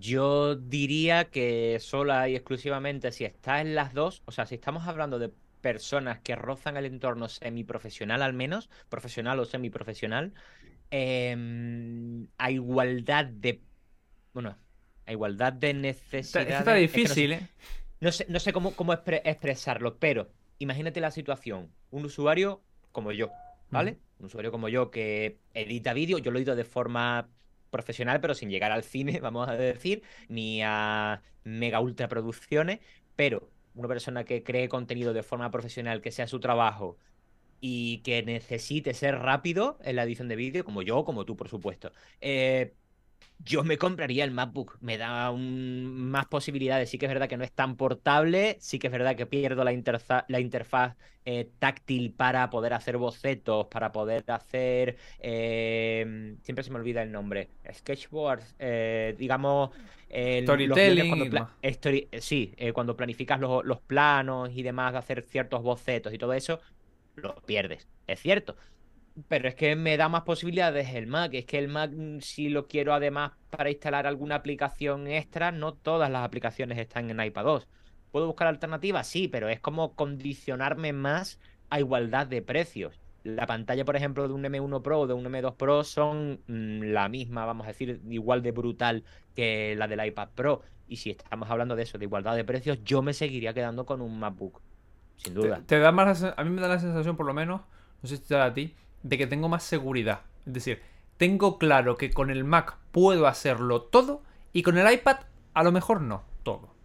Yo 0.00 0.56
diría 0.56 1.26
que 1.30 1.78
sola 1.80 2.28
y 2.28 2.34
exclusivamente 2.34 3.12
si 3.12 3.24
está 3.24 3.60
en 3.60 3.74
las 3.76 3.94
dos, 3.94 4.22
o 4.26 4.32
sea, 4.32 4.44
si 4.46 4.56
estamos 4.56 4.88
hablando 4.88 5.18
de 5.20 5.30
personas 5.60 6.20
que 6.20 6.36
rozan 6.36 6.76
el 6.76 6.86
entorno 6.86 7.28
semiprofesional 7.28 8.22
al 8.22 8.32
menos, 8.34 8.70
profesional 8.88 9.38
o 9.40 9.44
semiprofesional, 9.44 10.34
em, 10.90 12.28
a 12.38 12.50
igualdad 12.50 13.26
de... 13.26 13.62
Bueno, 14.34 14.56
a 15.06 15.12
igualdad 15.12 15.52
de 15.52 15.74
Está, 16.20 16.42
necesidades... 16.42 16.58
está 16.60 16.74
es 16.94 17.02
que 17.02 17.08
no 17.08 17.14
sé- 17.14 17.22
difícil, 17.22 17.32
¿eh? 17.32 17.48
No 18.00 18.12
sé, 18.12 18.26
no 18.28 18.38
sé 18.40 18.52
cómo, 18.52 18.76
cómo 18.76 18.92
expre- 18.92 19.22
expresarlo, 19.24 19.98
pero 19.98 20.30
imagínate 20.58 21.00
la 21.00 21.10
situación. 21.10 21.72
Un 21.90 22.04
usuario 22.04 22.62
como 22.92 23.12
yo, 23.12 23.30
¿vale? 23.70 23.98
Un 24.18 24.26
usuario 24.26 24.50
como 24.52 24.68
yo 24.68 24.90
que 24.90 25.40
edita 25.54 25.92
vídeo, 25.94 26.18
yo 26.18 26.30
lo 26.30 26.38
edito 26.38 26.56
de 26.56 26.64
forma 26.64 27.28
profesional, 27.70 28.20
pero 28.20 28.34
sin 28.34 28.50
llegar 28.50 28.72
al 28.72 28.84
cine, 28.84 29.20
vamos 29.22 29.48
a 29.48 29.56
decir, 29.56 30.02
ni 30.28 30.62
a 30.62 31.22
mega 31.44 31.80
ultra 31.80 32.08
producciones, 32.08 32.80
pero 33.16 33.50
una 33.78 33.88
persona 33.88 34.24
que 34.24 34.42
cree 34.42 34.68
contenido 34.68 35.12
de 35.12 35.22
forma 35.22 35.50
profesional, 35.50 36.00
que 36.02 36.10
sea 36.12 36.26
su 36.26 36.40
trabajo 36.40 36.98
y 37.60 38.02
que 38.02 38.22
necesite 38.22 38.94
ser 38.94 39.16
rápido 39.18 39.78
en 39.82 39.96
la 39.96 40.04
edición 40.04 40.28
de 40.28 40.36
vídeo, 40.36 40.64
como 40.64 40.82
yo, 40.82 41.04
como 41.04 41.24
tú, 41.24 41.36
por 41.36 41.48
supuesto. 41.48 41.92
eh, 42.20 42.74
yo 43.38 43.64
me 43.64 43.78
compraría 43.78 44.24
el 44.24 44.30
MacBook, 44.32 44.76
me 44.80 44.98
da 44.98 45.30
un- 45.30 46.10
más 46.10 46.26
posibilidades. 46.26 46.90
Sí 46.90 46.98
que 46.98 47.06
es 47.06 47.10
verdad 47.12 47.28
que 47.28 47.36
no 47.36 47.44
es 47.44 47.52
tan 47.52 47.76
portable, 47.76 48.56
sí 48.60 48.78
que 48.78 48.88
es 48.88 48.92
verdad 48.92 49.16
que 49.16 49.26
pierdo 49.26 49.64
la, 49.64 49.72
la 50.28 50.40
interfaz 50.40 50.96
eh, 51.24 51.50
táctil 51.58 52.14
para 52.14 52.50
poder 52.50 52.72
hacer 52.74 52.96
bocetos, 52.98 53.66
para 53.68 53.92
poder 53.92 54.24
hacer... 54.30 54.96
eh, 55.20 56.36
siempre 56.42 56.64
se 56.64 56.70
me 56.70 56.76
olvida 56.78 57.02
el 57.02 57.12
nombre. 57.12 57.50
Sketchboard, 57.72 58.42
eh, 58.58 59.14
digamos... 59.18 59.70
guiones 60.76 61.06
Storytelling 61.06 61.06
cuando 61.06 61.28
pla- 61.28 61.46
story- 61.62 62.08
eh, 62.12 62.20
sí, 62.20 62.54
eh, 62.56 62.72
cuando 62.72 62.96
planificas 62.96 63.40
los, 63.40 63.64
los 63.64 63.80
planos 63.80 64.50
y 64.52 64.62
demás, 64.62 64.92
de 64.92 64.98
hacer 64.98 65.22
ciertos 65.22 65.62
bocetos 65.62 66.12
y 66.14 66.18
todo 66.18 66.32
eso, 66.32 66.60
lo 67.16 67.34
pierdes. 67.42 67.88
Es 68.06 68.20
cierto. 68.20 68.56
Pero 69.26 69.48
es 69.48 69.54
que 69.54 69.74
me 69.74 69.96
da 69.96 70.08
más 70.08 70.22
posibilidades 70.22 70.94
el 70.94 71.06
Mac. 71.06 71.32
Es 71.34 71.44
que 71.46 71.58
el 71.58 71.68
Mac, 71.68 71.90
mm, 71.94 72.20
si 72.20 72.48
lo 72.48 72.68
quiero 72.68 72.92
además 72.94 73.32
para 73.50 73.70
instalar 73.70 74.06
alguna 74.06 74.36
aplicación 74.36 75.06
extra, 75.08 75.50
no 75.50 75.74
todas 75.74 76.10
las 76.10 76.24
aplicaciones 76.24 76.78
están 76.78 77.10
en 77.10 77.20
iPad 77.20 77.44
2. 77.44 77.68
¿Puedo 78.10 78.26
buscar 78.26 78.48
alternativas? 78.48 79.06
Sí, 79.08 79.28
pero 79.28 79.48
es 79.48 79.60
como 79.60 79.94
condicionarme 79.94 80.92
más 80.92 81.40
a 81.70 81.80
igualdad 81.80 82.26
de 82.26 82.42
precios. 82.42 83.00
La 83.24 83.46
pantalla, 83.46 83.84
por 83.84 83.96
ejemplo, 83.96 84.28
de 84.28 84.34
un 84.34 84.44
M1 84.44 84.82
Pro 84.82 85.00
o 85.00 85.06
de 85.06 85.14
un 85.14 85.24
M2 85.26 85.56
Pro 85.56 85.84
son 85.84 86.42
mm, 86.46 86.82
la 86.92 87.08
misma, 87.08 87.44
vamos 87.46 87.64
a 87.66 87.68
decir, 87.70 88.00
igual 88.08 88.42
de 88.42 88.52
brutal 88.52 89.04
que 89.34 89.74
la 89.76 89.88
del 89.88 90.04
iPad 90.06 90.28
Pro. 90.34 90.62
Y 90.86 90.96
si 90.96 91.10
estamos 91.10 91.50
hablando 91.50 91.76
de 91.76 91.82
eso, 91.82 91.98
de 91.98 92.04
igualdad 92.04 92.36
de 92.36 92.44
precios, 92.44 92.82
yo 92.84 93.02
me 93.02 93.12
seguiría 93.14 93.52
quedando 93.54 93.84
con 93.84 94.00
un 94.00 94.18
MacBook. 94.18 94.62
Sin 95.16 95.34
Te, 95.40 95.48
duda. 95.48 95.64
te 95.66 95.78
da 95.78 95.92
más 95.92 96.22
a 96.22 96.44
mí 96.44 96.50
me 96.50 96.60
da 96.60 96.68
la 96.68 96.78
sensación, 96.78 97.16
por 97.16 97.26
lo 97.26 97.34
menos, 97.34 97.62
no 98.02 98.08
sé 98.08 98.16
si 98.16 98.24
te 98.26 98.34
da 98.34 98.46
a 98.46 98.54
ti, 98.54 98.74
de 99.02 99.18
que 99.18 99.26
tengo 99.26 99.48
más 99.48 99.62
seguridad. 99.62 100.22
Es 100.46 100.52
decir, 100.54 100.82
tengo 101.16 101.58
claro 101.58 101.96
que 101.96 102.10
con 102.10 102.30
el 102.30 102.44
Mac 102.44 102.76
puedo 102.92 103.26
hacerlo 103.26 103.82
todo 103.82 104.22
y 104.52 104.62
con 104.62 104.78
el 104.78 104.90
iPad 104.92 105.18
a 105.54 105.62
lo 105.62 105.72
mejor 105.72 106.00
no 106.00 106.22
todo. 106.42 106.78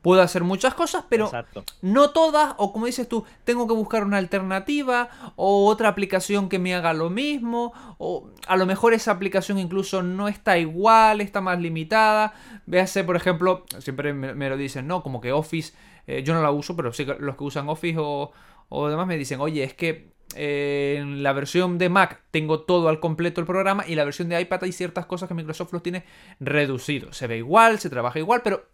Puedo 0.00 0.20
hacer 0.20 0.44
muchas 0.44 0.74
cosas, 0.74 1.06
pero 1.08 1.24
Exacto. 1.24 1.64
no 1.80 2.10
todas, 2.10 2.54
o 2.58 2.74
como 2.74 2.84
dices 2.84 3.08
tú, 3.08 3.24
tengo 3.44 3.66
que 3.66 3.72
buscar 3.72 4.04
una 4.04 4.18
alternativa, 4.18 5.08
o 5.34 5.66
otra 5.66 5.88
aplicación 5.88 6.50
que 6.50 6.58
me 6.58 6.74
haga 6.74 6.92
lo 6.92 7.08
mismo, 7.08 7.72
o 7.96 8.28
a 8.46 8.56
lo 8.56 8.66
mejor 8.66 8.92
esa 8.92 9.12
aplicación 9.12 9.58
incluso 9.58 10.02
no 10.02 10.28
está 10.28 10.58
igual, 10.58 11.22
está 11.22 11.40
más 11.40 11.58
limitada. 11.58 12.34
Véase, 12.66 13.02
por 13.02 13.16
ejemplo, 13.16 13.64
siempre 13.78 14.12
me, 14.12 14.34
me 14.34 14.50
lo 14.50 14.58
dicen, 14.58 14.86
¿no? 14.86 15.02
Como 15.02 15.22
que 15.22 15.32
Office, 15.32 15.72
eh, 16.06 16.22
yo 16.22 16.34
no 16.34 16.42
la 16.42 16.50
uso, 16.50 16.76
pero 16.76 16.92
sí 16.92 17.06
que 17.06 17.16
los 17.18 17.36
que 17.36 17.44
usan 17.44 17.70
Office 17.70 17.98
o, 17.98 18.30
o 18.68 18.88
demás 18.88 19.06
me 19.06 19.16
dicen, 19.16 19.40
oye, 19.40 19.64
es 19.64 19.72
que 19.72 20.13
eh, 20.36 20.96
en 20.98 21.22
la 21.22 21.32
versión 21.32 21.78
de 21.78 21.88
Mac 21.88 22.22
tengo 22.30 22.60
todo 22.62 22.88
al 22.88 23.00
completo 23.00 23.40
el 23.40 23.46
programa 23.46 23.84
y 23.86 23.94
la 23.94 24.04
versión 24.04 24.28
de 24.28 24.40
iPad 24.40 24.64
hay 24.64 24.72
ciertas 24.72 25.06
cosas 25.06 25.28
que 25.28 25.34
Microsoft 25.34 25.72
los 25.72 25.82
tiene 25.82 26.04
reducidos. 26.40 27.16
Se 27.16 27.26
ve 27.26 27.38
igual, 27.38 27.78
se 27.78 27.90
trabaja 27.90 28.18
igual, 28.18 28.42
pero 28.42 28.68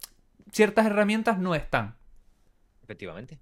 ciertas 0.51 0.85
herramientas 0.85 1.37
no 1.39 1.55
están. 1.55 1.95
Efectivamente. 2.83 3.39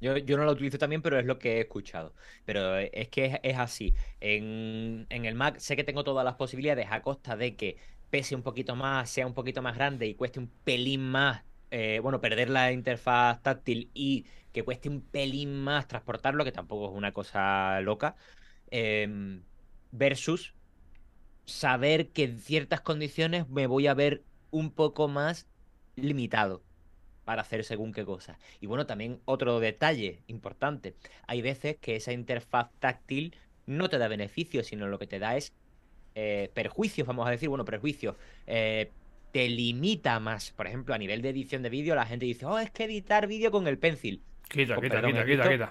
Yo, 0.00 0.16
yo 0.16 0.36
no 0.36 0.44
lo 0.44 0.52
utilizo 0.52 0.78
también, 0.78 1.00
pero 1.00 1.18
es 1.18 1.24
lo 1.24 1.38
que 1.38 1.58
he 1.58 1.60
escuchado. 1.60 2.12
Pero 2.44 2.76
es 2.76 3.08
que 3.08 3.26
es, 3.26 3.40
es 3.42 3.58
así. 3.58 3.94
En, 4.20 5.06
en 5.10 5.24
el 5.24 5.34
Mac 5.36 5.58
sé 5.58 5.76
que 5.76 5.84
tengo 5.84 6.02
todas 6.02 6.24
las 6.24 6.34
posibilidades 6.34 6.88
a 6.90 7.02
costa 7.02 7.36
de 7.36 7.54
que 7.54 7.76
pese 8.12 8.34
un 8.34 8.42
poquito 8.42 8.76
más, 8.76 9.08
sea 9.08 9.26
un 9.26 9.32
poquito 9.32 9.62
más 9.62 9.74
grande 9.74 10.06
y 10.06 10.14
cueste 10.14 10.38
un 10.38 10.50
pelín 10.64 11.00
más, 11.00 11.44
eh, 11.70 11.98
bueno, 12.02 12.20
perder 12.20 12.50
la 12.50 12.70
interfaz 12.70 13.42
táctil 13.42 13.90
y 13.94 14.26
que 14.52 14.64
cueste 14.64 14.88
un 14.88 15.02
pelín 15.02 15.62
más 15.62 15.88
transportarlo, 15.88 16.44
que 16.44 16.52
tampoco 16.52 16.90
es 16.90 16.96
una 16.96 17.12
cosa 17.12 17.80
loca, 17.80 18.16
em, 18.70 19.42
versus 19.90 20.54
saber 21.44 22.10
que 22.10 22.24
en 22.24 22.40
ciertas 22.40 22.80
condiciones 22.80 23.48
me 23.48 23.66
voy 23.66 23.86
a 23.86 23.94
ver 23.94 24.22
un 24.50 24.70
poco 24.70 25.08
más 25.08 25.46
limitado 25.96 26.62
para 27.24 27.42
hacer 27.42 27.64
según 27.64 27.92
qué 27.92 28.04
cosa. 28.04 28.38
Y 28.60 28.66
bueno, 28.66 28.86
también 28.86 29.20
otro 29.24 29.60
detalle 29.60 30.22
importante. 30.26 30.94
Hay 31.26 31.42
veces 31.42 31.76
que 31.80 31.96
esa 31.96 32.12
interfaz 32.12 32.70
táctil 32.80 33.36
no 33.66 33.88
te 33.88 33.98
da 33.98 34.08
beneficios, 34.08 34.66
sino 34.66 34.88
lo 34.88 34.98
que 34.98 35.06
te 35.06 35.18
da 35.18 35.36
es 35.36 35.52
eh, 36.14 36.50
perjuicios, 36.54 37.06
vamos 37.06 37.26
a 37.26 37.30
decir, 37.30 37.48
bueno, 37.48 37.64
perjuicios. 37.64 38.16
Eh, 38.46 38.92
te 39.32 39.48
limita 39.48 40.20
más. 40.20 40.52
Por 40.52 40.66
ejemplo, 40.66 40.94
a 40.94 40.98
nivel 40.98 41.22
de 41.22 41.30
edición 41.30 41.62
de 41.62 41.70
vídeo, 41.70 41.94
la 41.94 42.06
gente 42.06 42.26
dice, 42.26 42.46
oh, 42.46 42.58
es 42.58 42.70
que 42.70 42.84
editar 42.84 43.26
vídeo 43.26 43.50
con 43.50 43.66
el 43.66 43.78
pencil. 43.78 44.22
Quita, 44.52 44.80
quita, 44.80 45.00
perdón, 45.00 45.10
quita, 45.10 45.22
¿eh, 45.22 45.26
quita, 45.26 45.48
quita. 45.48 45.68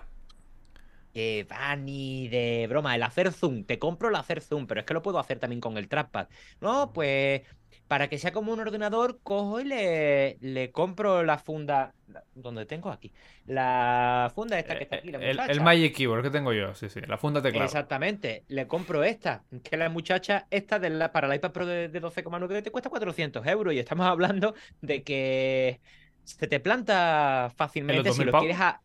Eh, 1.14 1.46
va 1.52 1.76
ni 1.76 2.30
de 2.30 2.68
broma, 2.70 2.96
el 2.96 3.04
hacer 3.04 3.32
zoom. 3.34 3.66
Te 3.66 3.78
compro 3.80 4.10
el 4.10 4.16
hacer 4.16 4.42
zoom, 4.42 4.66
pero 4.68 4.80
es 4.82 4.86
que 4.86 4.94
lo 4.94 5.02
puedo 5.02 5.20
hacer 5.20 5.40
también 5.40 5.60
con 5.60 5.78
el 5.78 5.90
trackpad. 5.90 6.28
No, 6.62 6.94
pues 6.94 7.42
para 7.88 8.08
que 8.08 8.18
sea 8.18 8.32
como 8.32 8.54
un 8.54 8.60
ordenador, 8.62 9.20
cojo 9.22 9.60
y 9.60 9.66
le, 9.66 10.38
le 10.40 10.72
compro 10.72 11.24
la 11.24 11.38
funda. 11.38 11.94
la- 12.08 12.24
¿Dónde 12.34 12.66
tengo 12.66 12.90
aquí? 12.90 13.12
La 13.46 14.32
funda 14.34 14.58
esta 14.58 14.78
que 14.78 14.84
está 14.84 14.96
aquí, 14.98 15.12
la 15.12 15.18
El, 15.20 15.38
el. 15.50 15.62
Magic 15.62 15.94
Keyboard 15.96 16.24
que 16.24 16.30
tengo 16.30 16.54
yo, 16.54 16.74
sí, 16.76 16.88
sí. 16.90 17.02
La 17.02 17.18
funda 17.18 17.42
teclado. 17.42 17.66
Exactamente, 17.66 18.46
le 18.48 18.66
compro 18.68 19.04
esta, 19.04 19.44
que 19.64 19.76
la 19.76 19.90
muchacha, 19.90 20.48
esta 20.50 20.80
de 20.80 20.90
la, 20.92 21.12
para 21.12 21.28
el 21.28 21.36
iPad 21.36 21.52
Pro 21.52 21.66
de, 21.66 21.90
de 21.90 22.02
12,9 22.02 22.64
te 22.64 22.72
cuesta 22.72 22.90
400 22.90 23.46
euros 23.48 23.74
y 23.74 23.80
estamos 23.80 24.06
hablando 24.08 24.56
de 24.82 25.04
que 25.04 25.82
se 26.24 26.48
te 26.48 26.60
planta 26.60 27.52
fácilmente 27.56 28.12
si 28.14 28.24
2000 28.24 28.26
lo 28.28 28.40
quieres 28.40 28.60
a... 28.60 28.82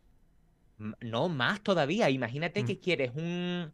No, 1.01 1.29
más 1.29 1.61
todavía. 1.61 2.09
Imagínate 2.09 2.63
Mm. 2.63 2.65
que 2.65 2.79
quieres 2.79 3.11
un, 3.15 3.73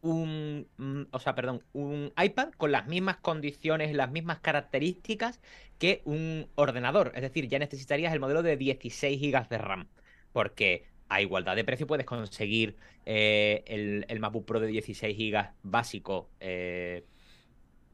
un, 0.00 0.68
mm, 0.76 1.02
o 1.12 1.18
sea, 1.20 1.34
perdón, 1.34 1.64
un 1.72 2.12
iPad 2.22 2.50
con 2.56 2.72
las 2.72 2.86
mismas 2.86 3.18
condiciones 3.18 3.94
las 3.94 4.10
mismas 4.10 4.40
características 4.40 5.40
que 5.78 6.02
un 6.04 6.48
ordenador. 6.56 7.12
Es 7.14 7.22
decir, 7.22 7.48
ya 7.48 7.58
necesitarías 7.58 8.12
el 8.12 8.20
modelo 8.20 8.42
de 8.42 8.56
16 8.56 9.20
GB 9.20 9.48
de 9.48 9.58
RAM. 9.58 9.88
Porque 10.32 10.86
a 11.08 11.20
igualdad 11.20 11.56
de 11.56 11.64
precio 11.64 11.86
puedes 11.86 12.06
conseguir 12.06 12.76
eh, 13.06 13.62
el, 13.66 14.06
el 14.08 14.18
MacBook 14.20 14.44
Pro 14.46 14.60
de 14.60 14.66
16 14.68 15.16
GB 15.16 15.52
básico. 15.62 16.30
eh, 16.40 17.06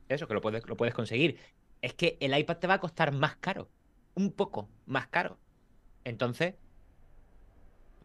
eso, 0.08 0.26
que 0.26 0.34
lo 0.34 0.40
puedes, 0.40 0.66
lo 0.66 0.76
puedes 0.76 0.94
conseguir. 0.94 1.38
Es 1.82 1.94
que 1.94 2.16
el 2.20 2.36
iPad 2.36 2.56
te 2.58 2.66
va 2.66 2.74
a 2.74 2.80
costar 2.80 3.12
más 3.12 3.36
caro. 3.36 3.68
Un 4.18 4.32
poco 4.34 4.68
más 4.86 5.08
caro. 5.08 5.40
Entonces, 6.04 6.56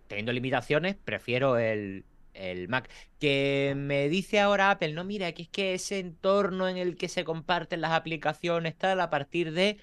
teniendo 0.08 0.32
limitaciones, 0.34 0.95
prefiero 0.95 1.58
el, 1.58 2.06
el 2.34 2.67
Mac. 2.69 2.89
Que 3.19 3.73
me 3.78 4.10
dice 4.10 4.39
ahora 4.39 4.71
Apple, 4.71 4.93
no, 4.93 5.04
mira, 5.04 5.32
que 5.34 5.43
es 5.43 5.49
que 5.49 5.73
ese 5.73 5.99
entorno 5.99 6.67
en 6.69 6.78
el 6.78 6.97
que 6.97 7.10
se 7.10 7.23
comparten 7.23 7.82
las 7.82 7.91
aplicaciones 7.93 8.78
tal, 8.78 8.99
a 9.02 9.10
partir 9.10 9.52
de, 9.54 9.80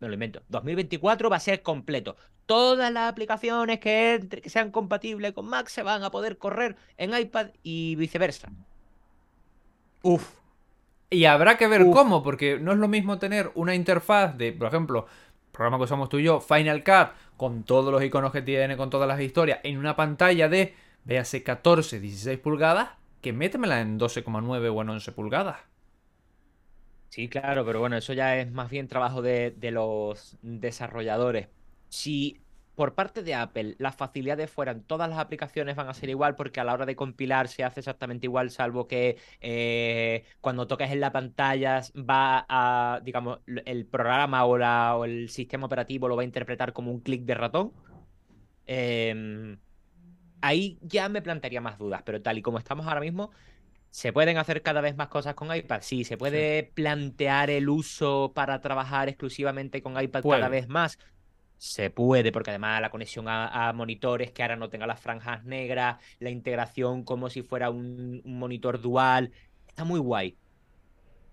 me 0.00 0.08
lo 0.08 0.14
invento, 0.14 0.44
2024 0.48 1.30
va 1.30 1.36
a 1.36 1.40
ser 1.40 1.62
completo. 1.62 2.16
Todas 2.46 2.92
las 2.92 3.10
aplicaciones 3.10 3.80
que, 3.80 4.14
entre- 4.16 4.42
que 4.42 4.50
sean 4.50 4.70
compatibles 4.72 5.32
con 5.34 5.46
Mac 5.48 5.68
se 5.68 5.82
van 5.82 6.04
a 6.04 6.10
poder 6.12 6.38
correr 6.38 6.76
en 6.98 7.16
iPad 7.18 7.50
y 7.62 7.96
viceversa. 7.96 8.54
Uf, 10.02 10.28
Y 11.10 11.26
habrá 11.26 11.58
que 11.58 11.68
ver 11.68 11.88
Uf. 11.88 11.90
cómo, 11.90 12.22
porque 12.22 12.58
no 12.60 12.72
es 12.72 12.78
lo 12.78 12.88
mismo 12.88 13.18
tener 13.18 13.52
una 13.56 13.74
interfaz 13.76 14.36
de, 14.38 14.52
por 14.52 14.68
ejemplo, 14.68 15.06
programa 15.52 15.78
que 15.78 15.84
usamos 15.84 16.08
tú 16.08 16.18
y 16.18 16.24
yo, 16.24 16.40
Final 16.40 16.82
Cut, 16.82 17.14
con 17.36 17.62
todos 17.64 17.92
los 17.92 18.02
iconos 18.02 18.32
que 18.32 18.42
tiene, 18.42 18.76
con 18.76 18.90
todas 18.90 19.06
las 19.08 19.20
historias, 19.20 19.60
en 19.62 19.78
una 19.78 19.96
pantalla 19.96 20.48
de, 20.48 20.74
véase, 21.04 21.42
14, 21.42 22.00
16 22.00 22.38
pulgadas, 22.38 22.90
que 23.20 23.32
métemela 23.32 23.80
en 23.80 23.98
12,9 23.98 24.74
o 24.74 24.82
en 24.82 24.88
11 24.88 25.12
pulgadas. 25.12 25.58
Sí, 27.10 27.28
claro, 27.28 27.64
pero 27.64 27.78
bueno, 27.78 27.96
eso 27.96 28.14
ya 28.14 28.38
es 28.38 28.50
más 28.50 28.70
bien 28.70 28.88
trabajo 28.88 29.20
de, 29.20 29.50
de 29.50 29.70
los 29.70 30.36
desarrolladores. 30.40 31.48
Si 31.90 32.40
por 32.74 32.94
parte 32.94 33.22
de 33.22 33.34
Apple 33.34 33.76
las 33.78 33.96
facilidades 33.96 34.50
fueran, 34.50 34.82
todas 34.84 35.08
las 35.08 35.18
aplicaciones 35.18 35.76
van 35.76 35.88
a 35.88 35.94
ser 35.94 36.08
igual 36.10 36.36
porque 36.36 36.60
a 36.60 36.64
la 36.64 36.72
hora 36.74 36.86
de 36.86 36.96
compilar 36.96 37.48
se 37.48 37.64
hace 37.64 37.80
exactamente 37.80 38.26
igual, 38.26 38.50
salvo 38.50 38.88
que 38.88 39.18
eh, 39.40 40.24
cuando 40.40 40.66
tocas 40.66 40.90
en 40.90 41.00
la 41.00 41.12
pantalla 41.12 41.82
va 41.96 42.46
a, 42.48 43.00
digamos, 43.04 43.40
el 43.46 43.86
programa 43.86 44.44
o, 44.46 44.58
la- 44.58 44.96
o 44.96 45.04
el 45.04 45.28
sistema 45.28 45.66
operativo 45.66 46.08
lo 46.08 46.16
va 46.16 46.22
a 46.22 46.24
interpretar 46.24 46.72
como 46.72 46.90
un 46.92 47.00
clic 47.00 47.24
de 47.24 47.34
ratón. 47.34 47.72
Em, 48.66 49.58
ahí 50.40 50.78
ya 50.82 51.08
me 51.08 51.22
plantearía 51.22 51.60
más 51.60 51.78
dudas, 51.78 52.02
pero 52.04 52.22
tal 52.22 52.38
y 52.38 52.42
como 52.42 52.58
estamos 52.58 52.86
ahora 52.86 53.00
mismo, 53.00 53.30
¿se 53.90 54.12
pueden 54.12 54.38
hacer 54.38 54.62
cada 54.62 54.80
vez 54.80 54.96
más 54.96 55.08
cosas 55.08 55.34
con 55.34 55.54
iPad? 55.54 55.80
Sí, 55.82 56.04
¿se 56.04 56.16
puede 56.18 56.72
plantear 56.74 57.50
el 57.50 57.68
uso 57.68 58.32
para 58.34 58.60
trabajar 58.60 59.08
exclusivamente 59.08 59.82
con 59.82 60.00
iPad 60.00 60.22
Puede. 60.22 60.40
cada 60.40 60.48
vez 60.50 60.68
más? 60.68 60.98
Se 61.64 61.90
puede, 61.90 62.32
porque 62.32 62.50
además 62.50 62.80
la 62.80 62.90
conexión 62.90 63.28
a, 63.28 63.68
a 63.68 63.72
monitores 63.72 64.32
que 64.32 64.42
ahora 64.42 64.56
no 64.56 64.68
tenga 64.68 64.84
las 64.84 64.98
franjas 64.98 65.44
negras, 65.44 65.98
la 66.18 66.28
integración 66.28 67.04
como 67.04 67.30
si 67.30 67.42
fuera 67.42 67.70
un, 67.70 68.20
un 68.24 68.38
monitor 68.40 68.80
dual, 68.80 69.30
está 69.68 69.84
muy 69.84 70.00
guay. 70.00 70.36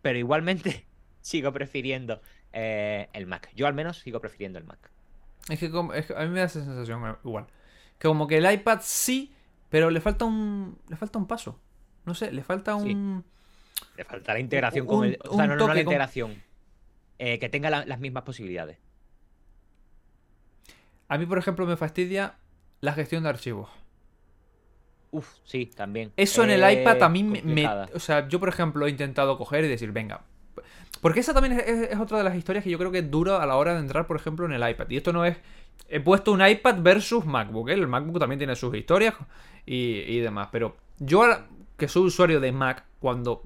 Pero 0.03 0.19
igualmente 0.19 0.85
sigo 1.21 1.51
prefiriendo 1.51 2.21
eh, 2.53 3.09
el 3.13 3.25
Mac. 3.25 3.49
Yo 3.55 3.65
al 3.65 3.73
menos 3.73 3.97
sigo 3.97 4.21
prefiriendo 4.21 4.59
el 4.59 4.65
Mac. 4.65 4.91
Es 5.49 5.57
que, 5.57 5.71
como- 5.71 5.93
es 5.93 6.05
que 6.05 6.13
a 6.13 6.19
mí 6.19 6.27
me 6.29 6.41
da 6.41 6.45
esa 6.45 6.63
sensación 6.63 7.03
eh, 7.09 7.15
igual. 7.23 7.47
Que 7.97 8.07
como 8.07 8.27
que 8.27 8.37
el 8.37 8.51
iPad 8.53 8.81
sí, 8.83 9.33
pero 9.69 9.89
le 9.89 9.99
falta 9.99 10.25
un, 10.25 10.77
le 10.89 10.95
falta 10.95 11.17
un 11.17 11.25
paso. 11.25 11.59
No 12.05 12.13
sé, 12.13 12.31
le 12.31 12.43
falta 12.43 12.77
Sí. 12.79 12.93
un... 12.93 13.25
Le 13.97 14.03
falta 14.03 14.33
la 14.33 14.39
integración 14.41 14.83
un- 14.83 14.87
con 14.95 15.05
el. 15.07 15.17
O 15.27 15.35
sea, 15.35 15.47
no, 15.47 15.55
no, 15.55 15.65
la 15.67 15.73
con- 15.73 15.79
integración. 15.79 16.43
eh, 17.17 17.39
que 17.39 17.49
tenga 17.49 17.71
la- 17.71 17.85
las 17.87 17.99
mismas 17.99 18.21
posibilidades. 18.21 18.77
A 21.09 21.17
mí, 21.17 21.25
por 21.25 21.37
ejemplo, 21.37 21.65
me 21.65 21.75
fastidia 21.75 22.35
la 22.81 22.93
gestión 22.93 23.23
de 23.23 23.29
archivos. 23.29 23.69
Uf, 25.11 25.27
sí, 25.43 25.65
también. 25.65 26.11
Eso 26.17 26.43
en 26.43 26.51
el 26.51 26.63
Eh, 26.63 26.81
iPad 26.81 27.01
a 27.03 27.09
mí 27.09 27.23
me. 27.23 27.67
O 27.95 27.99
sea, 27.99 28.27
yo 28.27 28.39
por 28.39 28.49
ejemplo 28.49 28.85
he 28.85 28.89
intentado 28.91 29.37
coger 29.37 29.65
y 29.65 29.67
decir, 29.67 29.91
venga. 29.91 30.21
Porque 31.01 31.21
esa 31.21 31.33
también 31.33 31.59
es, 31.59 31.67
es- 31.67 31.91
es 31.91 31.99
otra 31.99 32.17
de 32.19 32.23
las 32.23 32.35
historias 32.35 32.63
que 32.63 32.69
yo 32.69 32.77
creo 32.77 32.91
que 32.91 32.99
es 32.99 33.09
dura 33.09 33.41
a 33.41 33.45
la 33.45 33.55
hora 33.55 33.73
de 33.73 33.79
entrar, 33.79 34.05
por 34.05 34.17
ejemplo, 34.17 34.45
en 34.45 34.51
el 34.53 34.69
iPad. 34.69 34.89
Y 34.89 34.97
esto 34.97 35.11
no 35.13 35.25
es... 35.25 35.37
He 35.87 35.99
puesto 36.01 36.31
un 36.31 36.45
iPad 36.45 36.81
versus 36.81 37.25
MacBook. 37.25 37.69
¿eh? 37.69 37.73
El 37.73 37.87
MacBook 37.87 38.19
también 38.19 38.37
tiene 38.37 38.55
sus 38.55 38.75
historias 38.75 39.15
y, 39.65 40.01
y 40.01 40.19
demás. 40.19 40.49
Pero 40.51 40.75
yo, 40.99 41.23
que 41.77 41.87
soy 41.87 42.03
usuario 42.07 42.39
de 42.39 42.51
Mac, 42.51 42.83
cuando 42.99 43.41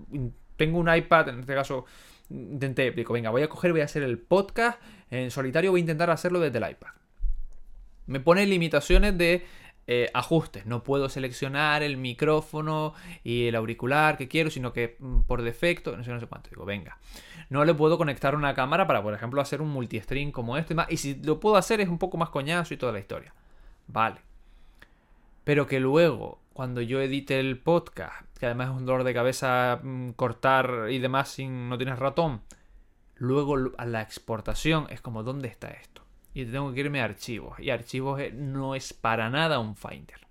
tengo 0.57 0.79
un 0.79 0.93
iPad, 0.93 1.29
en 1.29 1.39
este 1.41 1.53
caso, 1.53 1.85
intenté, 2.29 2.91
digo, 2.91 3.13
venga, 3.13 3.29
voy 3.29 3.43
a 3.43 3.47
coger, 3.49 3.71
voy 3.71 3.81
a 3.81 3.85
hacer 3.85 4.03
el 4.03 4.17
podcast 4.17 4.81
en 5.11 5.31
solitario, 5.31 5.71
voy 5.71 5.79
a 5.79 5.81
intentar 5.81 6.09
hacerlo 6.09 6.39
desde 6.41 6.57
el 6.57 6.69
iPad. 6.71 6.89
Me 8.07 8.19
pone 8.19 8.45
limitaciones 8.45 9.17
de 9.17 9.45
eh, 9.85 10.09
ajustes. 10.13 10.65
No 10.65 10.81
puedo 10.83 11.09
seleccionar 11.09 11.83
el 11.83 11.97
micrófono 11.97 12.93
y 13.23 13.47
el 13.47 13.55
auricular 13.55 14.17
que 14.17 14.29
quiero, 14.29 14.49
sino 14.49 14.71
que 14.71 14.95
mm, 14.99 15.21
por 15.21 15.41
defecto, 15.41 15.95
no 15.97 16.03
sé, 16.03 16.11
no 16.11 16.19
sé 16.19 16.27
cuánto. 16.27 16.49
Digo, 16.49 16.65
venga. 16.65 16.97
No 17.49 17.65
le 17.65 17.73
puedo 17.73 17.97
conectar 17.97 18.35
una 18.35 18.53
cámara 18.53 18.87
para, 18.87 19.03
por 19.03 19.13
ejemplo, 19.13 19.41
hacer 19.41 19.61
un 19.61 19.69
multistream 19.69 20.31
como 20.31 20.57
este 20.57 20.73
y 20.73 20.75
más. 20.77 20.91
Y 20.91 20.97
si 20.97 21.15
lo 21.15 21.39
puedo 21.39 21.57
hacer 21.57 21.81
es 21.81 21.89
un 21.89 21.97
poco 21.99 22.17
más 22.17 22.29
coñazo 22.29 22.73
y 22.73 22.77
toda 22.77 22.93
la 22.93 22.99
historia. 22.99 23.33
Vale. 23.87 24.21
Pero 25.43 25.67
que 25.67 25.81
luego, 25.81 26.39
cuando 26.53 26.81
yo 26.81 27.01
edite 27.01 27.39
el 27.39 27.57
podcast, 27.57 28.25
que 28.39 28.45
además 28.45 28.69
es 28.69 28.77
un 28.77 28.85
dolor 28.85 29.03
de 29.03 29.13
cabeza 29.13 29.79
mm, 29.83 30.11
cortar 30.11 30.87
y 30.91 30.99
demás 30.99 31.29
sin 31.29 31.67
no 31.67 31.77
tienes 31.77 31.99
ratón, 31.99 32.41
luego 33.15 33.57
a 33.77 33.85
la 33.85 34.01
exportación 34.01 34.87
es 34.89 35.01
como, 35.01 35.23
¿dónde 35.23 35.49
está 35.49 35.69
esto? 35.71 36.02
Y 36.33 36.45
tengo 36.45 36.73
que 36.73 36.79
irme 36.79 37.01
a 37.01 37.05
archivos. 37.05 37.59
Y 37.59 37.69
archivos 37.69 38.19
eh, 38.19 38.31
no 38.33 38.75
es 38.75 38.93
para 38.93 39.29
nada 39.29 39.59
un 39.59 39.75
Finder. 39.75 40.22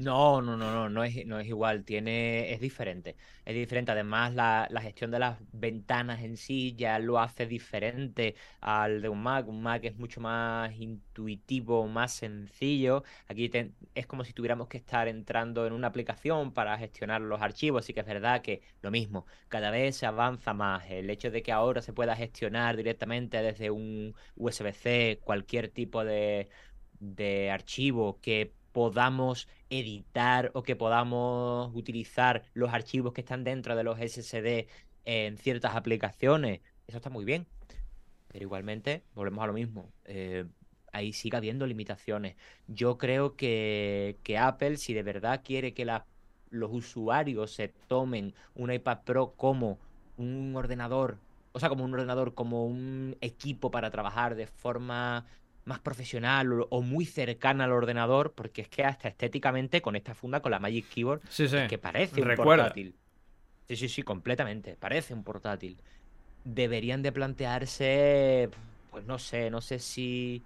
No, 0.00 0.40
no, 0.42 0.56
no, 0.56 0.70
no, 0.72 0.88
no 0.88 1.02
es, 1.02 1.26
no 1.26 1.40
es 1.40 1.48
igual, 1.48 1.84
tiene, 1.84 2.52
es 2.52 2.60
diferente. 2.60 3.16
Es 3.44 3.52
diferente. 3.56 3.90
Además, 3.90 4.32
la, 4.32 4.68
la 4.70 4.80
gestión 4.80 5.10
de 5.10 5.18
las 5.18 5.40
ventanas 5.50 6.22
en 6.22 6.36
sí 6.36 6.76
ya 6.76 7.00
lo 7.00 7.18
hace 7.18 7.46
diferente 7.48 8.36
al 8.60 9.02
de 9.02 9.08
un 9.08 9.20
Mac. 9.24 9.48
Un 9.48 9.60
Mac 9.60 9.84
es 9.84 9.96
mucho 9.96 10.20
más 10.20 10.72
intuitivo, 10.78 11.88
más 11.88 12.12
sencillo. 12.14 13.02
Aquí 13.26 13.50
es 13.96 14.06
como 14.06 14.22
si 14.22 14.32
tuviéramos 14.32 14.68
que 14.68 14.76
estar 14.76 15.08
entrando 15.08 15.66
en 15.66 15.72
una 15.72 15.88
aplicación 15.88 16.52
para 16.54 16.78
gestionar 16.78 17.20
los 17.20 17.42
archivos. 17.42 17.84
Así 17.84 17.92
que 17.92 17.98
es 18.00 18.06
verdad 18.06 18.40
que 18.40 18.62
lo 18.82 18.92
mismo, 18.92 19.26
cada 19.48 19.72
vez 19.72 19.96
se 19.96 20.06
avanza 20.06 20.54
más. 20.54 20.88
El 20.88 21.10
hecho 21.10 21.32
de 21.32 21.42
que 21.42 21.50
ahora 21.50 21.82
se 21.82 21.92
pueda 21.92 22.14
gestionar 22.14 22.76
directamente 22.76 23.42
desde 23.42 23.70
un 23.72 24.14
USB-C 24.36 25.18
cualquier 25.24 25.68
tipo 25.70 26.04
de, 26.04 26.48
de 27.00 27.50
archivo 27.50 28.20
que 28.20 28.54
podamos 28.72 29.48
editar 29.70 30.50
o 30.54 30.62
que 30.62 30.76
podamos 30.76 31.70
utilizar 31.74 32.44
los 32.54 32.72
archivos 32.72 33.12
que 33.12 33.20
están 33.22 33.44
dentro 33.44 33.76
de 33.76 33.84
los 33.84 33.98
SSD 34.00 34.68
en 35.04 35.38
ciertas 35.38 35.76
aplicaciones. 35.76 36.60
Eso 36.86 36.98
está 36.98 37.10
muy 37.10 37.24
bien. 37.24 37.46
Pero 38.28 38.44
igualmente, 38.44 39.04
volvemos 39.14 39.42
a 39.44 39.46
lo 39.46 39.52
mismo. 39.52 39.92
eh, 40.04 40.46
ahí 40.92 41.12
sigue 41.12 41.36
habiendo 41.36 41.66
limitaciones. 41.66 42.36
Yo 42.66 42.96
creo 42.98 43.36
que, 43.36 44.18
que 44.22 44.38
Apple, 44.38 44.76
si 44.78 44.94
de 44.94 45.02
verdad 45.02 45.42
quiere 45.44 45.74
que 45.74 45.84
la- 45.84 46.06
los 46.50 46.70
usuarios 46.72 47.52
se 47.54 47.68
tomen 47.68 48.34
un 48.54 48.72
iPad 48.72 49.00
Pro 49.04 49.34
como 49.36 49.78
un 50.16 50.54
ordenador, 50.56 51.18
o 51.52 51.60
sea, 51.60 51.68
como 51.68 51.84
un 51.84 51.92
ordenador, 51.94 52.34
como 52.34 52.64
un 52.66 53.16
equipo 53.20 53.70
para 53.70 53.90
trabajar 53.90 54.34
de 54.34 54.46
forma 54.46 55.26
más 55.68 55.78
profesional 55.80 56.52
o, 56.52 56.66
o 56.70 56.82
muy 56.82 57.04
cercana 57.06 57.64
al 57.64 57.72
ordenador, 57.72 58.32
porque 58.34 58.62
es 58.62 58.68
que 58.68 58.84
hasta 58.84 59.08
estéticamente 59.08 59.80
con 59.82 59.94
esta 59.96 60.14
funda, 60.14 60.40
con 60.42 60.50
la 60.50 60.58
Magic 60.58 60.88
Keyboard, 60.88 61.20
Sí, 61.28 61.46
sí. 61.48 61.58
que 61.68 61.78
parece 61.78 62.20
un 62.22 62.28
Recuerda. 62.28 62.64
portátil. 62.64 62.94
Sí, 63.68 63.76
sí, 63.76 63.88
sí, 63.88 64.02
completamente. 64.02 64.76
Parece 64.76 65.14
un 65.14 65.22
portátil. 65.24 65.76
Deberían 66.44 67.02
de 67.02 67.12
plantearse, 67.12 68.48
pues 68.90 69.04
no 69.04 69.18
sé, 69.18 69.50
no 69.50 69.60
sé 69.60 69.78
si 69.78 70.42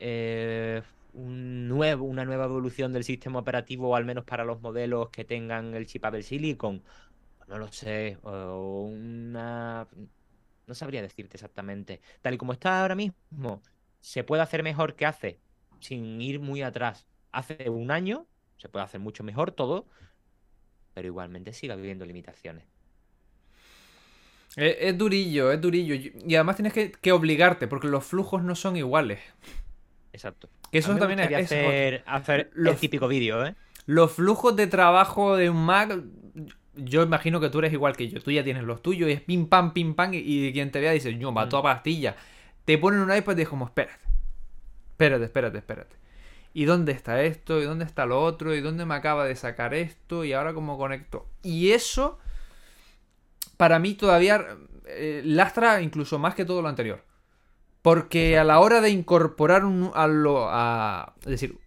eh, 0.00 0.82
un 1.12 1.68
nuevo, 1.68 2.04
una 2.04 2.24
nueva 2.24 2.46
evolución 2.46 2.92
del 2.92 3.04
sistema 3.04 3.38
operativo, 3.38 3.90
o 3.90 3.96
al 3.96 4.04
menos 4.04 4.24
para 4.24 4.44
los 4.44 4.60
modelos 4.60 5.10
que 5.10 5.24
tengan 5.24 5.74
el 5.74 5.86
chip 5.86 6.04
Apple 6.04 6.22
Silicon. 6.24 6.82
No 7.46 7.58
lo 7.58 7.70
sé. 7.70 8.18
O 8.22 8.86
una. 8.90 9.86
No 10.66 10.74
sabría 10.74 11.02
decirte 11.02 11.36
exactamente. 11.36 12.00
Tal 12.22 12.34
y 12.34 12.38
como 12.38 12.52
está 12.54 12.80
ahora 12.82 12.94
mismo, 12.94 13.62
se 14.04 14.22
puede 14.22 14.42
hacer 14.42 14.62
mejor 14.62 14.96
que 14.96 15.06
hace, 15.06 15.40
sin 15.80 16.20
ir 16.20 16.38
muy 16.38 16.62
atrás. 16.62 17.06
Hace 17.32 17.70
un 17.70 17.90
año 17.90 18.26
se 18.58 18.68
puede 18.68 18.84
hacer 18.84 19.00
mucho 19.00 19.24
mejor 19.24 19.50
todo, 19.52 19.86
pero 20.94 21.08
igualmente 21.08 21.52
sigue 21.52 21.72
habiendo 21.72 22.06
limitaciones. 22.06 22.64
Es, 24.56 24.76
es 24.80 24.98
durillo, 24.98 25.52
es 25.52 25.60
durillo. 25.60 25.94
Y 25.94 26.34
además 26.34 26.56
tienes 26.56 26.72
que, 26.72 26.92
que 26.92 27.12
obligarte, 27.12 27.66
porque 27.68 27.88
los 27.88 28.04
flujos 28.04 28.42
no 28.42 28.54
son 28.54 28.76
iguales. 28.76 29.20
Exacto. 30.12 30.48
Que 30.70 30.78
eso 30.78 30.92
A 30.92 30.98
también 30.98 31.20
es, 31.20 31.32
hacer, 31.32 32.02
hacer 32.06 32.50
Los- 32.54 32.74
el 32.74 32.80
típico 32.80 33.08
vídeo, 33.08 33.44
¿eh? 33.46 33.54
Los 33.86 34.12
flujos 34.12 34.56
de 34.56 34.66
trabajo 34.66 35.36
de 35.36 35.50
un 35.50 35.64
Mac, 35.64 35.94
yo 36.74 37.02
imagino 37.02 37.38
que 37.40 37.50
tú 37.50 37.58
eres 37.58 37.72
igual 37.72 37.96
que 37.96 38.08
yo. 38.08 38.20
Tú 38.22 38.30
ya 38.30 38.42
tienes 38.42 38.62
los 38.64 38.82
tuyos 38.82 39.08
y 39.10 39.12
es 39.12 39.20
pim 39.20 39.46
pam, 39.48 39.72
pim 39.74 39.94
pam. 39.94 40.14
Y, 40.14 40.18
y 40.48 40.52
quien 40.52 40.70
te 40.70 40.80
vea 40.80 40.92
dice, 40.92 41.16
yo, 41.18 41.32
va 41.34 41.48
toda 41.48 41.62
pastilla. 41.62 42.16
Te 42.64 42.78
ponen 42.78 43.00
un 43.00 43.14
iPad 43.14 43.36
y 43.36 43.42
es 43.42 43.48
como, 43.48 43.66
espérate. 43.66 44.04
Espérate, 44.90 45.24
espérate, 45.24 45.58
espérate. 45.58 45.96
¿Y 46.52 46.66
dónde 46.66 46.92
está 46.92 47.22
esto? 47.22 47.60
¿Y 47.60 47.64
dónde 47.64 47.84
está 47.84 48.06
lo 48.06 48.22
otro? 48.22 48.54
¿Y 48.54 48.60
dónde 48.60 48.86
me 48.86 48.94
acaba 48.94 49.24
de 49.24 49.34
sacar 49.34 49.74
esto? 49.74 50.24
¿Y 50.24 50.32
ahora 50.32 50.54
cómo 50.54 50.78
conecto? 50.78 51.26
Y 51.42 51.72
eso, 51.72 52.18
para 53.56 53.80
mí 53.80 53.94
todavía 53.94 54.46
eh, 54.86 55.22
lastra 55.24 55.82
incluso 55.82 56.18
más 56.18 56.34
que 56.34 56.44
todo 56.44 56.62
lo 56.62 56.68
anterior. 56.68 57.02
Porque 57.82 58.38
a 58.38 58.44
la 58.44 58.60
hora 58.60 58.80
de 58.80 58.90
incorporar 58.90 59.64
un, 59.64 59.90
a. 59.94 60.06
A, 60.06 61.14
es 61.22 61.26
decir, 61.26 61.58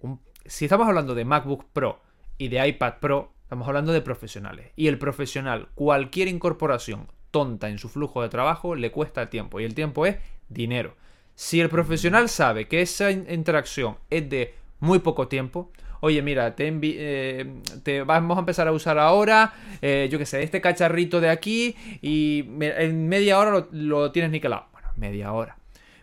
si 0.46 0.66
estamos 0.66 0.88
hablando 0.88 1.14
de 1.14 1.26
MacBook 1.26 1.66
Pro 1.74 2.02
y 2.38 2.48
de 2.48 2.66
iPad 2.66 2.96
Pro, 3.02 3.34
estamos 3.44 3.68
hablando 3.68 3.92
de 3.92 4.02
profesionales. 4.02 4.72
Y 4.76 4.88
el 4.88 4.98
profesional, 4.98 5.68
cualquier 5.76 6.30
incorporación 6.30 7.12
tonta 7.30 7.70
en 7.70 7.78
su 7.78 7.90
flujo 7.90 8.22
de 8.22 8.30
trabajo 8.30 8.74
le 8.74 8.92
cuesta 8.92 9.30
tiempo. 9.30 9.60
Y 9.60 9.66
el 9.66 9.76
tiempo 9.76 10.06
es 10.06 10.18
dinero. 10.50 10.96
Si 11.36 11.60
el 11.62 11.70
profesional 11.70 12.30
sabe 12.30 12.68
que 12.68 12.82
esa 12.82 13.12
in- 13.12 13.28
interacción 13.30 13.98
es 14.10 14.30
de 14.30 14.56
muy 14.80 15.00
poco 15.00 15.28
tiempo, 15.28 15.72
oye, 16.02 16.22
mira, 16.22 16.56
te, 16.56 16.68
eh, 16.84 17.62
te 17.84 18.04
vamos 18.04 18.38
a 18.38 18.40
empezar 18.40 18.68
a 18.68 18.72
usar 18.72 18.98
ahora, 18.98 19.54
eh, 19.82 20.08
yo 20.12 20.18
qué 20.20 20.26
sé, 20.26 20.44
este 20.44 20.62
cacharrito 20.62 21.20
de 21.22 21.30
aquí 21.30 21.76
y 22.02 22.46
en 22.62 23.08
media 23.08 23.40
hora 23.40 23.52
lo, 23.52 23.68
lo 23.72 24.12
tienes 24.12 24.32
niquelado. 24.32 24.68
Bueno, 24.72 24.90
media 24.96 25.32
hora. 25.34 25.58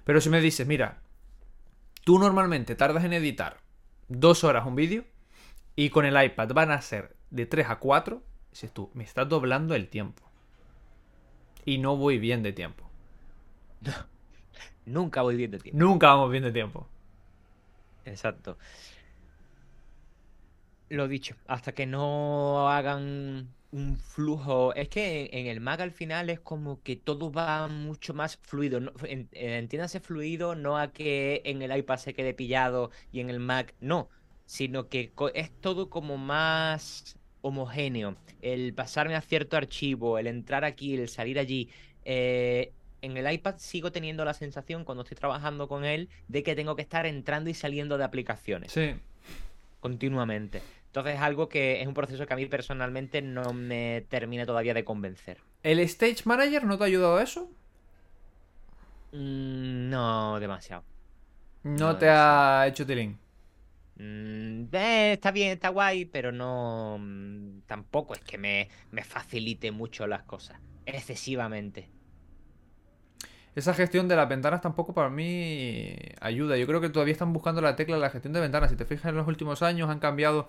Pero 0.05 0.21
si 0.21 0.31
me 0.31 0.41
dices, 0.41 0.67
mira, 0.67 0.99
tú 2.05 2.19
normalmente 2.19 2.75
tardas 2.75 3.05
en 3.05 3.13
editar 3.13 3.59
dos 4.09 4.45
horas 4.45 4.67
un 4.67 4.75
vídeo 4.77 5.05
y 5.77 5.91
con 5.91 6.05
el 6.05 6.23
iPad 6.23 6.49
van 6.53 6.71
a 6.71 6.81
ser 6.83 7.17
de 7.31 7.47
3 7.47 7.69
a 7.71 7.77
4, 7.77 8.23
dices 8.53 8.73
tú, 8.73 8.91
me 8.95 9.03
estás 9.05 9.29
doblando 9.29 9.75
el 9.75 9.89
tiempo. 9.89 10.23
Y 11.65 11.79
no 11.79 11.97
voy 11.97 12.19
bien 12.19 12.43
de 12.43 12.53
tiempo. 12.53 12.89
Nunca 14.87 15.23
voy 15.23 15.37
bien 15.37 15.51
de 15.51 15.61
tiempo. 15.61 15.81
Nunca 15.81 16.07
vamos 16.09 16.31
bien 16.31 16.45
de 16.45 16.53
tiempo. 16.53 16.89
Exacto. 18.05 18.59
Lo 20.91 21.09
dicho, 21.09 21.37
hasta 21.47 21.73
que 21.75 21.87
no 21.87 22.69
hagan 22.71 23.55
un 23.71 23.97
flujo. 23.97 24.75
Es 24.75 24.89
que 24.89 25.31
en 25.33 25.47
el 25.47 25.61
Mac 25.61 25.81
al 25.81 25.91
final 25.93 26.31
es 26.31 26.41
como 26.41 26.83
que 26.83 26.95
todo 26.97 27.33
va 27.33 27.67
mucho 27.69 28.15
más 28.15 28.37
fluido. 28.43 28.81
No, 28.81 28.93
en- 29.05 29.29
entiéndase 29.33 30.01
fluido, 30.01 30.55
no 30.55 30.79
a 30.79 30.93
que 30.93 31.43
en 31.45 31.63
el 31.63 31.77
iPad 31.77 31.97
se 31.99 32.15
quede 32.15 32.35
pillado 32.35 32.91
y 33.11 33.21
en 33.21 33.31
el 33.31 33.41
Mac 33.41 33.75
no, 33.81 34.11
sino 34.47 34.89
que 34.89 35.13
es 35.35 35.51
todo 35.61 35.89
como 35.91 36.19
más 36.19 37.19
homogéneo. 37.41 38.17
El 38.41 38.75
pasarme 38.75 39.17
a 39.17 39.23
cierto 39.23 39.57
archivo, 39.57 40.19
el 40.19 40.27
entrar 40.27 40.65
aquí, 40.65 40.95
el 40.95 41.09
salir 41.09 41.39
allí. 41.39 41.71
eh, 42.05 42.75
en 43.05 43.17
el 43.17 43.31
iPad 43.33 43.57
sigo 43.59 43.93
teniendo 43.93 44.25
la 44.25 44.35
sensación 44.35 44.85
cuando 44.85 45.03
estoy 45.03 45.17
trabajando 45.17 45.69
con 45.69 45.85
él 45.85 46.09
de 46.29 46.43
que 46.43 46.55
tengo 46.57 46.77
que 46.77 46.83
estar 46.83 47.07
entrando 47.07 47.51
y 47.51 47.55
saliendo 47.55 47.99
de 47.99 48.05
aplicaciones 48.05 48.73
Sí. 48.73 48.95
continuamente. 49.81 50.63
Entonces 50.87 51.17
es 51.17 51.21
algo 51.21 51.49
que 51.49 51.81
es 51.83 51.87
un 51.89 51.95
proceso 51.95 52.27
que 52.27 52.33
a 52.35 52.37
mí 52.37 52.47
personalmente 52.47 53.21
no 53.23 53.53
me 53.53 54.05
termina 54.09 54.47
todavía 54.47 54.75
de 54.75 54.85
convencer. 54.85 55.39
¿El 55.63 55.81
Stage 55.81 56.23
Manager 56.25 56.65
no 56.65 56.79
te 56.79 56.85
ha 56.85 56.87
ayudado 56.87 57.17
a 57.17 57.23
eso? 57.23 57.51
Mm, 59.13 59.91
no 59.91 60.39
demasiado. 60.41 60.85
No, 61.63 61.89
No 61.89 61.97
te 61.99 62.09
ha 62.09 62.67
hecho 62.69 62.87
tilín. 62.87 63.19
Mm, 63.97 64.65
eh, 64.73 65.13
está 65.15 65.31
bien, 65.31 65.53
está 65.53 65.69
guay, 65.69 66.05
pero 66.05 66.33
no... 66.33 66.99
mm, 67.01 67.61
Tampoco 67.67 68.15
es 68.15 68.21
que 68.21 68.39
me, 68.39 68.69
me 68.91 69.05
facilite 69.05 69.71
mucho 69.71 70.07
las 70.07 70.23
cosas. 70.25 70.59
Excesivamente. 70.87 71.89
Esa 73.55 73.73
gestión 73.73 74.09
de 74.09 74.17
las 74.17 74.29
ventanas 74.29 74.61
tampoco 74.61 74.95
para 74.95 75.11
mí 75.11 75.95
ayuda. 76.21 76.57
Yo 76.57 76.67
creo 76.67 76.81
que 76.81 76.89
todavía 76.89 77.13
están 77.13 77.33
buscando 77.33 77.61
la 77.61 77.77
tecla 77.77 77.95
de 77.95 78.03
la 78.03 78.11
gestión 78.11 78.33
de 78.33 78.41
ventanas. 78.41 78.71
Si 78.71 78.77
te 78.77 78.85
fijas 78.85 79.07
en 79.07 79.17
los 79.17 79.29
últimos 79.29 79.63
años 79.63 79.89
han 79.91 80.01
cambiado 80.01 80.49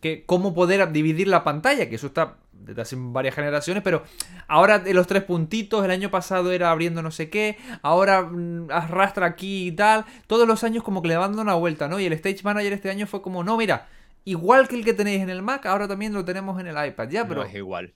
que 0.00 0.24
cómo 0.24 0.54
poder 0.54 0.92
dividir 0.92 1.26
la 1.26 1.42
pantalla, 1.42 1.88
que 1.88 1.96
eso 1.96 2.06
está 2.06 2.36
desde 2.52 2.82
hace 2.82 2.96
varias 2.98 3.34
generaciones, 3.34 3.82
pero 3.82 4.04
ahora 4.46 4.78
de 4.78 4.94
los 4.94 5.08
tres 5.08 5.24
puntitos, 5.24 5.84
el 5.84 5.90
año 5.90 6.10
pasado 6.10 6.52
era 6.52 6.70
abriendo 6.70 7.02
no 7.02 7.10
sé 7.10 7.28
qué, 7.28 7.58
ahora 7.82 8.22
mm, 8.22 8.68
arrastra 8.70 9.26
aquí 9.26 9.68
y 9.68 9.72
tal. 9.72 10.04
Todos 10.28 10.46
los 10.46 10.62
años 10.62 10.84
como 10.84 11.02
que 11.02 11.08
le 11.08 11.16
van 11.16 11.30
dando 11.30 11.42
una 11.42 11.54
vuelta, 11.54 11.88
¿no? 11.88 11.98
Y 11.98 12.06
el 12.06 12.12
Stage 12.12 12.42
Manager 12.44 12.72
este 12.72 12.88
año 12.88 13.08
fue 13.08 13.20
como, 13.20 13.42
no, 13.42 13.56
mira, 13.56 13.88
igual 14.24 14.68
que 14.68 14.76
el 14.76 14.84
que 14.84 14.94
tenéis 14.94 15.22
en 15.22 15.30
el 15.30 15.42
Mac, 15.42 15.66
ahora 15.66 15.88
también 15.88 16.12
lo 16.12 16.24
tenemos 16.24 16.60
en 16.60 16.68
el 16.68 16.86
iPad. 16.86 17.08
Ya, 17.10 17.26
pero 17.26 17.42
no 17.42 17.46
es 17.48 17.54
igual. 17.54 17.92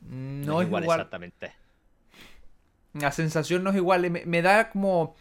no, 0.00 0.60
es 0.60 0.66
igual. 0.66 0.84
exactamente. 0.84 1.63
La 2.94 3.12
sensación 3.12 3.62
no 3.64 3.70
es 3.70 3.76
igual. 3.76 4.10
Me, 4.10 4.24
me 4.24 4.42
da 4.42 4.70
como. 4.70 5.14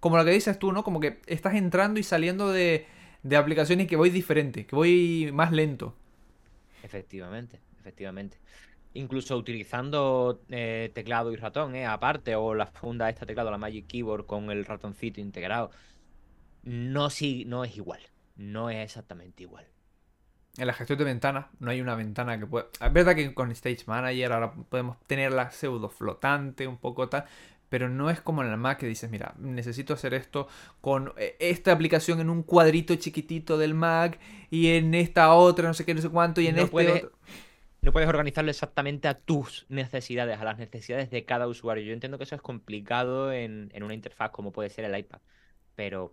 Como 0.00 0.16
lo 0.16 0.24
que 0.24 0.30
dices 0.30 0.58
tú, 0.58 0.72
¿no? 0.72 0.82
Como 0.82 0.98
que 0.98 1.20
estás 1.26 1.54
entrando 1.54 2.00
y 2.00 2.02
saliendo 2.02 2.50
de, 2.50 2.86
de 3.22 3.36
aplicaciones 3.36 3.86
que 3.86 3.96
voy 3.96 4.08
diferente, 4.08 4.64
que 4.64 4.74
voy 4.74 5.30
más 5.32 5.52
lento. 5.52 5.94
Efectivamente, 6.82 7.60
efectivamente. 7.78 8.38
Incluso 8.94 9.36
utilizando 9.36 10.40
eh, 10.48 10.90
teclado 10.94 11.32
y 11.32 11.36
ratón, 11.36 11.74
¿eh? 11.76 11.86
Aparte, 11.86 12.34
o 12.34 12.54
la 12.54 12.66
funda 12.66 13.08
esta 13.10 13.26
teclado, 13.26 13.50
la 13.50 13.58
Magic 13.58 13.86
Keyboard 13.86 14.26
con 14.26 14.50
el 14.50 14.64
ratoncito 14.64 15.20
integrado. 15.20 15.70
No, 16.62 17.10
sí, 17.10 17.44
no 17.46 17.64
es 17.64 17.76
igual. 17.76 18.00
No 18.36 18.70
es 18.70 18.78
exactamente 18.78 19.42
igual. 19.42 19.66
En 20.60 20.66
la 20.66 20.74
gestión 20.74 20.98
de 20.98 21.04
ventanas, 21.06 21.46
no 21.58 21.70
hay 21.70 21.80
una 21.80 21.94
ventana 21.94 22.38
que 22.38 22.46
pueda. 22.46 22.66
Es 22.80 22.92
verdad 22.92 23.14
que 23.14 23.32
con 23.34 23.50
Stage 23.52 23.84
Manager 23.86 24.32
ahora 24.32 24.52
podemos 24.52 24.98
tener 25.06 25.32
la 25.32 25.50
pseudo 25.50 25.88
flotante, 25.88 26.66
un 26.66 26.76
poco 26.76 27.08
tal. 27.08 27.24
Pero 27.70 27.88
no 27.88 28.10
es 28.10 28.20
como 28.20 28.42
en 28.42 28.50
el 28.50 28.56
Mac 28.56 28.78
que 28.78 28.86
dices, 28.86 29.08
mira, 29.10 29.34
necesito 29.38 29.94
hacer 29.94 30.12
esto 30.12 30.48
con 30.80 31.12
eh, 31.16 31.36
esta 31.38 31.70
aplicación 31.72 32.20
en 32.20 32.28
un 32.28 32.42
cuadrito 32.42 32.94
chiquitito 32.96 33.56
del 33.58 33.74
Mac 33.74 34.18
y 34.50 34.72
en 34.72 34.92
esta 34.94 35.32
otra, 35.34 35.68
no 35.68 35.74
sé 35.74 35.84
qué, 35.84 35.94
no 35.94 36.02
sé 36.02 36.08
cuánto, 36.08 36.40
y 36.40 36.48
en 36.48 36.56
No 36.56 36.62
este 36.62 36.70
puede- 36.72 36.92
otro. 36.92 37.12
No 37.82 37.92
puedes 37.92 38.08
organizarlo 38.10 38.50
exactamente 38.50 39.08
a 39.08 39.14
tus 39.14 39.64
necesidades, 39.70 40.38
a 40.38 40.44
las 40.44 40.58
necesidades 40.58 41.10
de 41.10 41.24
cada 41.24 41.46
usuario. 41.46 41.82
Yo 41.84 41.94
entiendo 41.94 42.18
que 42.18 42.24
eso 42.24 42.34
es 42.34 42.42
complicado 42.42 43.32
en, 43.32 43.70
en 43.72 43.82
una 43.84 43.94
interfaz 43.94 44.30
como 44.32 44.52
puede 44.52 44.68
ser 44.68 44.84
el 44.84 44.98
iPad. 44.98 45.20
Pero 45.76 46.12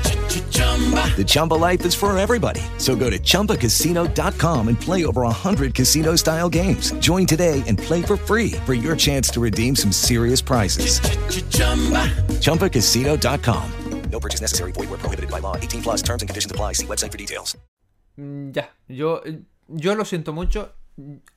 The 0.35 1.25
Chumba 1.27 1.55
life 1.55 1.83
is 1.85 1.93
for 1.93 2.17
everybody. 2.17 2.61
So 2.77 2.95
go 2.95 3.09
to 3.09 3.19
ChumbaCasino.com 3.19 4.67
and 4.69 4.79
play 4.79 5.05
over 5.05 5.21
100 5.23 5.75
casino 5.75 6.15
style 6.15 6.49
games. 6.49 6.93
Join 6.99 7.25
today 7.27 7.61
and 7.67 7.77
play 7.77 8.01
for 8.01 8.15
free 8.17 8.53
for 8.65 8.73
your 8.73 8.95
chance 8.95 9.29
to 9.31 9.41
redeem 9.41 9.75
some 9.75 9.91
serious 9.91 10.41
prizes. 10.41 10.99
ChumbaCasino.com. 12.39 13.63
No 14.09 14.19
purchase 14.19 14.41
necessary. 14.41 14.71
Void 14.71 14.89
were 14.89 14.97
prohibited 14.97 15.29
by 15.31 15.39
law. 15.39 15.55
18 15.57 15.81
plus 15.83 16.01
terms 16.01 16.21
and 16.21 16.29
conditions 16.29 16.51
apply. 16.51 16.73
See 16.73 16.85
website 16.85 17.11
for 17.11 17.17
details. 17.17 17.57
Mm, 18.19 18.53
Ya, 18.55 18.69
yo, 18.87 19.21
yo 19.69 19.95
lo 19.95 20.03
siento 20.05 20.33
mucho, 20.33 20.69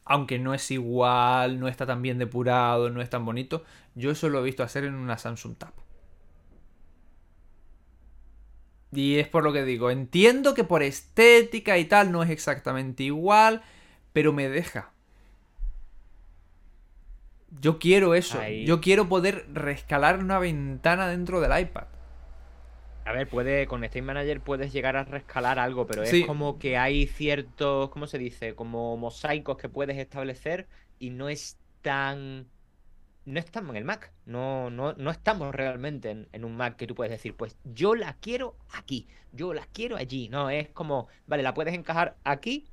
aunque 0.04 0.38
no 0.40 0.54
es 0.54 0.70
igual, 0.72 1.58
no 1.60 1.68
está 1.68 1.86
tan 1.86 2.02
bien 2.02 2.18
depurado, 2.18 2.90
no 2.90 3.00
es 3.00 3.08
tan 3.10 3.24
bonito, 3.24 3.62
yo 3.94 4.10
eso 4.10 4.28
lo 4.28 4.40
he 4.40 4.42
visto 4.42 4.62
hacer 4.64 4.84
en 4.84 4.94
una 4.94 5.16
Samsung 5.18 5.54
Tab. 5.56 5.72
Y 8.94 9.18
es 9.18 9.28
por 9.28 9.42
lo 9.44 9.52
que 9.52 9.64
digo, 9.64 9.90
entiendo 9.90 10.54
que 10.54 10.64
por 10.64 10.82
estética 10.82 11.78
y 11.78 11.84
tal 11.84 12.12
no 12.12 12.22
es 12.22 12.30
exactamente 12.30 13.02
igual, 13.02 13.62
pero 14.12 14.32
me 14.32 14.48
deja. 14.48 14.90
Yo 17.60 17.78
quiero 17.78 18.14
eso, 18.14 18.40
Ahí- 18.40 18.64
yo 18.66 18.80
quiero 18.80 19.08
poder 19.08 19.46
rescalar 19.52 20.18
una 20.18 20.38
ventana 20.38 21.08
dentro 21.08 21.40
del 21.40 21.58
iPad. 21.58 21.84
A 23.06 23.12
ver, 23.12 23.28
puede, 23.28 23.66
con 23.66 23.84
State 23.84 24.02
Manager 24.02 24.40
puedes 24.40 24.72
llegar 24.72 24.96
a 24.96 25.04
rescalar 25.04 25.58
algo, 25.58 25.86
pero 25.86 26.04
Sí. 26.06 26.22
es 26.22 26.26
como 26.26 26.58
que 26.58 26.78
hay 26.78 27.06
ciertos, 27.06 27.90
¿cómo 27.90 28.06
se 28.06 28.18
dice? 28.18 28.54
Como 28.54 28.96
mosaicos 28.96 29.58
que 29.58 29.68
puedes 29.68 29.98
establecer 29.98 30.66
y 30.98 31.10
no 31.10 31.28
es 31.28 31.58
tan. 31.82 32.46
No 33.26 33.40
estamos 33.40 33.70
en 33.70 33.76
el 33.76 33.84
Mac. 33.84 34.12
No, 34.26 34.68
no, 34.70 34.92
no 34.94 35.10
estamos 35.10 35.54
realmente 35.54 36.10
en, 36.10 36.28
en 36.32 36.44
un 36.44 36.56
Mac 36.56 36.76
que 36.76 36.86
tú 36.86 36.94
puedes 36.94 37.10
decir, 37.10 37.34
pues 37.34 37.56
yo 37.64 37.94
la 37.94 38.14
quiero 38.20 38.54
aquí, 38.72 39.08
yo 39.32 39.54
la 39.54 39.66
quiero 39.72 39.96
allí. 39.96 40.28
No, 40.28 40.50
es 40.50 40.68
como, 40.68 41.08
vale, 41.26 41.42
la 41.42 41.54
puedes 41.54 41.74
encajar 41.74 42.16
aquí, 42.24 42.66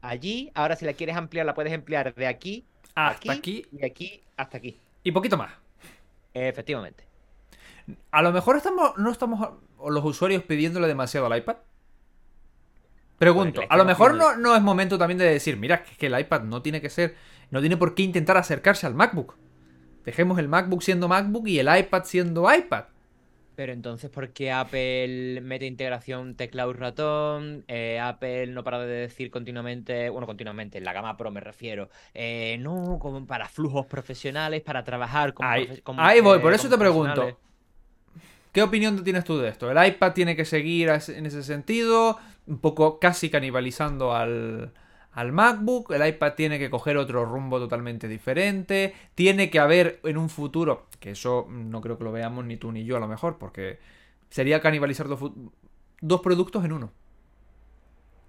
allí. 0.00 0.50
Ahora, 0.54 0.74
si 0.76 0.84
la 0.84 0.94
quieres 0.94 1.16
ampliar, 1.16 1.46
la 1.46 1.54
puedes 1.54 1.72
ampliar 1.72 2.14
de 2.14 2.26
aquí 2.26 2.64
Hasta 2.94 3.32
aquí 3.32 3.64
y 3.70 3.78
de 3.78 3.86
aquí 3.86 4.20
hasta 4.36 4.56
aquí. 4.58 4.78
y 5.04 5.12
poquito 5.12 5.36
más. 5.36 5.52
Efectivamente. 6.32 7.04
A 8.10 8.22
lo 8.22 8.32
mejor 8.32 8.56
estamos, 8.56 8.96
no 8.96 9.10
estamos 9.10 9.48
los 9.88 10.04
usuarios 10.04 10.42
pidiéndole 10.42 10.88
demasiado 10.88 11.26
al 11.26 11.38
iPad. 11.38 11.56
Pregunto, 13.18 13.62
a 13.68 13.76
lo 13.76 13.84
mejor 13.84 14.14
no, 14.14 14.36
no 14.36 14.56
es 14.56 14.62
momento 14.62 14.98
también 14.98 15.18
de 15.18 15.26
decir, 15.26 15.56
mira, 15.56 15.84
que 15.84 16.06
el 16.06 16.18
iPad 16.18 16.42
no 16.42 16.62
tiene 16.62 16.80
que 16.80 16.90
ser, 16.90 17.14
no 17.50 17.60
tiene 17.60 17.76
por 17.76 17.94
qué 17.94 18.02
intentar 18.02 18.36
acercarse 18.36 18.86
al 18.86 18.94
MacBook. 18.94 19.36
Dejemos 20.04 20.38
el 20.38 20.48
MacBook 20.48 20.82
siendo 20.82 21.08
MacBook 21.08 21.48
y 21.48 21.58
el 21.58 21.68
iPad 21.76 22.04
siendo 22.04 22.52
iPad. 22.52 22.84
Pero 23.56 23.72
entonces, 23.72 24.10
¿por 24.10 24.30
qué 24.30 24.50
Apple 24.50 25.40
mete 25.40 25.66
integración 25.66 26.34
teclado 26.34 26.72
y 26.72 26.74
ratón? 26.74 27.64
Eh, 27.68 28.00
Apple 28.00 28.48
no 28.48 28.64
para 28.64 28.80
de 28.80 28.86
decir 28.86 29.30
continuamente, 29.30 30.08
bueno, 30.08 30.26
continuamente, 30.26 30.78
en 30.78 30.84
la 30.84 30.92
gama 30.92 31.16
Pro 31.16 31.30
me 31.30 31.40
refiero, 31.40 31.88
eh, 32.14 32.58
no, 32.60 32.98
como 33.00 33.26
para 33.26 33.48
flujos 33.48 33.86
profesionales, 33.86 34.62
para 34.62 34.82
trabajar 34.82 35.34
con 35.34 35.46
Ahí, 35.46 35.68
ahí 35.98 36.20
voy, 36.20 36.38
eh, 36.38 36.40
por 36.40 36.52
eso 36.52 36.64
con 36.64 36.72
te 36.72 36.78
pregunto. 36.78 37.38
¿Qué 38.50 38.62
opinión 38.62 39.02
tienes 39.04 39.24
tú 39.24 39.38
de 39.38 39.48
esto? 39.48 39.70
¿El 39.70 39.86
iPad 39.86 40.12
tiene 40.12 40.36
que 40.36 40.44
seguir 40.44 40.88
en 40.88 41.26
ese 41.26 41.42
sentido? 41.42 42.18
Un 42.46 42.58
poco 42.58 42.98
casi 42.98 43.30
canibalizando 43.30 44.14
al, 44.14 44.72
al 45.14 45.32
MacBook. 45.32 45.90
El 45.92 46.06
iPad 46.06 46.34
tiene 46.34 46.58
que 46.58 46.70
coger 46.70 46.96
otro 46.98 47.24
rumbo 47.24 47.58
totalmente 47.58 48.08
diferente. 48.08 48.94
Tiene 49.14 49.50
que 49.50 49.58
haber 49.60 50.00
en 50.04 50.18
un 50.18 50.28
futuro, 50.30 50.88
que 51.00 51.12
eso 51.12 51.46
no 51.50 51.80
creo 51.80 51.98
que 51.98 52.04
lo 52.04 52.12
veamos 52.12 52.44
ni 52.44 52.56
tú 52.56 52.72
ni 52.72 52.84
yo 52.84 52.96
a 52.96 53.00
lo 53.00 53.08
mejor, 53.08 53.38
porque 53.38 53.78
sería 54.30 54.60
canibalizar 54.60 55.06
dos, 55.08 56.20
productos 56.22 56.64
en 56.64 56.72
uno. 56.72 56.92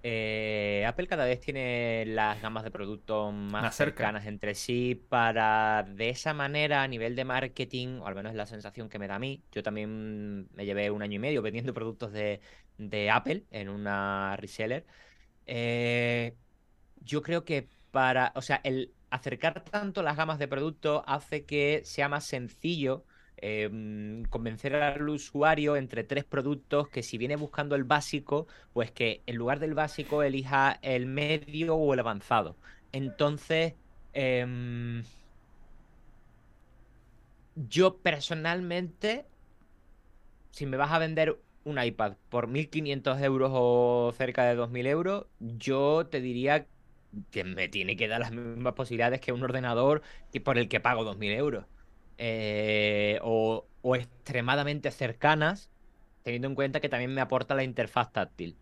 Eh, 0.07 0.85
Apple 0.87 1.07
cada 1.07 1.25
vez 1.25 1.41
tiene 1.41 2.05
las 2.05 2.39
gamas 2.41 2.63
de 2.63 2.69
productos 2.69 3.33
más, 3.33 3.63
Más 3.63 3.75
cerca. 3.75 4.05
cercanas 4.05 4.27
entre 4.27 4.53
sí 4.53 4.93
para 5.09 5.81
de 5.83 6.09
esa 6.09 6.33
manera 6.35 6.83
a 6.83 6.87
nivel 6.87 7.15
de 7.15 7.25
marketing, 7.25 7.99
o 8.01 8.07
al 8.07 8.13
menos 8.15 8.31
es 8.31 8.35
la 8.37 8.45
sensación 8.45 8.87
que 8.89 8.99
me 8.99 9.07
da 9.07 9.15
a 9.15 9.19
mí. 9.19 9.43
Yo 9.51 9.63
también 9.63 10.47
me 10.53 10.65
llevé 10.65 10.91
un 10.91 11.01
año 11.01 11.15
y 11.15 11.19
medio 11.19 11.41
vendiendo 11.41 11.73
productos 11.73 12.11
de, 12.13 12.39
de 12.77 13.09
Apple 13.09 13.45
en 13.51 13.69
una 13.69 14.35
reseller. 14.37 14.85
Eh, 15.47 16.35
yo 17.05 17.21
creo 17.21 17.45
que 17.45 17.69
para, 17.91 18.31
o 18.35 18.41
sea, 18.41 18.61
el 18.63 18.93
acercar 19.09 19.63
tanto 19.63 20.03
las 20.03 20.17
gamas 20.17 20.39
de 20.39 20.47
productos 20.47 21.03
hace 21.07 21.45
que 21.45 21.81
sea 21.85 22.09
más 22.09 22.25
sencillo 22.25 23.05
mm, 23.41 24.23
convencer 24.25 24.75
al 24.75 25.07
usuario 25.09 25.75
entre 25.77 26.03
tres 26.03 26.25
productos 26.25 26.89
que 26.89 27.03
si 27.03 27.17
viene 27.17 27.35
buscando 27.35 27.75
el 27.75 27.83
básico, 27.83 28.47
pues 28.73 28.91
que 28.91 29.21
en 29.25 29.35
lugar 29.37 29.59
del 29.59 29.73
básico 29.75 30.23
elija 30.23 30.79
el 30.81 31.05
medio 31.05 31.75
o 31.75 31.93
el 31.93 31.99
avanzado. 31.99 32.57
Entonces, 32.91 33.75
em, 34.13 35.03
yo 37.55 37.97
personalmente, 37.97 39.25
si 40.51 40.65
me 40.65 40.77
vas 40.77 40.91
a 40.91 40.99
vender 40.99 41.39
un 41.63 41.81
iPad 41.81 42.13
por 42.29 42.47
1.500 42.47 43.21
euros 43.21 43.51
o 43.53 44.13
cerca 44.15 44.45
de 44.45 44.55
2.000 44.55 44.85
euros, 44.87 45.25
yo 45.39 46.07
te 46.07 46.21
diría 46.21 46.65
que 46.65 46.74
me 47.43 47.69
tiene 47.69 47.95
que 47.95 48.07
dar 48.07 48.19
las 48.19 48.31
mismas 48.31 48.73
posibilidades 48.73 49.21
que 49.21 49.31
un 49.31 49.43
ordenador 49.43 50.01
que 50.31 50.41
por 50.41 50.57
el 50.57 50.67
que 50.67 50.79
pago 50.79 51.03
2.000 51.03 51.37
euros. 51.37 51.65
Eh, 52.17 53.19
o, 53.21 53.65
o 53.81 53.95
extremadamente 53.95 54.91
cercanas, 54.91 55.69
teniendo 56.23 56.47
en 56.47 56.55
cuenta 56.55 56.79
que 56.79 56.89
también 56.89 57.13
me 57.13 57.21
aporta 57.21 57.55
la 57.55 57.63
interfaz 57.63 58.11
táctil. 58.11 58.57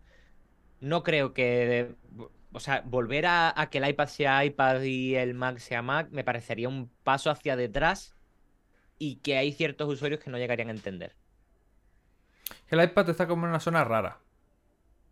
No 0.80 1.02
creo 1.02 1.32
que... 1.32 1.94
O 2.52 2.60
sea, 2.60 2.82
volver 2.84 3.26
a, 3.26 3.52
a 3.60 3.68
que 3.68 3.78
el 3.78 3.88
iPad 3.88 4.06
sea 4.06 4.44
iPad 4.44 4.82
y 4.82 5.16
el 5.16 5.34
Mac 5.34 5.58
sea 5.58 5.82
Mac 5.82 6.08
me 6.12 6.22
parecería 6.22 6.68
un 6.68 6.88
paso 7.02 7.30
hacia 7.30 7.56
detrás 7.56 8.14
y 8.96 9.16
que 9.16 9.36
hay 9.36 9.52
ciertos 9.52 9.88
usuarios 9.88 10.20
que 10.20 10.30
no 10.30 10.38
llegarían 10.38 10.68
a 10.68 10.72
entender. 10.72 11.16
El 12.68 12.82
iPad 12.82 13.10
está 13.10 13.26
como 13.26 13.46
en 13.46 13.50
una 13.50 13.60
zona 13.60 13.82
rara. 13.82 14.18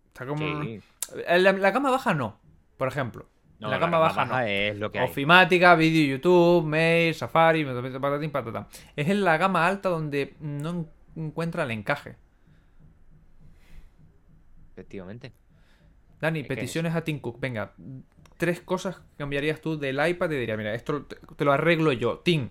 Está 0.07 0.27
como... 0.27 0.63
Sí. 0.63 0.81
En 1.27 1.43
la, 1.43 1.53
la 1.53 1.71
gama 1.73 1.91
baja 1.91 2.15
no, 2.15 2.39
por 2.83 2.89
ejemplo. 2.89 3.31
No, 3.61 3.69
en 3.69 3.71
la 3.71 3.79
gama 3.79 3.99
baja 3.99 4.25
no. 4.25 4.41
es 4.41 4.77
lo 4.77 4.91
que. 4.91 5.01
Ofimática, 5.01 5.77
vídeo 5.77 6.17
YouTube, 6.17 6.67
Mail, 6.67 7.15
Safari, 7.15 7.65
patatín, 7.65 8.33
patatán. 8.33 8.67
Es 8.97 9.09
en 9.09 9.23
la 9.23 9.37
gama 9.37 9.65
alta 9.69 9.89
donde 9.89 10.35
no 10.41 10.71
en- 10.71 10.89
encuentra 11.15 11.63
el 11.63 11.71
encaje. 11.71 12.17
Efectivamente. 14.73 15.31
Dani, 16.21 16.43
peticiones 16.43 16.97
a 16.97 17.05
Tim 17.05 17.21
Cook. 17.21 17.39
Venga, 17.39 17.73
tres 18.37 18.61
cosas 18.61 18.97
que 18.97 19.19
cambiarías 19.19 19.61
tú 19.61 19.79
del 19.79 20.05
iPad 20.09 20.33
y 20.33 20.39
diría, 20.39 20.57
mira, 20.57 20.75
esto 20.75 21.05
te, 21.05 21.45
lo 21.45 21.53
arreglo 21.53 21.93
yo. 21.93 22.19
Tim, 22.19 22.49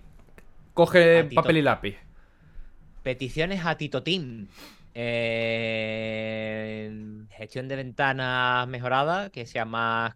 coge 0.72 1.24
papel 1.24 1.58
y 1.58 1.62
lápiz. 1.62 1.98
Peticiones 3.02 3.66
a 3.66 3.76
Tito 3.76 4.02
Team. 4.02 4.48
Eh, 4.94 5.70
gestión 7.32 7.68
de 7.68 7.76
ventanas 7.76 8.66
mejorada, 8.66 9.28
que 9.28 9.44
sea 9.44 9.66
más. 9.66 10.14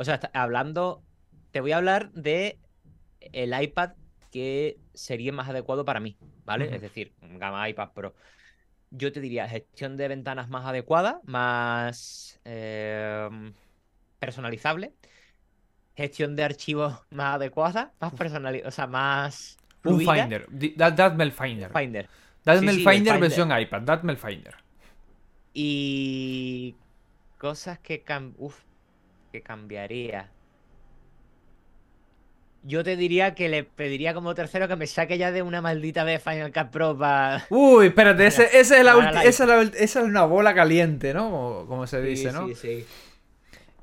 O 0.00 0.04
sea, 0.04 0.18
hablando. 0.32 1.02
Te 1.50 1.60
voy 1.60 1.72
a 1.72 1.76
hablar 1.76 2.10
de 2.12 2.58
el 3.32 3.60
iPad 3.60 3.90
que 4.32 4.78
sería 4.94 5.30
más 5.30 5.50
adecuado 5.50 5.84
para 5.84 6.00
mí, 6.00 6.16
¿vale? 6.46 6.74
Es 6.74 6.80
decir, 6.80 7.12
gama 7.20 7.68
iPad 7.68 7.90
Pro. 7.92 8.14
Yo 8.90 9.12
te 9.12 9.20
diría 9.20 9.46
gestión 9.46 9.98
de 9.98 10.08
ventanas 10.08 10.48
más 10.48 10.64
adecuada, 10.64 11.20
más 11.24 12.40
em, 12.44 13.52
personalizable. 14.18 14.94
Gestión 15.94 16.34
de 16.34 16.44
archivos 16.44 16.98
más 17.10 17.34
adecuada, 17.34 17.92
más 18.00 18.14
personalizada, 18.14 18.68
o 18.68 18.72
sea, 18.72 18.86
más. 18.86 19.58
Un. 19.84 19.98
Finder. 19.98 20.46
Dadme 20.76 21.24
el 21.24 21.32
Finder. 21.32 21.70
Finder. 21.70 22.08
Dadme 22.42 22.60
Sí, 22.60 22.66
el 22.68 22.74
sí, 22.76 22.80
el 22.80 22.88
Finder, 22.88 23.14
Finder. 23.14 23.20
versión 23.20 23.60
iPad. 23.60 23.82
Dadme 23.82 24.12
el 24.12 24.18
Finder. 24.18 24.54
Y 25.52 26.74
cosas 27.36 27.78
que 27.80 28.02
uf, 28.38 28.62
que 29.30 29.42
cambiaría. 29.42 30.30
Yo 32.62 32.84
te 32.84 32.96
diría 32.96 33.34
que 33.34 33.48
le 33.48 33.64
pediría 33.64 34.12
como 34.12 34.34
tercero 34.34 34.68
que 34.68 34.76
me 34.76 34.86
saque 34.86 35.16
ya 35.16 35.32
de 35.32 35.40
una 35.40 35.62
maldita 35.62 36.04
vez 36.04 36.22
Final 36.22 36.52
Cut 36.52 36.68
Pro 36.70 36.98
para... 36.98 37.46
Uy, 37.48 37.86
espérate, 37.86 38.26
ese, 38.26 38.44
ese 38.58 38.78
es 38.78 38.84
la 38.84 38.94
Para 38.94 39.10
ulti- 39.10 39.14
la 39.14 39.24
esa, 39.24 39.44
es 39.44 39.48
la 39.48 39.62
ulti- 39.62 39.76
esa 39.78 40.00
es 40.00 40.06
una 40.06 40.24
bola 40.24 40.54
caliente, 40.54 41.14
¿no? 41.14 41.64
Como, 41.66 41.86
se 41.86 42.02
dice, 42.02 42.32
¿no? 42.32 42.48
Sí, 42.48 42.54
sí. 42.54 42.86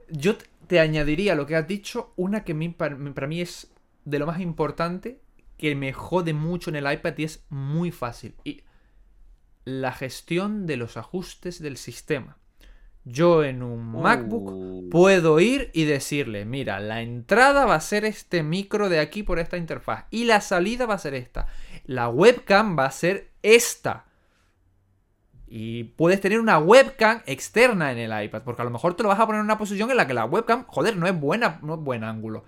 Yo 0.10 0.38
te 0.68 0.80
añadiría 0.80 1.34
lo 1.34 1.48
que 1.48 1.56
has 1.56 1.68
dicho, 1.68 2.14
una 2.18 2.43
que 2.43 2.54
mi- 2.54 2.70
para, 2.70 2.95
para 3.16 3.26
mí 3.26 3.41
es 3.41 3.72
de 4.06 4.20
lo 4.20 4.28
más 4.28 4.39
importante, 4.41 5.22
que 5.58 5.74
me 5.74 5.91
jode 5.91 6.34
mucho 6.34 6.70
en 6.70 6.76
el 6.76 6.91
iPad 6.91 7.16
y 7.18 7.24
es 7.24 7.45
muy 7.50 7.89
fácil. 7.89 8.36
Y 8.43 8.62
la 9.66 9.91
gestión 9.91 10.68
de 10.68 10.78
los 10.78 10.98
ajustes 10.98 11.60
del 11.60 11.78
sistema. 11.78 12.38
Yo 13.10 13.43
en 13.43 13.64
un 13.64 13.86
MacBook 14.01 14.49
Uh. 14.51 14.89
puedo 14.89 15.39
ir 15.39 15.70
y 15.74 15.86
decirle, 15.86 16.43
mira, 16.45 16.80
la 16.80 17.01
entrada 17.01 17.66
va 17.66 17.76
a 17.76 17.82
ser 17.82 18.03
este 18.05 18.43
micro 18.43 18.89
de 18.89 18.99
aquí 18.99 19.24
por 19.24 19.39
esta 19.39 19.58
interfaz 19.58 20.05
y 20.12 20.26
la 20.26 20.41
salida 20.41 20.86
va 20.86 20.95
a 20.95 20.99
ser 20.99 21.14
esta. 21.14 21.47
La 21.86 22.10
webcam 22.10 22.78
va 22.78 22.86
a 22.86 22.91
ser 22.91 23.30
esta. 23.43 24.05
Y 25.49 25.86
puedes 25.86 26.20
tener 26.20 26.39
una 26.41 26.60
webcam 26.60 27.22
externa 27.26 27.91
en 27.93 27.97
el 27.99 28.24
iPad, 28.26 28.41
porque 28.43 28.62
a 28.62 28.66
lo 28.66 28.72
mejor 28.72 28.95
te 28.95 29.03
lo 29.03 29.10
vas 29.10 29.20
a 29.20 29.26
poner 29.26 29.39
en 29.39 29.45
una 29.45 29.58
posición 29.58 29.89
en 29.89 29.95
la 29.97 30.05
que 30.05 30.14
la 30.14 30.26
webcam, 30.26 30.66
joder, 30.68 30.97
no 30.97 31.08
es 31.08 31.18
buena, 31.18 31.60
no 31.62 31.76
es 31.76 31.80
buen 31.80 32.03
ángulo. 32.03 32.43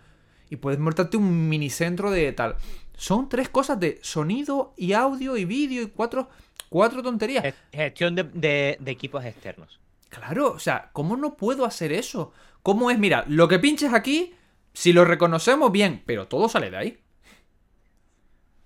Y 0.50 0.58
puedes 0.58 0.80
montarte 0.80 1.16
un 1.16 1.48
minicentro 1.48 2.12
de 2.12 2.32
tal. 2.34 2.56
Son 2.98 3.30
tres 3.30 3.48
cosas 3.48 3.80
de 3.80 4.00
sonido 4.02 4.74
y 4.76 4.92
audio 4.92 5.38
y 5.38 5.46
vídeo 5.46 5.82
y 5.84 5.88
cuatro, 5.88 6.30
cuatro 6.68 7.02
tonterías. 7.02 7.44
Ge- 7.44 7.54
Gestión 7.72 8.16
de, 8.16 8.24
de- 8.24 8.78
de 8.80 8.92
equipos 8.92 9.24
externos. 9.24 9.80
Claro, 10.10 10.54
o 10.54 10.60
sea, 10.60 10.90
¿cómo 10.94 11.18
no 11.18 11.38
puedo 11.38 11.66
hacer 11.66 11.92
eso? 11.92 12.34
¿Cómo 12.64 12.90
es? 12.92 12.98
Mira, 13.00 13.26
lo 13.28 13.48
que 13.48 13.60
pinches 13.60 13.94
aquí, 13.94 14.36
si 14.74 14.92
lo 14.94 15.06
reconocemos 15.06 15.72
bien, 15.72 16.04
pero 16.06 16.28
todo 16.28 16.50
sale 16.50 16.72
de 16.72 16.78
ahí. 16.78 17.00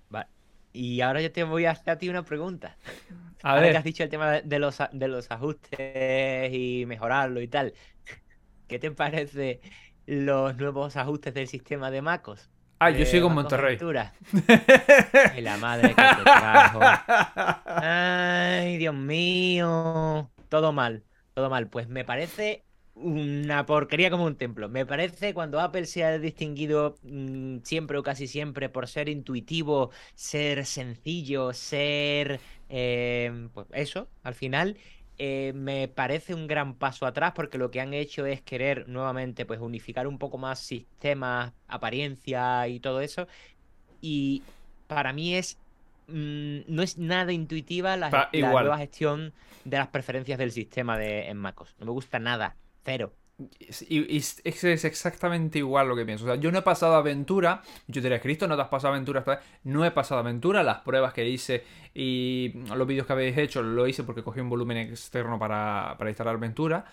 Vale. 0.08 0.28
Y 0.72 1.00
ahora 1.00 1.20
yo 1.22 1.32
te 1.32 1.44
voy 1.44 1.64
a 1.66 1.72
hacer 1.72 1.90
a 1.90 1.98
ti 1.98 2.08
una 2.08 2.24
pregunta. 2.24 2.78
A 3.42 3.54
Ahora 3.54 3.70
que 3.70 3.76
ver, 3.76 3.78
has 3.78 3.84
dicho 3.84 4.02
el 4.04 4.10
tema 4.10 4.32
de- 4.42 4.58
los, 4.58 4.78
de 4.92 5.08
los 5.08 5.30
ajustes 5.30 6.52
y 6.54 6.84
mejorarlo 6.86 7.40
y 7.42 7.48
tal. 7.48 7.74
¿Qué 8.68 8.78
te 8.78 8.90
parece 8.92 9.62
los 10.06 10.56
nuevos 10.56 10.96
ajustes 10.96 11.34
del 11.34 11.48
sistema 11.48 11.90
de 11.90 12.02
MacOS? 12.02 12.50
ah, 12.78 12.90
yo 12.90 13.06
sigo 13.06 13.28
en 13.28 13.34
Monterrey. 13.34 13.78
Ay, 15.22 15.40
la 15.42 15.56
madre 15.58 15.96
que 15.96 16.08
te 16.08 16.26
trajo. 16.28 16.98
Ay, 17.78 18.76
Dios 18.78 18.94
mío. 18.94 20.30
Todo 20.48 20.72
mal, 20.72 21.04
todo 21.34 21.50
mal. 21.50 21.68
Pues 21.68 21.88
me 21.88 22.04
parece 22.04 22.64
una 22.94 23.66
porquería 23.66 24.10
como 24.10 24.24
un 24.24 24.36
templo. 24.36 24.68
Me 24.68 24.86
parece 24.86 25.34
cuando 25.34 25.60
Apple 25.60 25.86
se 25.86 26.04
ha 26.04 26.18
distinguido 26.18 26.96
mm, 27.02 27.58
siempre 27.64 27.98
o 27.98 28.02
casi 28.02 28.26
siempre 28.28 28.68
por 28.68 28.86
ser 28.88 29.08
intuitivo, 29.08 29.90
ser 30.14 30.64
sencillo, 30.66 31.52
ser... 31.52 32.40
eh, 32.68 33.48
pues 33.52 33.66
eso, 33.72 34.10
al 34.22 34.34
final 34.34 34.78
eh, 35.18 35.52
me 35.54 35.88
parece 35.88 36.34
un 36.34 36.46
gran 36.46 36.76
paso 36.78 37.06
atrás 37.06 37.32
porque 37.34 37.58
lo 37.58 37.70
que 37.70 37.80
han 37.80 37.94
hecho 37.94 38.26
es 38.26 38.42
querer 38.42 38.88
nuevamente 38.88 39.44
pues 39.46 39.60
unificar 39.60 40.06
un 40.06 40.18
poco 40.18 40.38
más 40.38 40.60
sistemas, 40.60 41.52
apariencia 41.68 42.68
y 42.68 42.80
todo 42.80 43.00
eso. 43.00 43.26
Y 44.00 44.44
para 44.86 45.12
mí 45.12 45.34
es 45.36 45.58
mm, 46.08 46.60
no 46.68 46.82
es 46.82 46.98
nada 46.98 47.32
intuitiva 47.32 47.96
la, 47.96 48.10
Pa- 48.10 48.30
la 48.32 48.38
igual. 48.38 48.64
nueva 48.64 48.78
gestión 48.78 49.32
de 49.64 49.78
las 49.78 49.88
preferencias 49.88 50.38
del 50.38 50.52
sistema 50.52 50.98
de, 50.98 51.28
en 51.28 51.36
MacOS. 51.38 51.74
No 51.78 51.86
me 51.86 51.92
gusta 51.92 52.18
nada, 52.18 52.56
cero. 52.84 53.12
Y, 53.88 54.16
es, 54.16 54.40
es 54.44 54.84
exactamente 54.84 55.58
igual 55.58 55.88
lo 55.88 55.96
que 55.96 56.04
pienso. 56.04 56.24
O 56.24 56.28
sea, 56.28 56.36
yo 56.36 56.52
no 56.52 56.58
he 56.58 56.62
pasado 56.62 56.94
aventura. 56.94 57.62
Yo 57.88 58.00
te 58.00 58.02
diré, 58.08 58.20
Cristo, 58.20 58.46
no 58.46 58.54
te 58.54 58.62
has 58.62 58.68
pasado 58.68 58.92
aventura 58.94 59.20
esta 59.20 59.32
vez. 59.36 59.40
No 59.64 59.84
he 59.84 59.90
pasado 59.90 60.20
aventura. 60.20 60.62
Las 60.62 60.78
pruebas 60.82 61.12
que 61.12 61.28
hice 61.28 61.64
y 61.94 62.52
los 62.76 62.86
vídeos 62.86 63.06
que 63.08 63.12
habéis 63.12 63.36
hecho 63.36 63.60
lo 63.62 63.88
hice 63.88 64.04
porque 64.04 64.22
cogí 64.22 64.38
un 64.38 64.48
volumen 64.50 64.76
externo 64.76 65.36
para, 65.38 65.96
para 65.98 66.10
instalar 66.10 66.36
aventura. 66.36 66.84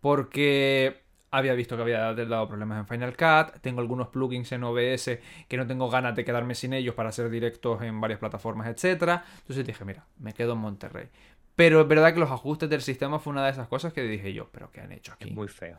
Porque 0.00 1.02
había 1.30 1.54
visto 1.54 1.76
que 1.76 1.82
había 1.82 2.12
dado 2.14 2.48
problemas 2.48 2.78
en 2.80 2.86
Final 2.86 3.16
Cut. 3.16 3.60
Tengo 3.60 3.80
algunos 3.80 4.08
plugins 4.08 4.50
en 4.52 4.64
OBS 4.64 5.18
que 5.48 5.56
no 5.56 5.66
tengo 5.66 5.88
ganas 5.88 6.14
de 6.16 6.24
quedarme 6.24 6.54
sin 6.54 6.72
ellos 6.72 6.94
para 6.94 7.10
hacer 7.10 7.30
directos 7.30 7.82
en 7.82 8.00
varias 8.00 8.18
plataformas, 8.20 8.68
etcétera. 8.68 9.24
Entonces 9.38 9.66
dije, 9.66 9.84
mira, 9.84 10.06
me 10.18 10.32
quedo 10.34 10.54
en 10.54 10.58
Monterrey. 10.58 11.08
Pero 11.56 11.80
es 11.80 11.88
verdad 11.88 12.14
que 12.14 12.20
los 12.20 12.30
ajustes 12.30 12.70
del 12.70 12.82
sistema 12.82 13.18
fue 13.18 13.32
una 13.32 13.44
de 13.44 13.50
esas 13.50 13.68
cosas 13.68 13.92
que 13.92 14.02
dije 14.02 14.32
yo, 14.32 14.48
pero 14.50 14.70
¿qué 14.70 14.80
han 14.80 14.92
hecho 14.92 15.12
aquí? 15.12 15.28
Es 15.28 15.34
muy 15.34 15.48
feo. 15.48 15.78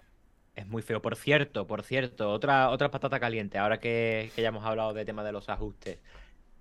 Es 0.55 0.67
muy 0.67 0.81
feo. 0.81 1.01
Por 1.01 1.15
cierto, 1.15 1.65
por 1.65 1.83
cierto, 1.83 2.29
otra, 2.29 2.69
otra 2.69 2.91
patata 2.91 3.19
caliente, 3.19 3.57
ahora 3.57 3.79
que, 3.79 4.31
que 4.35 4.41
ya 4.41 4.49
hemos 4.49 4.65
hablado 4.65 4.93
de 4.93 5.05
tema 5.05 5.23
de 5.23 5.31
los 5.31 5.49
ajustes. 5.49 5.99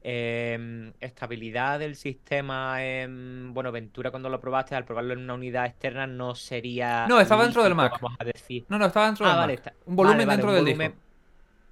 Em, 0.03 0.93
estabilidad 0.99 1.79
del 1.79 1.95
sistema 1.95 2.83
en, 2.83 3.53
bueno, 3.53 3.71
Ventura 3.71 4.11
cuando 4.11 4.31
lo 4.31 4.41
probaste, 4.41 4.75
al 4.75 4.85
probarlo 4.87 5.13
en 5.13 5.21
una 5.21 5.35
unidad 5.35 5.67
externa 5.67 6.07
no 6.07 6.35
sería 6.35 7.07
No, 7.07 7.21
estaba 7.21 7.43
dentro 7.43 7.63
del 7.63 7.75
Mac. 7.75 8.01
Vamos 8.01 8.17
a 8.19 8.25
decir. 8.25 8.65
No, 8.69 8.79
no, 8.79 8.87
estaba 8.87 9.07
dentro 9.07 9.27
Ah, 9.27 9.31
del 9.31 9.39
vale, 9.39 9.53
Mac. 9.55 9.67
está- 9.67 9.75
Un 9.85 9.97
volumen 9.97 10.17
vale, 10.19 10.27
vale, 10.27 10.37
dentro 10.37 10.49
un 10.51 10.55
del 10.57 10.65
volumen- 10.65 10.91
disco. 10.93 11.07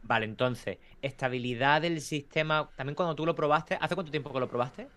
Vale, 0.02 0.24
entonces, 0.26 0.78
estabilidad 1.02 1.82
del 1.82 2.00
sistema, 2.02 2.68
también 2.76 2.94
cuando 2.94 3.14
tú 3.14 3.24
lo 3.26 3.34
probaste, 3.34 3.76
¿hace 3.80 3.94
cuánto 3.94 4.10
tiempo 4.10 4.32
que 4.32 4.40
lo 4.40 4.48
probaste? 4.48 4.88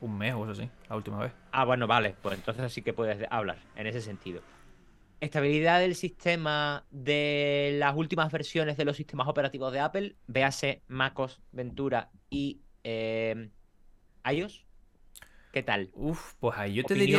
Un 0.00 0.16
mes 0.16 0.32
o 0.34 0.44
eso 0.44 0.54
sí, 0.54 0.68
la 0.88 0.96
última 0.96 1.18
vez. 1.20 1.32
Ah, 1.52 1.64
bueno, 1.64 1.86
vale, 1.86 2.14
pues 2.22 2.36
entonces 2.38 2.72
sí 2.72 2.80
que 2.82 2.92
puedes 2.94 3.26
hablar 3.30 3.58
en 3.76 3.86
ese 3.86 4.00
sentido. 4.00 4.40
Estabilidad 5.20 5.80
del 5.80 5.94
sistema 5.94 6.86
de 6.90 7.76
las 7.78 7.94
últimas 7.94 8.32
versiones 8.32 8.76
de 8.76 8.84
los 8.86 8.96
sistemas 8.96 9.28
operativos 9.28 9.72
de 9.72 9.80
Apple, 9.80 10.16
véase 10.26 10.82
MacOS, 10.88 11.40
Ventura 11.52 12.10
y 12.30 12.60
eh, 12.84 13.50
iOS. 14.24 14.64
¿Qué 15.52 15.62
tal? 15.62 15.90
Uf, 15.92 16.34
pues 16.40 16.56
ahí 16.56 16.74
yo 16.74 16.84
te 16.84 16.94
diría 16.94 17.18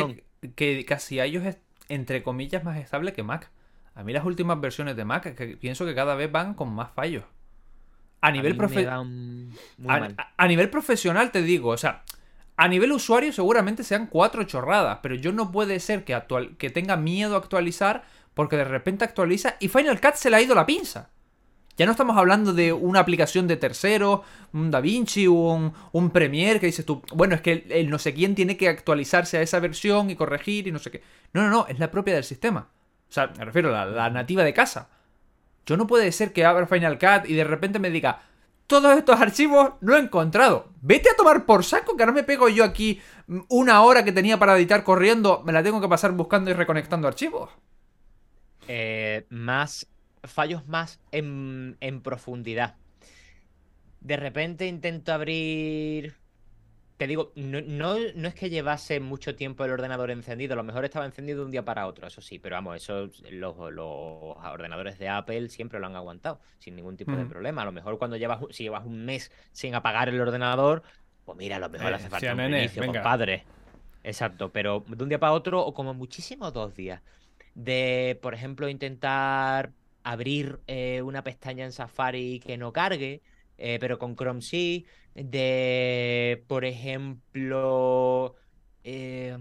que 0.56 0.84
casi 0.84 1.20
iOS 1.20 1.44
es, 1.46 1.58
entre 1.88 2.22
comillas, 2.22 2.64
más 2.64 2.78
estable 2.78 3.12
que 3.12 3.22
Mac. 3.22 3.50
A 3.94 4.02
mí 4.02 4.12
las 4.12 4.24
últimas 4.24 4.60
versiones 4.60 4.96
de 4.96 5.04
Mac, 5.04 5.34
que 5.36 5.56
pienso 5.56 5.84
que 5.86 5.94
cada 5.94 6.14
vez 6.14 6.32
van 6.32 6.54
con 6.54 6.72
más 6.74 6.90
fallos. 6.92 7.24
A 8.20 8.30
nivel, 8.30 8.56
profe- 8.56 8.80
a 10.36 10.48
nivel 10.48 10.70
profesional 10.70 11.30
te 11.30 11.42
digo, 11.42 11.70
o 11.70 11.76
sea, 11.76 12.04
a 12.62 12.68
nivel 12.68 12.92
usuario 12.92 13.32
seguramente 13.32 13.82
sean 13.82 14.06
cuatro 14.06 14.44
chorradas, 14.44 15.00
pero 15.02 15.16
yo 15.16 15.32
no 15.32 15.50
puede 15.50 15.80
ser 15.80 16.04
que, 16.04 16.14
actual, 16.14 16.56
que 16.58 16.70
tenga 16.70 16.96
miedo 16.96 17.34
a 17.34 17.38
actualizar 17.38 18.04
porque 18.34 18.56
de 18.56 18.62
repente 18.62 19.04
actualiza 19.04 19.56
y 19.58 19.66
Final 19.66 20.00
Cut 20.00 20.14
se 20.14 20.30
le 20.30 20.36
ha 20.36 20.42
ido 20.42 20.54
la 20.54 20.64
pinza. 20.64 21.10
Ya 21.76 21.86
no 21.86 21.90
estamos 21.90 22.16
hablando 22.16 22.52
de 22.52 22.72
una 22.72 23.00
aplicación 23.00 23.48
de 23.48 23.56
tercero, 23.56 24.22
un 24.52 24.70
DaVinci, 24.70 25.26
un, 25.26 25.72
un 25.90 26.10
Premiere, 26.10 26.60
que 26.60 26.66
dices 26.66 26.86
tú, 26.86 27.02
bueno, 27.12 27.34
es 27.34 27.40
que 27.40 27.66
el, 27.68 27.90
no 27.90 27.98
sé 27.98 28.14
quién 28.14 28.36
tiene 28.36 28.56
que 28.56 28.68
actualizarse 28.68 29.38
a 29.38 29.42
esa 29.42 29.58
versión 29.58 30.08
y 30.10 30.14
corregir 30.14 30.68
y 30.68 30.70
no 30.70 30.78
sé 30.78 30.92
qué. 30.92 31.02
No, 31.32 31.42
no, 31.42 31.50
no, 31.50 31.66
es 31.66 31.80
la 31.80 31.90
propia 31.90 32.14
del 32.14 32.22
sistema. 32.22 32.68
O 33.08 33.12
sea, 33.12 33.32
me 33.36 33.44
refiero 33.44 33.70
a 33.70 33.84
la, 33.84 33.86
la 33.86 34.10
nativa 34.10 34.44
de 34.44 34.54
casa. 34.54 34.88
Yo 35.66 35.76
no 35.76 35.88
puede 35.88 36.12
ser 36.12 36.32
que 36.32 36.44
abra 36.44 36.68
Final 36.68 36.96
Cut 37.00 37.28
y 37.28 37.34
de 37.34 37.42
repente 37.42 37.80
me 37.80 37.90
diga, 37.90 38.22
todos 38.80 38.96
estos 38.96 39.20
archivos 39.20 39.74
no 39.80 39.96
he 39.96 40.00
encontrado. 40.00 40.72
Vete 40.80 41.10
a 41.10 41.16
tomar 41.16 41.44
por 41.46 41.64
saco, 41.64 41.96
que 41.96 42.02
ahora 42.02 42.12
me 42.14 42.24
pego 42.24 42.48
yo 42.48 42.64
aquí 42.64 43.00
una 43.48 43.82
hora 43.82 44.04
que 44.04 44.12
tenía 44.12 44.38
para 44.38 44.56
editar 44.56 44.82
corriendo, 44.84 45.42
me 45.44 45.52
la 45.52 45.62
tengo 45.62 45.80
que 45.80 45.88
pasar 45.88 46.12
buscando 46.12 46.50
y 46.50 46.54
reconectando 46.54 47.08
archivos. 47.08 47.50
eh, 48.68 49.26
más 49.30 49.88
fallos 50.24 50.66
más 50.66 51.00
en 51.10 51.76
profundidad. 52.02 52.76
De 54.00 54.16
repente 54.16 54.66
intento 54.66 55.12
abrir. 55.12 56.16
Te 57.02 57.08
digo, 57.08 57.32
no, 57.34 57.60
no, 57.62 57.96
no 58.14 58.28
es 58.28 58.34
que 58.36 58.48
llevase 58.48 59.00
mucho 59.00 59.34
tiempo 59.34 59.64
el 59.64 59.72
ordenador 59.72 60.12
encendido, 60.12 60.52
a 60.52 60.56
lo 60.56 60.62
mejor 60.62 60.84
estaba 60.84 61.04
encendido 61.04 61.40
de 61.40 61.46
un 61.46 61.50
día 61.50 61.64
para 61.64 61.88
otro, 61.88 62.06
eso 62.06 62.20
sí, 62.20 62.38
pero 62.38 62.54
vamos, 62.54 62.76
eso 62.76 63.10
los, 63.28 63.56
los 63.72 64.36
ordenadores 64.36 65.00
de 65.00 65.08
Apple 65.08 65.48
siempre 65.48 65.80
lo 65.80 65.86
han 65.86 65.96
aguantado, 65.96 66.40
sin 66.60 66.76
ningún 66.76 66.96
tipo 66.96 67.10
de 67.16 67.24
Mm. 67.24 67.28
problema. 67.28 67.62
A 67.62 67.64
lo 67.64 67.72
mejor 67.72 67.98
cuando 67.98 68.16
llevas, 68.16 68.38
si 68.50 68.62
llevas 68.62 68.86
un 68.86 69.04
mes 69.04 69.32
sin 69.50 69.74
apagar 69.74 70.10
el 70.10 70.20
ordenador, 70.20 70.84
pues 71.24 71.36
mira, 71.36 71.56
a 71.56 71.58
lo 71.58 71.68
mejor 71.70 71.88
Eh, 71.90 71.94
hace 71.96 72.08
falta 72.08 72.30
un 72.34 72.38
nene, 72.38 72.52
reinicio, 72.52 72.80
venga. 72.82 73.02
compadre. 73.02 73.46
Exacto, 74.04 74.52
pero 74.52 74.84
de 74.86 75.02
un 75.02 75.08
día 75.08 75.18
para 75.18 75.32
otro, 75.32 75.60
o 75.64 75.74
como 75.74 75.94
muchísimo 75.94 76.52
dos 76.52 76.72
días. 76.74 77.02
De, 77.54 78.18
por 78.22 78.34
ejemplo, 78.34 78.68
intentar 78.68 79.74
abrir 80.04 80.60
eh, 80.66 81.02
una 81.02 81.22
pestaña 81.22 81.64
en 81.64 81.72
Safari 81.72 82.40
que 82.40 82.56
no 82.58 82.72
cargue, 82.72 83.22
eh, 83.56 83.78
pero 83.80 83.98
con 83.98 84.16
Chrome 84.16 84.40
sí. 84.40 84.86
De, 85.14 86.44
por 86.48 86.64
ejemplo, 86.64 88.34
eh, 88.82 89.36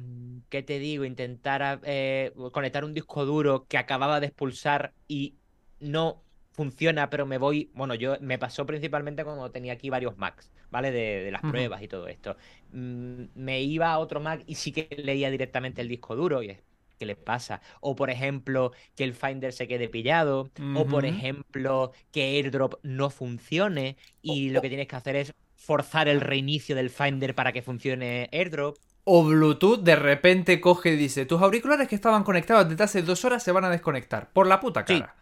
¿qué 0.50 0.64
te 0.64 0.80
digo? 0.80 1.06
Intentar 1.06 1.82
eh, 1.84 2.34
conectar 2.52 2.84
un 2.84 2.94
disco 2.94 3.26
duro 3.26 3.68
que 3.68 3.78
acababa 3.78 4.20
de 4.20 4.28
expulsar 4.28 4.96
y 5.08 5.40
no 5.80 6.26
funciona, 6.52 7.10
pero 7.10 7.26
me 7.26 7.38
voy. 7.38 7.72
Bueno, 7.74 7.96
yo 7.96 8.18
me 8.22 8.38
pasó 8.38 8.66
principalmente 8.66 9.24
cuando 9.24 9.50
tenía 9.52 9.74
aquí 9.74 9.90
varios 9.90 10.18
Macs, 10.18 10.52
¿vale? 10.70 10.92
De, 10.92 11.24
de 11.24 11.32
las 11.32 11.44
pruebas 11.44 11.82
y 11.82 11.88
todo 11.88 12.08
esto. 12.08 12.36
Mm, 12.72 13.26
me 13.34 13.62
iba 13.62 13.92
a 13.92 14.00
otro 14.00 14.20
Mac 14.20 14.44
y 14.48 14.56
sí 14.56 14.72
que 14.74 14.88
leía 15.02 15.30
directamente 15.32 15.82
el 15.82 15.88
disco 15.88 16.16
duro 16.16 16.44
y 16.44 16.50
es. 16.52 16.64
¿Qué 16.98 17.06
le 17.08 17.16
pasa? 17.16 17.62
O 17.80 17.96
por 17.96 18.12
ejemplo, 18.12 18.74
que 18.96 19.04
el 19.04 19.16
Finder 19.16 19.54
se 19.54 19.68
quede 19.68 19.90
pillado. 19.90 20.52
O 20.72 20.88
por 20.88 21.06
ejemplo, 21.06 21.94
que 22.12 22.24
AirDrop 22.38 22.76
no 22.84 23.10
funcione 23.10 23.98
y 24.22 24.52
lo 24.52 24.62
que 24.62 24.70
tienes 24.70 24.88
que 24.88 24.96
hacer 24.96 25.16
es 25.16 25.34
forzar 25.62 26.08
el 26.08 26.22
reinicio 26.22 26.76
del 26.76 26.90
Finder 26.90 27.36
para 27.36 27.52
que 27.54 27.62
funcione 27.62 28.30
AirDrop. 28.32 28.78
O 29.04 29.24
Bluetooth 29.24 29.82
de 29.82 29.96
repente 29.96 30.60
coge 30.60 30.94
y 30.94 30.96
dice, 30.96 31.26
tus 31.26 31.42
auriculares 31.42 31.88
que 31.88 31.96
estaban 31.96 32.24
conectados 32.24 32.68
desde 32.68 32.84
hace 32.84 33.02
dos 33.04 33.24
horas 33.26 33.44
se 33.44 33.52
van 33.52 33.66
a 33.66 33.70
desconectar. 33.70 34.30
Por 34.32 34.48
la 34.48 34.60
puta 34.60 34.86
cara. 34.86 35.16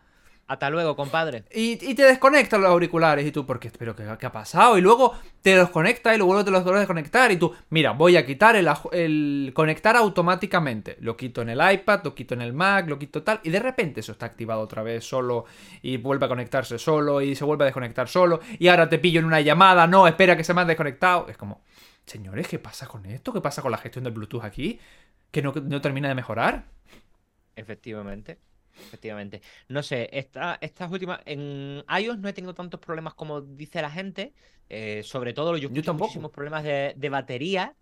Hasta 0.50 0.72
luego, 0.72 0.96
compadre. 0.96 1.44
Y, 1.54 1.74
y 1.74 1.94
te 1.94 2.02
desconectan 2.02 2.62
los 2.62 2.72
auriculares 2.72 3.24
y 3.24 3.32
tú, 3.32 3.46
¿por 3.46 3.60
qué? 3.60 3.70
¿Pero 3.70 3.96
qué, 3.96 4.04
qué 4.20 4.26
ha 4.26 4.32
pasado? 4.32 4.80
Y 4.80 4.82
luego 4.82 5.14
te 5.44 5.56
los 5.56 5.70
conecta 5.70 6.16
y 6.16 6.18
luego 6.18 6.44
te 6.44 6.50
los 6.50 6.64
vuelves 6.64 6.80
a 6.80 6.82
desconectar 6.82 7.32
y 7.32 7.38
tú, 7.38 7.54
mira, 7.70 7.92
voy 7.92 8.18
a 8.18 8.26
quitar 8.26 8.56
el 8.56 9.52
conectar 9.54 9.96
automáticamente. 9.96 10.98
Lo 11.02 11.16
quito 11.16 11.44
en 11.44 11.50
el 11.50 11.74
iPad, 11.74 12.02
lo 12.04 12.16
quito 12.16 12.34
en 12.34 12.42
el 12.42 12.54
Mac, 12.54 12.90
lo 12.90 12.98
quito 12.98 13.22
tal 13.22 13.40
y 13.44 13.52
de 13.52 13.60
repente 13.60 14.00
eso 14.00 14.12
está 14.14 14.26
activado 14.26 14.62
otra 14.62 14.82
vez 14.82 15.06
solo 15.06 15.46
y 15.84 15.98
vuelve 15.98 16.26
a 16.26 16.30
conectarse 16.30 16.80
solo 16.80 17.22
y 17.22 17.36
se 17.36 17.46
vuelve 17.46 17.66
a 17.66 17.68
desconectar 17.68 18.08
solo 18.08 18.40
y 18.58 18.70
ahora 18.70 18.90
te 18.90 18.98
pillo 18.98 19.20
en 19.20 19.28
una 19.28 19.42
llamada, 19.42 19.86
no, 19.86 20.08
espera 20.08 20.36
que 20.36 20.44
se 20.44 20.56
me 20.56 20.62
ha 20.62 20.66
desconectado. 20.66 21.28
Es 21.30 21.38
como, 21.38 21.62
señores, 22.08 22.48
¿qué 22.48 22.58
pasa 22.58 22.88
con 22.88 23.06
esto? 23.06 23.32
¿Qué 23.32 23.42
pasa 23.42 23.62
con 23.62 23.70
la 23.70 23.78
gestión 23.78 24.04
del 24.04 24.14
Bluetooth 24.14 24.44
aquí? 24.44 24.80
¿Que 25.30 25.44
no, 25.44 25.54
no 25.54 25.80
termina 25.80 26.08
de 26.08 26.16
mejorar? 26.16 26.66
Efectivamente. 27.56 28.49
Efectivamente. 28.82 29.42
No 29.68 29.84
sé, 29.84 30.10
esta- 30.14 30.58
estas 30.62 30.90
últimas. 30.92 31.20
En 31.26 31.84
iOS 32.02 32.18
no 32.20 32.30
he 32.30 32.34
tenido 32.34 32.54
tantos 32.54 32.80
problemas 32.80 33.14
como 33.14 33.42
dice 33.42 33.82
la 33.82 33.92
gente. 33.92 34.34
eh, 34.72 35.02
sobre 35.04 35.34
todo, 35.34 35.58
yo 35.58 35.68
escucho 35.70 35.82
tampoco. 35.84 35.96
muchísimos 35.96 36.32
problemas 36.32 36.64
de, 36.64 36.94
de 36.96 37.10
batería. 37.10 37.76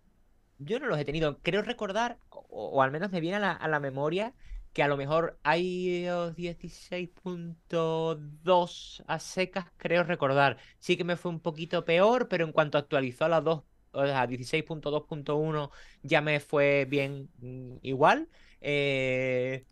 Yo 0.59 0.79
no 0.79 0.87
los 0.87 0.97
he 0.99 1.05
tenido. 1.05 1.39
Creo 1.43 1.61
recordar, 1.63 2.19
o, 2.29 2.39
o 2.49 2.81
al 2.83 2.91
menos 2.91 3.11
me 3.11 3.19
viene 3.21 3.37
a 3.37 3.39
la, 3.39 3.51
a 3.53 3.67
la 3.67 3.79
memoria, 3.79 4.33
que 4.73 4.83
a 4.83 4.87
lo 4.87 4.97
mejor 4.97 5.39
iOS 5.57 6.35
16.2 6.35 9.03
a 9.07 9.19
secas, 9.19 9.65
creo 9.77 10.03
recordar. 10.03 10.57
Sí 10.79 10.97
que 10.97 11.03
me 11.03 11.17
fue 11.17 11.31
un 11.31 11.39
poquito 11.41 11.83
peor, 11.85 12.27
pero 12.29 12.45
en 12.45 12.51
cuanto 12.53 12.77
actualizó 12.77 13.25
a 13.25 13.29
las 13.29 13.43
dos, 13.43 13.63
o 13.91 14.05
sea, 14.05 14.25
16.2.1 14.27 15.71
ya 16.03 16.21
me 16.21 16.39
fue 16.39 16.85
bien 16.89 17.29
mm, 17.39 17.77
igual. 17.83 18.29
Eh, 18.61 19.65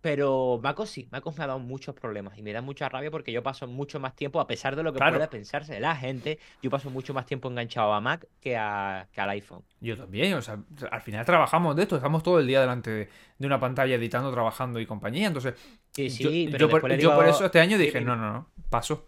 Pero 0.00 0.58
MacOS 0.62 0.88
sí, 0.90 1.08
MacOS 1.10 1.36
me 1.36 1.44
ha 1.44 1.46
dado 1.48 1.58
muchos 1.58 1.94
problemas 1.94 2.38
y 2.38 2.42
me 2.42 2.52
da 2.54 2.62
mucha 2.62 2.88
rabia 2.88 3.10
porque 3.10 3.32
yo 3.32 3.42
paso 3.42 3.66
mucho 3.66 4.00
más 4.00 4.16
tiempo, 4.16 4.40
a 4.40 4.46
pesar 4.46 4.74
de 4.74 4.82
lo 4.82 4.92
que 4.92 4.98
Claro. 4.98 5.16
pueda 5.16 5.28
pensarse 5.28 5.78
la 5.78 5.94
gente, 5.94 6.38
yo 6.62 6.70
paso 6.70 6.88
mucho 6.88 7.12
más 7.12 7.26
tiempo 7.26 7.48
enganchado 7.50 7.92
a 7.92 8.00
Mac 8.00 8.26
que, 8.40 8.56
a, 8.56 9.06
que 9.12 9.20
al 9.20 9.30
iPhone. 9.30 9.62
Yo 9.80 9.96
también, 9.96 10.32
o 10.34 10.42
sea, 10.42 10.58
al 10.90 11.00
final 11.02 11.26
trabajamos 11.26 11.76
de 11.76 11.82
esto, 11.82 11.96
estamos 11.96 12.22
todo 12.22 12.38
el 12.40 12.46
día 12.46 12.60
delante 12.62 12.90
de, 12.90 13.08
de 13.38 13.46
una 13.46 13.60
pantalla 13.60 13.94
editando, 13.94 14.32
trabajando 14.32 14.80
y 14.80 14.86
compañía, 14.86 15.26
entonces 15.26 15.54
Sí, 15.92 16.08
sí, 16.08 16.46
yo, 16.46 16.50
pero 16.52 16.66
yo 16.66 16.70
por, 16.70 16.96
yo 16.96 17.22
eso 17.24 17.44
este 17.44 17.60
año 17.60 17.76
dije, 17.76 17.98
Sí, 17.98 18.04
no, 18.04 18.16
no, 18.16 18.32
no, 18.32 18.46
paso. 18.70 19.06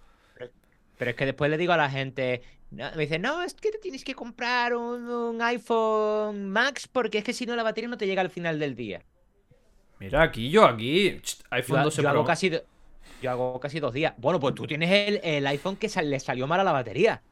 Pero 0.98 1.10
es 1.10 1.16
que 1.16 1.24
después 1.26 1.50
le 1.50 1.56
digo 1.56 1.72
a 1.72 1.76
la 1.76 1.90
gente, 1.90 2.42
no, 2.70 2.90
me 2.94 3.02
dicen, 3.02 3.22
no, 3.22 3.42
es 3.42 3.54
que 3.54 3.70
te 3.70 3.78
tienes 3.78 4.04
que 4.04 4.14
comprar 4.14 4.74
un, 4.74 5.08
un 5.08 5.42
iPhone 5.42 6.50
Max 6.50 6.86
porque 6.86 7.18
es 7.18 7.24
que 7.24 7.32
si 7.32 7.46
no 7.46 7.56
la 7.56 7.62
batería 7.62 7.88
no 7.88 7.96
te 7.96 8.06
llega 8.06 8.20
al 8.20 8.30
final 8.30 8.58
del 8.58 8.76
día. 8.76 9.02
Mira, 10.02 10.22
aquí 10.22 10.50
yo, 10.50 10.64
aquí, 10.64 11.20
Yo, 11.20 11.20
iPhone 11.50 11.78
ha- 11.80 11.84
12 11.84 12.02
yo 12.02 12.08
Pro. 12.08 12.10
hago 12.10 12.24
casi, 12.24 12.50
yo 13.22 13.30
hago 13.30 13.60
casi 13.60 13.80
dos 13.80 13.92
días. 13.94 14.14
Bueno, 14.18 14.40
pues 14.40 14.54
tú 14.54 14.66
tienes 14.66 14.90
el, 14.90 15.20
el 15.22 15.46
iPhone 15.46 15.76
que 15.76 15.88
sal- 15.88 16.10
le 16.10 16.18
salió 16.20 16.46
mal 16.46 16.60
a 16.60 16.64
la 16.64 16.72
batería. 16.72 17.22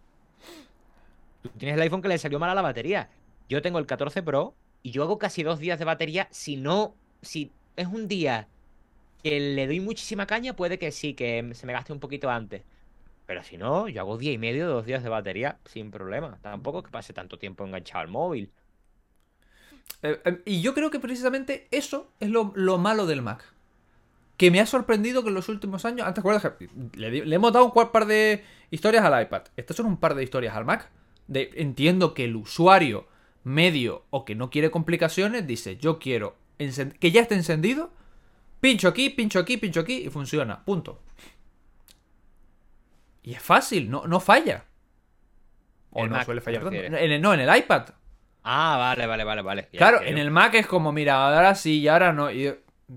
Tú 1.42 1.48
tienes 1.58 1.76
el 1.76 1.82
iPhone 1.82 2.02
que 2.02 2.08
le 2.08 2.18
salió 2.18 2.38
mal 2.38 2.50
a 2.50 2.54
la 2.54 2.62
batería. 2.62 3.08
Yo 3.48 3.62
tengo 3.62 3.78
el 3.78 3.86
14 3.86 4.22
Pro 4.22 4.54
y 4.82 4.90
yo 4.90 5.02
hago 5.02 5.18
casi 5.18 5.42
dos 5.42 5.58
días 5.58 5.78
de 5.78 5.84
batería. 5.84 6.28
Si 6.30 6.56
no, 6.56 6.94
si 7.22 7.50
es 7.76 7.86
un 7.86 8.08
día 8.08 8.48
que 9.22 9.40
le 9.40 9.66
doy 9.66 9.80
muchísima 9.80 10.26
caña, 10.26 10.54
puede 10.54 10.78
que 10.78 10.92
sí, 10.92 11.14
que 11.14 11.50
se 11.54 11.66
me 11.66 11.72
gaste 11.72 11.92
un 11.92 12.00
poquito 12.00 12.30
antes. 12.30 12.62
Pero 13.26 13.42
si 13.44 13.56
no, 13.56 13.88
yo 13.88 14.00
hago 14.02 14.18
día 14.18 14.32
y 14.32 14.38
medio, 14.38 14.68
dos 14.68 14.86
días 14.86 15.02
de 15.02 15.08
batería 15.08 15.58
sin 15.64 15.90
problema. 15.90 16.38
Tampoco 16.42 16.80
es 16.80 16.84
que 16.86 16.90
pase 16.90 17.12
tanto 17.12 17.38
tiempo 17.38 17.64
enganchado 17.64 18.00
al 18.00 18.08
móvil. 18.08 18.52
Eh, 20.02 20.20
eh, 20.24 20.42
y 20.46 20.62
yo 20.62 20.74
creo 20.74 20.90
que 20.90 20.98
precisamente 21.00 21.68
eso 21.70 22.10
es 22.20 22.30
lo, 22.30 22.52
lo 22.54 22.78
malo 22.78 23.06
del 23.06 23.22
Mac. 23.22 23.44
Que 24.36 24.50
me 24.50 24.60
ha 24.60 24.66
sorprendido 24.66 25.22
que 25.22 25.28
en 25.28 25.34
los 25.34 25.48
últimos 25.50 25.84
años. 25.84 26.06
Antes, 26.06 26.24
¿recuerdas 26.24 26.52
que 26.58 26.68
le, 26.98 27.10
le 27.26 27.36
hemos 27.36 27.52
dado 27.52 27.66
un 27.66 27.90
par 27.90 28.06
de 28.06 28.42
historias 28.70 29.04
al 29.04 29.22
iPad? 29.22 29.42
Estas 29.56 29.76
son 29.76 29.86
un 29.86 29.98
par 29.98 30.14
de 30.14 30.22
historias 30.22 30.56
al 30.56 30.64
Mac. 30.64 30.88
De, 31.28 31.50
entiendo 31.56 32.14
que 32.14 32.24
el 32.24 32.36
usuario 32.36 33.06
medio 33.44 34.04
o 34.10 34.24
que 34.24 34.34
no 34.34 34.48
quiere 34.50 34.70
complicaciones 34.70 35.46
dice: 35.46 35.76
Yo 35.76 35.98
quiero 35.98 36.36
que 36.56 37.10
ya 37.10 37.20
esté 37.20 37.34
encendido. 37.34 37.90
Pincho 38.60 38.88
aquí, 38.88 39.10
pincho 39.10 39.38
aquí, 39.38 39.56
pincho 39.58 39.80
aquí 39.80 39.94
y 40.06 40.08
funciona. 40.10 40.64
Punto. 40.64 41.00
Y 43.22 43.34
es 43.34 43.42
fácil, 43.42 43.90
no, 43.90 44.06
no 44.06 44.20
falla. 44.20 44.64
O 45.90 46.04
El 46.04 46.10
no 46.10 46.16
Mac, 46.16 46.24
suele 46.24 46.40
fallar 46.40 46.62
tanto. 46.62 46.70
refieres. 46.76 47.00
En 47.02 47.12
el- 47.12 47.20
no, 47.22 47.34
en 47.34 47.40
el 47.40 47.56
iPad. 47.58 47.90
Ah, 48.42 48.76
vale, 48.78 49.06
vale, 49.06 49.24
vale, 49.24 49.42
vale. 49.42 49.68
Ya, 49.72 49.76
Claro, 49.76 50.02
en 50.04 50.16
yo- 50.16 50.18
el 50.18 50.30
Mac 50.30 50.54
es 50.54 50.66
como, 50.66 50.92
mira, 50.92 51.26
ahora 51.26 51.54
sí 51.54 51.80
y 51.80 51.88
ahora 51.88 52.12
no. 52.12 52.30
Y 52.30 52.46
es 52.46 52.56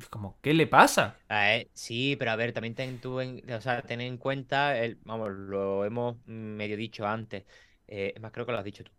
como, 0.10 0.38
¿qué 0.42 0.54
le 0.54 0.68
pasa? 0.68 1.18
Eh, 1.30 1.70
sí, 1.74 2.16
pero 2.18 2.32
a 2.32 2.36
ver, 2.36 2.54
también 2.54 2.76
ten, 2.76 3.00
tú 3.00 3.20
en, 3.20 3.50
o 3.52 3.62
sea, 3.62 3.82
ten 3.82 4.02
en 4.02 4.18
cuenta, 4.18 4.78
el, 4.78 4.98
vamos, 5.04 5.32
lo 5.32 5.84
hemos 5.86 6.18
medio 6.28 6.78
dicho 6.78 7.08
antes, 7.08 7.44
eh, 7.88 8.14
es 8.16 8.22
más, 8.22 8.32
creo 8.32 8.46
que 8.46 8.52
lo 8.52 8.60
has 8.60 8.64
dicho 8.66 8.84
tú. 8.84 8.92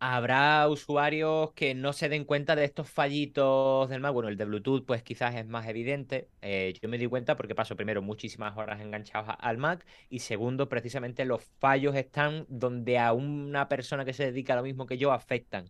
Habrá 0.00 0.68
usuarios 0.68 1.52
que 1.54 1.74
no 1.74 1.92
se 1.92 2.08
den 2.08 2.24
cuenta 2.24 2.54
de 2.54 2.64
estos 2.64 2.88
fallitos 2.88 3.88
del 3.88 4.00
Mac. 4.00 4.12
Bueno, 4.12 4.28
el 4.28 4.36
de 4.36 4.44
Bluetooth, 4.44 4.84
pues 4.86 5.02
quizás 5.02 5.34
es 5.34 5.44
más 5.48 5.66
evidente. 5.66 6.30
Eh, 6.40 6.72
yo 6.80 6.88
me 6.88 6.98
di 6.98 7.06
cuenta 7.08 7.34
porque 7.36 7.56
paso 7.56 7.74
primero 7.74 8.00
muchísimas 8.00 8.56
horas 8.56 8.80
enganchados 8.80 9.28
a- 9.28 9.32
al 9.32 9.58
Mac 9.58 9.84
y 10.08 10.20
segundo, 10.20 10.68
precisamente 10.68 11.24
los 11.24 11.42
fallos 11.58 11.96
están 11.96 12.46
donde 12.48 12.96
a 12.98 13.12
una 13.12 13.68
persona 13.68 14.04
que 14.04 14.12
se 14.12 14.26
dedica 14.26 14.52
a 14.52 14.56
lo 14.56 14.62
mismo 14.62 14.86
que 14.86 14.98
yo 14.98 15.10
afectan. 15.12 15.68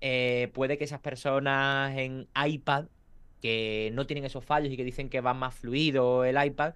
Eh, 0.00 0.50
puede 0.54 0.78
que 0.78 0.84
esas 0.84 1.00
personas 1.00 1.96
en 1.96 2.28
iPad 2.46 2.86
que 3.40 3.90
no 3.94 4.06
tienen 4.06 4.24
esos 4.24 4.44
fallos 4.44 4.72
y 4.72 4.76
que 4.76 4.84
dicen 4.84 5.08
que 5.10 5.20
va 5.20 5.34
más 5.34 5.54
fluido 5.54 6.24
el 6.24 6.42
iPad, 6.44 6.74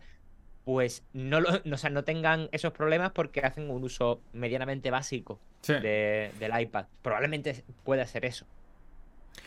pues 0.68 1.02
no, 1.14 1.40
lo, 1.40 1.48
no, 1.64 1.74
o 1.76 1.78
sea, 1.78 1.88
no 1.88 2.04
tengan 2.04 2.50
esos 2.52 2.74
problemas 2.74 3.12
porque 3.12 3.40
hacen 3.40 3.70
un 3.70 3.82
uso 3.82 4.20
medianamente 4.34 4.90
básico 4.90 5.40
de- 5.66 6.30
del 6.38 6.60
iPad. 6.60 6.84
Probablemente 7.00 7.64
pueda 7.84 8.06
ser 8.06 8.26
eso. 8.26 8.44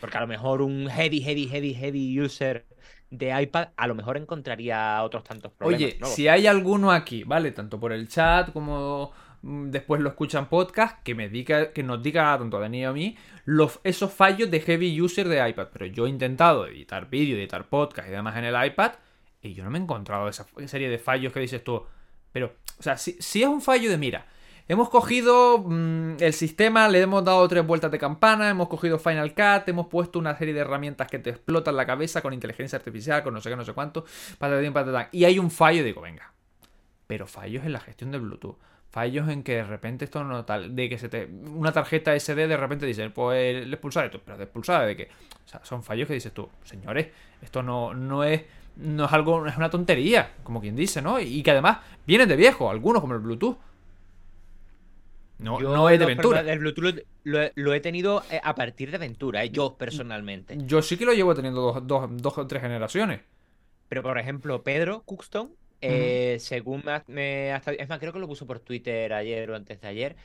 Porque 0.00 0.16
a 0.16 0.20
lo 0.20 0.26
mejor 0.26 0.62
un 0.62 0.88
heavy, 0.90 1.20
heavy, 1.20 1.46
heavy, 1.46 1.74
heavy 1.74 2.20
user 2.20 2.66
de 3.10 3.40
iPad 3.40 3.68
a 3.76 3.86
lo 3.86 3.94
mejor 3.94 4.16
encontraría 4.16 5.00
otros 5.04 5.22
tantos 5.22 5.52
problemas. 5.52 5.80
Oye, 5.80 5.98
si 6.06 6.26
hay 6.26 6.48
alguno 6.48 6.90
aquí, 6.90 7.22
¿vale? 7.22 7.52
Tanto 7.52 7.78
por 7.78 7.92
el 7.92 8.08
chat 8.08 8.52
como 8.52 9.12
mm, 9.42 9.70
después 9.70 10.00
lo 10.00 10.08
escuchan 10.08 10.48
podcast, 10.48 11.04
que 11.04 11.14
me 11.14 11.28
diga, 11.28 11.72
que 11.72 11.84
nos 11.84 12.02
diga 12.02 12.36
tanto 12.36 12.56
a 12.56 12.60
Dani 12.60 12.80
y 12.80 12.84
a 12.84 12.92
mí 12.92 13.16
los, 13.44 13.78
esos 13.84 14.12
fallos 14.12 14.50
de 14.50 14.58
heavy 14.58 15.00
user 15.00 15.28
de 15.28 15.48
iPad. 15.48 15.68
Pero 15.72 15.86
yo 15.86 16.06
he 16.06 16.10
intentado 16.10 16.66
editar 16.66 17.08
vídeo, 17.08 17.36
editar 17.36 17.68
podcast 17.68 18.08
y 18.08 18.10
demás 18.10 18.36
en 18.36 18.44
el 18.46 18.66
iPad 18.66 18.94
y 19.42 19.54
yo 19.54 19.64
no 19.64 19.70
me 19.70 19.78
he 19.78 19.82
encontrado 19.82 20.28
esa 20.28 20.46
serie 20.66 20.88
de 20.88 20.98
fallos 20.98 21.32
que 21.32 21.40
dices 21.40 21.62
tú. 21.64 21.84
Pero, 22.32 22.54
o 22.78 22.82
sea, 22.82 22.96
si, 22.96 23.12
si 23.20 23.42
es 23.42 23.48
un 23.48 23.60
fallo 23.60 23.90
de 23.90 23.98
mira, 23.98 24.26
hemos 24.68 24.88
cogido 24.88 25.58
mm, 25.58 26.16
el 26.20 26.32
sistema, 26.32 26.88
le 26.88 27.00
hemos 27.00 27.24
dado 27.24 27.46
tres 27.48 27.66
vueltas 27.66 27.90
de 27.90 27.98
campana, 27.98 28.48
hemos 28.48 28.68
cogido 28.68 28.98
Final 28.98 29.34
Cut, 29.34 29.68
hemos 29.68 29.88
puesto 29.88 30.18
una 30.18 30.36
serie 30.36 30.54
de 30.54 30.60
herramientas 30.60 31.08
que 31.08 31.18
te 31.18 31.30
explotan 31.30 31.76
la 31.76 31.86
cabeza 31.86 32.22
con 32.22 32.32
inteligencia 32.32 32.78
artificial, 32.78 33.22
con 33.22 33.34
no 33.34 33.40
sé 33.40 33.50
qué, 33.50 33.56
no 33.56 33.64
sé 33.64 33.72
cuánto, 33.72 34.04
patatín, 34.38 34.72
patatán. 34.72 35.08
Y 35.12 35.24
hay 35.24 35.38
un 35.38 35.50
fallo, 35.50 35.84
digo, 35.84 36.00
venga. 36.00 36.32
Pero 37.06 37.26
fallos 37.26 37.64
en 37.64 37.72
la 37.72 37.80
gestión 37.80 38.10
del 38.12 38.22
Bluetooth. 38.22 38.56
Fallos 38.92 39.28
en 39.30 39.42
que 39.42 39.56
de 39.56 39.64
repente 39.64 40.04
esto 40.04 40.22
no 40.22 40.44
tal. 40.44 40.76
De 40.76 40.88
que 40.88 40.98
se 40.98 41.08
te. 41.08 41.24
Una 41.24 41.72
tarjeta 41.72 42.18
SD 42.18 42.46
de 42.46 42.56
repente 42.58 42.84
dice, 42.84 43.08
pues 43.08 43.66
expulsar 43.66 44.04
esto. 44.04 44.20
Pero 44.24 44.36
de 44.36 44.44
expulsada 44.44 44.84
de 44.84 44.96
que. 44.96 45.04
O 45.44 45.48
sea, 45.48 45.64
son 45.64 45.82
fallos 45.82 46.06
que 46.06 46.14
dices 46.14 46.32
tú, 46.32 46.48
señores, 46.64 47.08
esto 47.40 47.62
no, 47.62 47.94
no 47.94 48.22
es. 48.22 48.42
No 48.76 49.04
es 49.06 49.12
algo. 49.12 49.46
Es 49.46 49.56
una 49.56 49.70
tontería, 49.70 50.32
como 50.44 50.60
quien 50.60 50.76
dice, 50.76 51.02
¿no? 51.02 51.20
Y 51.20 51.42
que 51.42 51.50
además 51.50 51.78
vienen 52.06 52.28
de 52.28 52.36
viejo, 52.36 52.70
algunos 52.70 53.00
como 53.02 53.14
el 53.14 53.20
Bluetooth. 53.20 53.56
No, 55.38 55.60
Yo 55.60 55.74
no 55.74 55.88
es 55.90 55.98
de 55.98 56.06
Ventura. 56.06 56.40
problemas 56.42 56.46
del 56.46 56.58
Bluetooth 56.60 57.04
lo, 57.24 57.42
he- 57.42 57.52
lo 57.56 57.74
he 57.74 57.80
tenido 57.80 58.22
eh, 58.30 58.40
a 58.42 58.54
partir 58.54 58.90
de 58.92 58.98
Ventura, 58.98 59.42
eh, 59.42 59.50
yo 59.50 59.76
personalmente. 59.76 60.56
Yo 60.66 60.82
sí 60.82 60.96
que 60.96 61.04
lo 61.04 61.12
llevo 61.14 61.34
teniendo 61.34 61.60
dos, 61.60 61.86
dos, 61.86 62.08
dos 62.12 62.38
o 62.38 62.46
tres 62.46 62.62
generaciones. 62.62 63.20
Pero, 63.88 64.02
por 64.02 64.18
ejemplo, 64.18 64.62
Pedro 64.62 65.02
Cuxton, 65.04 65.56
eh, 65.80 66.36
según 66.40 66.82
me, 66.84 66.92
ha- 66.92 67.04
me 67.08 67.52
ha 67.52 67.56
estado- 67.56 67.76
Es 67.78 67.88
más, 67.88 67.98
creo 67.98 68.12
que 68.12 68.20
lo 68.20 68.28
puso 68.28 68.46
por 68.46 68.60
Twitter 68.60 69.12
ayer 69.12 69.50
o 69.50 69.56
antes 69.56 69.80
de 69.80 69.88
ayer. 69.88 70.16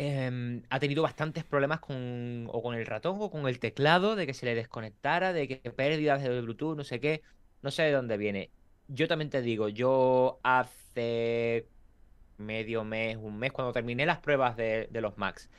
em, 0.00 0.62
ha 0.70 0.78
tenido 0.78 1.02
bastantes 1.02 1.44
problemas 1.44 1.80
con, 1.80 2.46
o 2.52 2.62
con 2.62 2.74
el 2.76 2.86
ratón 2.86 3.16
o 3.20 3.30
con 3.30 3.48
el 3.48 3.58
teclado, 3.58 4.14
de 4.16 4.26
que 4.26 4.34
se 4.34 4.46
le 4.46 4.54
desconectara, 4.54 5.32
de 5.32 5.48
que 5.48 5.56
pérdidas 5.72 6.22
de 6.22 6.40
Bluetooth, 6.40 6.76
no 6.76 6.84
sé 6.84 7.00
qué. 7.00 7.22
No 7.62 7.70
sé 7.70 7.84
de 7.84 7.92
dónde 7.92 8.16
viene. 8.16 8.50
Yo 8.88 9.08
también 9.08 9.30
te 9.30 9.42
digo, 9.42 9.68
yo 9.68 10.40
hace 10.42 11.66
medio 12.38 12.84
mes, 12.84 13.16
un 13.16 13.38
mes, 13.38 13.52
cuando 13.52 13.72
terminé 13.72 14.06
las 14.06 14.18
pruebas 14.20 14.56
de, 14.56 14.88
los 14.92 15.18
Macs, 15.18 15.50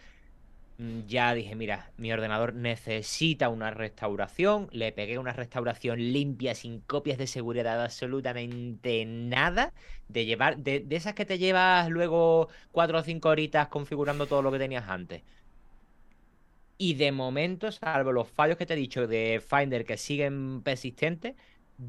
mm, 0.78 1.02
ya 1.08 1.34
dije, 1.34 1.56
mira, 1.56 1.92
mi 1.98 2.12
ordenador 2.12 2.54
necesita 2.56 3.50
una 3.50 3.72
restauración. 3.72 4.70
Le 4.72 4.92
pegué 4.92 5.18
una 5.20 5.34
restauración 5.34 6.00
limpia, 6.00 6.56
sin 6.56 6.82
copias 6.82 7.18
de 7.18 7.28
seguridad, 7.28 7.84
absolutamente 7.84 9.06
nada. 9.06 9.74
De 10.08 10.26
llevar, 10.26 10.58
de, 10.58 10.80
de 10.82 10.96
esas 10.96 11.14
que 11.16 11.26
te 11.26 11.38
llevas 11.38 11.90
luego 11.90 12.50
cuatro 12.72 13.00
o 13.00 13.04
cinco 13.04 13.30
horitas 13.30 13.68
configurando 13.70 14.28
todo 14.28 14.42
lo 14.42 14.52
que 14.52 14.60
tenías 14.60 14.88
antes. 14.90 15.24
Y 16.78 16.94
de 16.96 17.12
momento, 17.12 17.72
salvo 17.72 18.12
los 18.14 18.30
fallos 18.30 18.58
que 18.58 18.66
te 18.66 18.74
he 18.74 18.78
dicho 18.78 19.06
de 19.06 19.44
Finder 19.46 19.84
que 19.86 19.98
siguen 19.98 20.62
persistentes, 20.64 21.36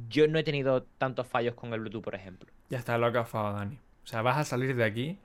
yo 0.08 0.28
no 0.28 0.38
he 0.38 0.42
tenido 0.44 0.82
tantos 0.98 1.26
fallos 1.26 1.54
con 1.54 1.72
el 1.72 1.80
Bluetooth, 1.80 2.02
por 2.02 2.14
ejemplo. 2.14 2.48
Ya 2.68 2.78
está, 2.78 2.96
lo 2.98 3.06
ha 3.06 3.12
cafado 3.12 3.52
Dani. 3.52 3.78
O 4.04 4.06
sea, 4.06 4.22
vas 4.22 4.38
a 4.38 4.44
salir 4.44 4.74
de 4.76 4.84
aquí 4.84 5.18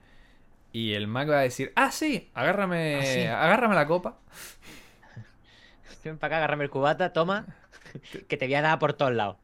y 0.72 0.94
el 0.94 1.06
Mac 1.06 1.30
va 1.30 1.38
a 1.38 1.42
decir, 1.42 1.72
ah, 1.76 1.90
sí, 1.90 2.30
agárrame, 2.34 2.96
Ah, 3.00 3.04
sí. 3.04 3.20
agárrame 3.20 3.74
la 3.74 3.86
copa. 3.86 4.18
Ven 6.04 6.18
para 6.18 6.28
acá, 6.28 6.36
agárrame 6.38 6.64
el 6.64 6.70
cubata, 6.70 7.12
toma, 7.12 7.46
que 8.28 8.36
te 8.36 8.46
voy 8.46 8.54
a 8.54 8.62
dar 8.62 8.78
por 8.78 8.92
todos 8.92 9.12
lados. 9.12 9.36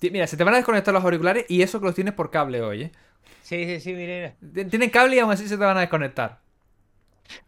Mira, 0.00 0.26
se 0.26 0.36
te 0.36 0.42
van 0.44 0.54
a 0.54 0.56
desconectar 0.56 0.92
los 0.92 1.04
auriculares 1.04 1.46
y 1.48 1.62
eso 1.62 1.78
que 1.78 1.86
los 1.86 1.94
tienes 1.94 2.14
por 2.14 2.30
cable 2.30 2.60
hoy, 2.60 2.82
¿eh? 2.84 2.92
Sí, 3.42 3.64
sí, 3.66 3.80
sí, 3.80 3.92
mira. 3.94 4.34
Ti- 4.52 4.64
Tienen 4.64 4.90
cable 4.90 5.16
y 5.16 5.18
aún 5.20 5.30
así 5.30 5.46
se 5.46 5.56
te 5.56 5.64
van 5.64 5.76
a 5.76 5.80
desconectar. 5.80 6.40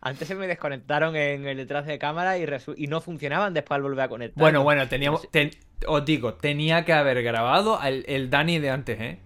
Antes 0.01 0.29
se 0.29 0.35
me 0.35 0.47
desconectaron 0.47 1.17
en 1.17 1.47
el 1.47 1.57
detrás 1.57 1.87
de 1.87 1.99
cámara 1.99 2.39
y, 2.39 2.47
no 2.87 3.01
funcionaban 3.01 3.53
después 3.55 3.77
al 3.77 3.83
volver 3.83 4.01
a 4.05 4.09
conectar. 4.09 4.41
Bueno, 4.41 4.63
bueno, 4.63 4.89
teníamos. 4.89 5.31
ten- 5.31 5.51
os 5.87 6.05
digo, 6.05 6.35
tenía 6.35 6.85
que 6.85 6.93
haber 6.93 7.23
grabado 7.23 7.81
el, 7.83 8.05
el 8.09 8.31
Dani 8.31 8.59
de 8.59 8.71
antes, 8.71 9.01
¿eh? 9.01 9.19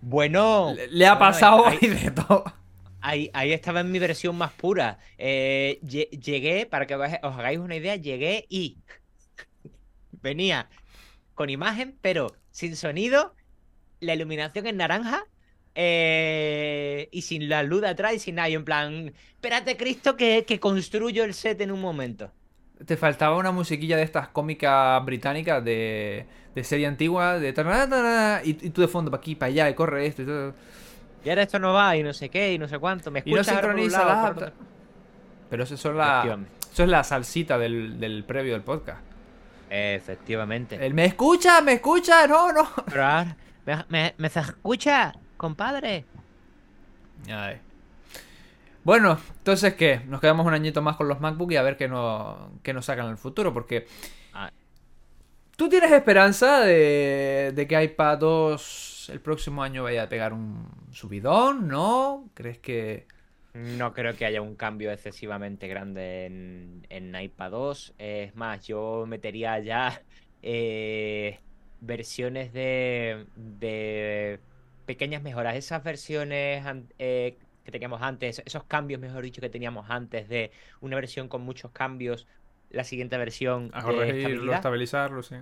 Bueno. 0.00 0.72
Le, 0.74 0.88
le 0.88 1.06
ha 1.06 1.14
bueno, 1.14 1.26
pasado 1.26 1.66
ahí- 1.66 1.78
ahí 1.82 1.88
de 1.88 2.10
todo. 2.10 2.44
Ahí, 3.02 3.30
ahí 3.32 3.52
estaba 3.52 3.80
en 3.80 3.90
mi 3.92 3.98
versión 3.98 4.36
más 4.36 4.52
pura. 4.52 4.98
Eh, 5.16 5.78
lle- 5.82 6.10
llegué, 6.10 6.66
para 6.66 6.86
que 6.86 6.94
os 6.96 7.02
hagáis 7.22 7.58
una 7.58 7.76
idea, 7.76 7.96
llegué 7.96 8.46
y 8.48 8.78
venía 10.22 10.68
con 11.34 11.50
imagen, 11.50 11.96
pero 12.02 12.34
sin 12.50 12.76
sonido, 12.76 13.34
la 14.00 14.14
iluminación 14.14 14.66
en 14.66 14.76
naranja 14.78 15.24
eh, 15.74 17.08
y 17.12 17.22
sin 17.22 17.48
la 17.48 17.62
luz 17.62 17.82
de 17.82 17.88
atrás 17.88 18.14
y 18.14 18.18
sin 18.18 18.36
nada. 18.36 18.48
Y 18.48 18.54
en 18.54 18.64
plan, 18.64 19.12
espérate, 19.34 19.76
Cristo, 19.76 20.16
que, 20.16 20.44
que 20.46 20.60
construyo 20.60 21.24
el 21.24 21.34
set 21.34 21.60
en 21.60 21.70
un 21.70 21.80
momento. 21.80 22.30
Te 22.84 22.96
faltaba 22.96 23.36
una 23.36 23.52
musiquilla 23.52 23.96
de 23.96 24.02
estas 24.04 24.28
cómicas 24.28 25.04
británicas 25.04 25.62
de, 25.62 26.26
de 26.54 26.64
serie 26.64 26.86
antigua, 26.86 27.38
de 27.38 27.50
y, 28.44 28.50
y 28.50 28.70
tú 28.70 28.80
de 28.80 28.88
fondo 28.88 29.10
para 29.10 29.20
aquí, 29.20 29.34
para 29.34 29.48
allá, 29.48 29.68
y 29.68 29.74
corre 29.74 30.06
esto 30.06 30.22
y 30.22 30.26
todo. 30.26 30.54
Y 31.22 31.28
ahora 31.28 31.42
esto 31.42 31.58
no 31.58 31.74
va 31.74 31.94
y 31.96 32.02
no 32.02 32.14
sé 32.14 32.30
qué 32.30 32.54
y 32.54 32.58
no 32.58 32.66
sé 32.68 32.78
cuánto. 32.78 33.10
Me 33.10 33.22
Y 33.24 33.32
no 33.32 33.40
escuchas 33.40 33.56
ahora 33.56 33.68
por 33.68 33.76
un 33.76 33.90
sincroniza 33.90 34.04
lado, 34.06 34.22
la 34.28 34.34
por 34.34 34.42
otro. 34.44 34.56
Pero 35.50 35.64
eso, 35.64 35.76
son 35.76 35.98
la, 35.98 36.38
eso 36.72 36.82
es 36.84 36.88
la 36.88 37.04
salsita 37.04 37.58
del, 37.58 38.00
del 38.00 38.24
previo 38.24 38.54
del 38.54 38.62
podcast. 38.62 39.02
Efectivamente. 39.68 40.78
El 40.84 40.94
me 40.94 41.04
escucha, 41.04 41.60
me 41.60 41.74
escucha, 41.74 42.26
no, 42.26 42.52
no. 42.52 42.70
Pero 42.86 43.04
ahora, 43.04 43.36
me, 43.66 43.84
me, 43.88 44.14
me 44.16 44.28
escucha, 44.28 45.12
compadre. 45.40 46.04
Ay. 47.26 47.56
Bueno, 48.84 49.18
entonces, 49.38 49.72
¿qué? 49.72 50.02
Nos 50.06 50.20
quedamos 50.20 50.44
un 50.44 50.52
añito 50.52 50.82
más 50.82 50.96
con 50.96 51.08
los 51.08 51.18
MacBook 51.18 51.50
y 51.52 51.56
a 51.56 51.62
ver 51.62 51.78
qué, 51.78 51.88
no, 51.88 52.60
qué 52.62 52.74
nos 52.74 52.84
sacan 52.84 53.06
en 53.06 53.12
el 53.12 53.16
futuro, 53.16 53.54
porque... 53.54 53.86
Ah. 54.34 54.50
¿Tú 55.56 55.70
tienes 55.70 55.92
esperanza 55.92 56.60
de, 56.60 57.52
de 57.54 57.66
que 57.66 57.82
iPad 57.82 58.18
2 58.18 59.10
el 59.14 59.20
próximo 59.20 59.62
año 59.62 59.82
vaya 59.82 60.02
a 60.02 60.08
pegar 60.10 60.34
un 60.34 60.68
subidón? 60.92 61.68
¿No? 61.68 62.28
¿Crees 62.34 62.58
que...? 62.58 63.06
No 63.54 63.94
creo 63.94 64.14
que 64.14 64.26
haya 64.26 64.42
un 64.42 64.56
cambio 64.56 64.92
excesivamente 64.92 65.68
grande 65.68 66.26
en, 66.26 66.86
en 66.90 67.18
iPad 67.18 67.50
2. 67.50 67.94
Es 67.96 68.36
más, 68.36 68.66
yo 68.66 69.06
metería 69.08 69.58
ya 69.58 70.02
eh, 70.42 71.40
versiones 71.80 72.52
de, 72.52 73.26
de 73.36 74.38
pequeñas 74.86 75.22
mejoras. 75.22 75.56
Esas 75.56 75.82
versiones 75.82 76.64
eh, 76.98 77.36
que 77.64 77.70
teníamos 77.70 78.02
antes, 78.02 78.42
esos 78.44 78.64
cambios, 78.64 79.00
mejor 79.00 79.22
dicho, 79.22 79.40
que 79.40 79.50
teníamos 79.50 79.90
antes 79.90 80.28
de 80.28 80.50
una 80.80 80.96
versión 80.96 81.28
con 81.28 81.42
muchos 81.42 81.70
cambios, 81.70 82.26
la 82.70 82.84
siguiente 82.84 83.16
versión 83.18 83.70
A 83.72 83.80
de 83.80 83.84
corregirlo, 83.84 84.54
estabilizarlo, 84.54 85.22
sí. 85.22 85.36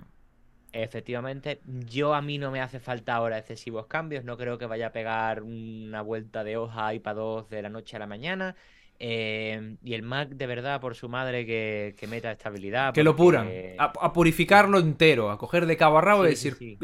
Efectivamente, 0.71 1.61
yo 1.65 2.13
a 2.13 2.21
mí 2.21 2.37
no 2.37 2.51
me 2.51 2.61
hace 2.61 2.79
falta 2.79 3.15
ahora 3.15 3.39
excesivos 3.39 3.87
cambios, 3.87 4.23
no 4.23 4.37
creo 4.37 4.59
que 4.59 4.67
vaya 4.67 4.87
a 4.87 4.91
pegar 4.91 5.41
una 5.41 6.01
vuelta 6.01 6.43
de 6.43 6.57
hoja 6.57 6.87
a 6.87 6.93
iPad 6.93 7.15
2 7.15 7.49
de 7.49 7.61
la 7.63 7.69
noche 7.69 7.95
a 7.95 7.99
la 7.99 8.07
mañana. 8.07 8.55
Eh, 8.99 9.77
y 9.83 9.93
el 9.93 10.03
Mac, 10.03 10.29
de 10.29 10.47
verdad, 10.47 10.81
por 10.81 10.95
su 10.95 11.09
madre, 11.09 11.45
que, 11.45 11.95
que 11.97 12.07
meta 12.07 12.31
estabilidad. 12.31 12.93
Que 12.93 13.03
lo 13.03 13.15
puran. 13.15 13.47
A, 13.77 13.85
a 13.85 14.13
purificarlo 14.13 14.79
entero, 14.79 15.31
a 15.31 15.37
coger 15.37 15.65
de 15.65 15.77
cabo 15.77 15.97
a 15.97 16.01
rabo 16.01 16.25
y 16.25 16.35
Sí, 16.35 16.49
decir, 16.49 16.57
sí, 16.57 16.77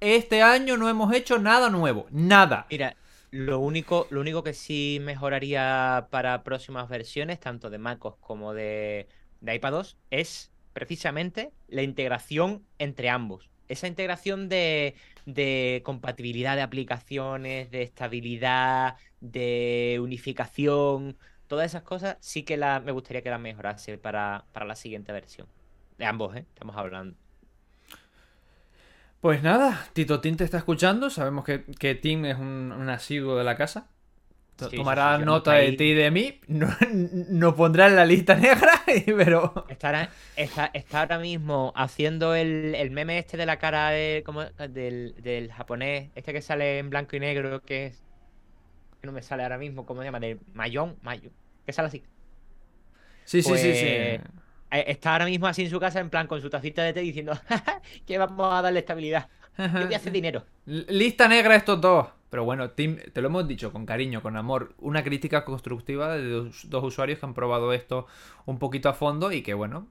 este 0.00 0.42
año 0.42 0.76
no 0.76 0.88
hemos 0.88 1.12
hecho 1.14 1.38
nada 1.38 1.68
nuevo. 1.70 2.06
Nada. 2.10 2.66
Mira, 2.70 2.96
lo 3.30 3.58
único, 3.58 4.06
lo 4.10 4.20
único 4.20 4.42
que 4.42 4.54
sí 4.54 4.98
mejoraría 5.02 6.08
para 6.10 6.42
próximas 6.42 6.88
versiones, 6.88 7.40
tanto 7.40 7.70
de 7.70 7.78
MacOS 7.78 8.16
como 8.20 8.54
de, 8.54 9.08
de 9.40 9.54
iPad 9.54 9.72
2, 9.72 9.98
es 10.10 10.52
precisamente 10.72 11.52
la 11.68 11.82
integración 11.82 12.64
entre 12.78 13.10
ambos. 13.10 13.50
Esa 13.68 13.86
integración 13.86 14.48
de, 14.48 14.94
de 15.26 15.82
compatibilidad 15.84 16.56
de 16.56 16.62
aplicaciones, 16.62 17.70
de 17.70 17.82
estabilidad, 17.82 18.96
de 19.20 19.98
unificación, 20.02 21.16
todas 21.50 21.66
esas 21.66 21.82
cosas 21.82 22.16
sí 22.20 22.44
que 22.44 22.56
la, 22.56 22.78
me 22.78 22.92
gustaría 22.92 23.22
que 23.22 23.28
las 23.28 23.40
mejorase 23.40 23.98
para, 23.98 24.44
para 24.52 24.64
la 24.66 24.76
siguiente 24.76 25.10
versión. 25.10 25.48
De 25.98 26.06
ambos, 26.06 26.36
¿eh? 26.36 26.46
Estamos 26.48 26.76
hablando. 26.76 27.16
Pues 29.20 29.42
nada, 29.42 29.88
Tito 29.92 30.20
Tim 30.20 30.36
te 30.36 30.44
está 30.44 30.58
escuchando. 30.58 31.10
Sabemos 31.10 31.44
que, 31.44 31.64
que 31.64 31.96
Tim 31.96 32.24
es 32.24 32.38
un, 32.38 32.72
un 32.72 32.88
asiduo 32.88 33.36
de 33.36 33.42
la 33.42 33.56
casa. 33.56 33.88
Sí, 34.70 34.76
Tomará 34.76 35.18
sí, 35.18 35.24
nota 35.24 35.54
de 35.54 35.72
ti 35.72 35.84
y 35.86 35.94
de 35.94 36.10
mí. 36.12 36.40
No, 36.46 36.68
no 36.92 37.56
pondrá 37.56 37.88
en 37.88 37.96
la 37.96 38.04
lista 38.04 38.36
negra, 38.36 38.70
pero. 39.06 39.66
Está, 39.68 40.08
está, 40.36 40.70
está 40.72 41.00
ahora 41.00 41.18
mismo 41.18 41.72
haciendo 41.74 42.36
el, 42.36 42.76
el 42.76 42.92
meme 42.92 43.18
este 43.18 43.36
de 43.36 43.46
la 43.46 43.58
cara 43.58 43.90
de, 43.90 44.22
como, 44.24 44.44
del, 44.44 45.16
del 45.20 45.50
japonés, 45.50 46.10
este 46.14 46.32
que 46.32 46.42
sale 46.42 46.78
en 46.78 46.90
blanco 46.90 47.16
y 47.16 47.20
negro, 47.20 47.60
que 47.62 47.86
es. 47.86 48.09
Que 49.00 49.06
no 49.06 49.12
me 49.12 49.22
sale 49.22 49.42
ahora 49.42 49.58
mismo, 49.58 49.86
¿cómo 49.86 50.00
se 50.02 50.06
llama? 50.06 50.20
De 50.20 50.40
Mayón, 50.54 50.98
Mayón, 51.02 51.32
que 51.66 51.72
sale 51.72 51.88
así. 51.88 52.04
Sí, 53.24 53.42
sí, 53.42 53.56
sí, 53.58 53.74
sí. 53.74 53.86
Pues, 53.88 54.20
Eh, 54.72 54.84
Está 54.86 55.12
ahora 55.12 55.24
mismo 55.26 55.46
así 55.48 55.62
en 55.64 55.70
su 55.70 55.80
casa, 55.80 55.98
en 56.00 56.10
plan, 56.10 56.26
con 56.28 56.40
su 56.40 56.48
tacita 56.50 56.82
de 56.84 56.92
té 56.92 57.00
diciendo 57.00 57.32
que 58.06 58.18
vamos 58.18 58.52
a 58.54 58.62
darle 58.62 58.80
estabilidad. 58.80 59.28
Yo 59.76 59.86
voy 59.86 59.94
a 59.94 59.98
hacer 59.98 60.12
dinero. 60.12 60.46
Lista 60.66 61.28
negra 61.28 61.56
estos 61.56 61.80
dos. 61.80 62.08
Pero 62.30 62.44
bueno, 62.44 62.70
Tim, 62.70 62.98
te 63.12 63.20
lo 63.20 63.26
hemos 63.28 63.48
dicho 63.48 63.72
con 63.72 63.84
cariño, 63.86 64.22
con 64.22 64.36
amor. 64.36 64.74
Una 64.78 65.02
crítica 65.02 65.44
constructiva 65.44 66.16
de 66.16 66.28
dos, 66.30 66.70
dos 66.70 66.84
usuarios 66.84 67.18
que 67.18 67.26
han 67.26 67.34
probado 67.34 67.72
esto 67.72 68.06
un 68.46 68.58
poquito 68.60 68.88
a 68.88 68.94
fondo 68.94 69.32
y 69.32 69.42
que 69.42 69.54
bueno. 69.54 69.88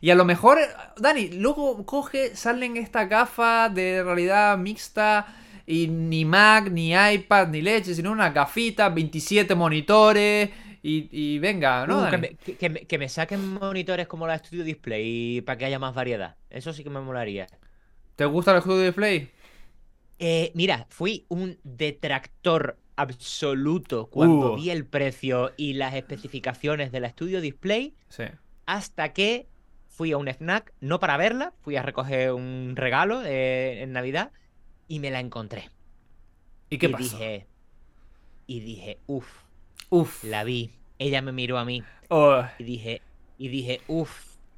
Y 0.00 0.10
a 0.10 0.14
lo 0.14 0.24
mejor, 0.24 0.58
Dani, 0.98 1.28
luego 1.30 1.84
coge, 1.86 2.36
salen 2.36 2.76
estas 2.76 3.08
gafas 3.08 3.74
de 3.74 4.02
realidad 4.04 4.56
mixta 4.58 5.26
y 5.66 5.88
ni 5.88 6.24
Mac, 6.24 6.70
ni 6.70 6.92
iPad, 6.94 7.48
ni 7.48 7.60
leche, 7.62 7.94
sino 7.94 8.12
una 8.12 8.30
gafita, 8.30 8.88
27 8.88 9.54
monitores 9.54 10.50
y, 10.82 11.08
y 11.10 11.38
venga, 11.40 11.86
¿no? 11.86 12.04
Uh, 12.04 12.10
que, 12.10 12.18
me, 12.18 12.28
que- 12.36 12.56
que 12.56 12.68
me- 12.70 12.80
que 12.86 12.98
me 12.98 13.08
saquen 13.08 13.54
monitores 13.54 14.06
como 14.06 14.26
la 14.26 14.38
Studio 14.38 14.62
Display 14.64 15.40
para 15.40 15.58
que 15.58 15.64
haya 15.64 15.78
más 15.78 15.94
variedad. 15.94 16.36
Eso 16.50 16.72
sí 16.72 16.84
que 16.84 16.90
me 16.90 17.00
molaría. 17.00 17.46
¿Te 18.14 18.24
gusta 18.24 18.54
el 18.54 18.62
Studio 18.62 18.84
Display? 18.84 19.28
Eh, 20.18 20.52
mira, 20.54 20.86
fui 20.88 21.26
un 21.28 21.58
detractor 21.64 22.78
absoluto 22.96 24.06
cuando 24.06 24.52
Uh. 24.52 24.56
vi 24.56 24.70
el 24.70 24.86
precio 24.86 25.52
y 25.56 25.74
las 25.74 25.94
especificaciones 25.94 26.92
de 26.92 27.00
la 27.00 27.10
Studio 27.10 27.40
Display 27.40 27.94
Sí. 28.08 28.22
hasta 28.64 29.12
que 29.12 29.48
fui 29.88 30.12
a 30.12 30.16
un 30.18 30.28
snack, 30.28 30.72
no 30.80 30.98
para 31.00 31.16
verla, 31.16 31.52
fui 31.62 31.76
a 31.76 31.82
recoger 31.82 32.32
un 32.32 32.74
regalo 32.76 33.22
eh, 33.24 33.82
en 33.82 33.92
Navidad 33.92 34.30
y 34.88 34.98
me 35.00 35.10
la 35.10 35.20
encontré. 35.20 35.70
¿Y 36.70 36.78
qué 36.78 36.86
y 36.86 36.88
pasó? 36.88 37.18
dije, 37.18 37.46
y 38.46 38.60
dije, 38.60 38.98
uff, 39.06 39.26
Uf. 39.90 40.24
la 40.24 40.44
vi. 40.44 40.70
Ella 40.98 41.22
me 41.22 41.32
miró 41.32 41.58
a 41.58 41.64
mí 41.64 41.82
Oh. 42.08 42.42
y 42.58 42.64
dije, 42.64 43.02
y 43.38 43.48
dije, 43.48 43.80
uff, 43.88 44.10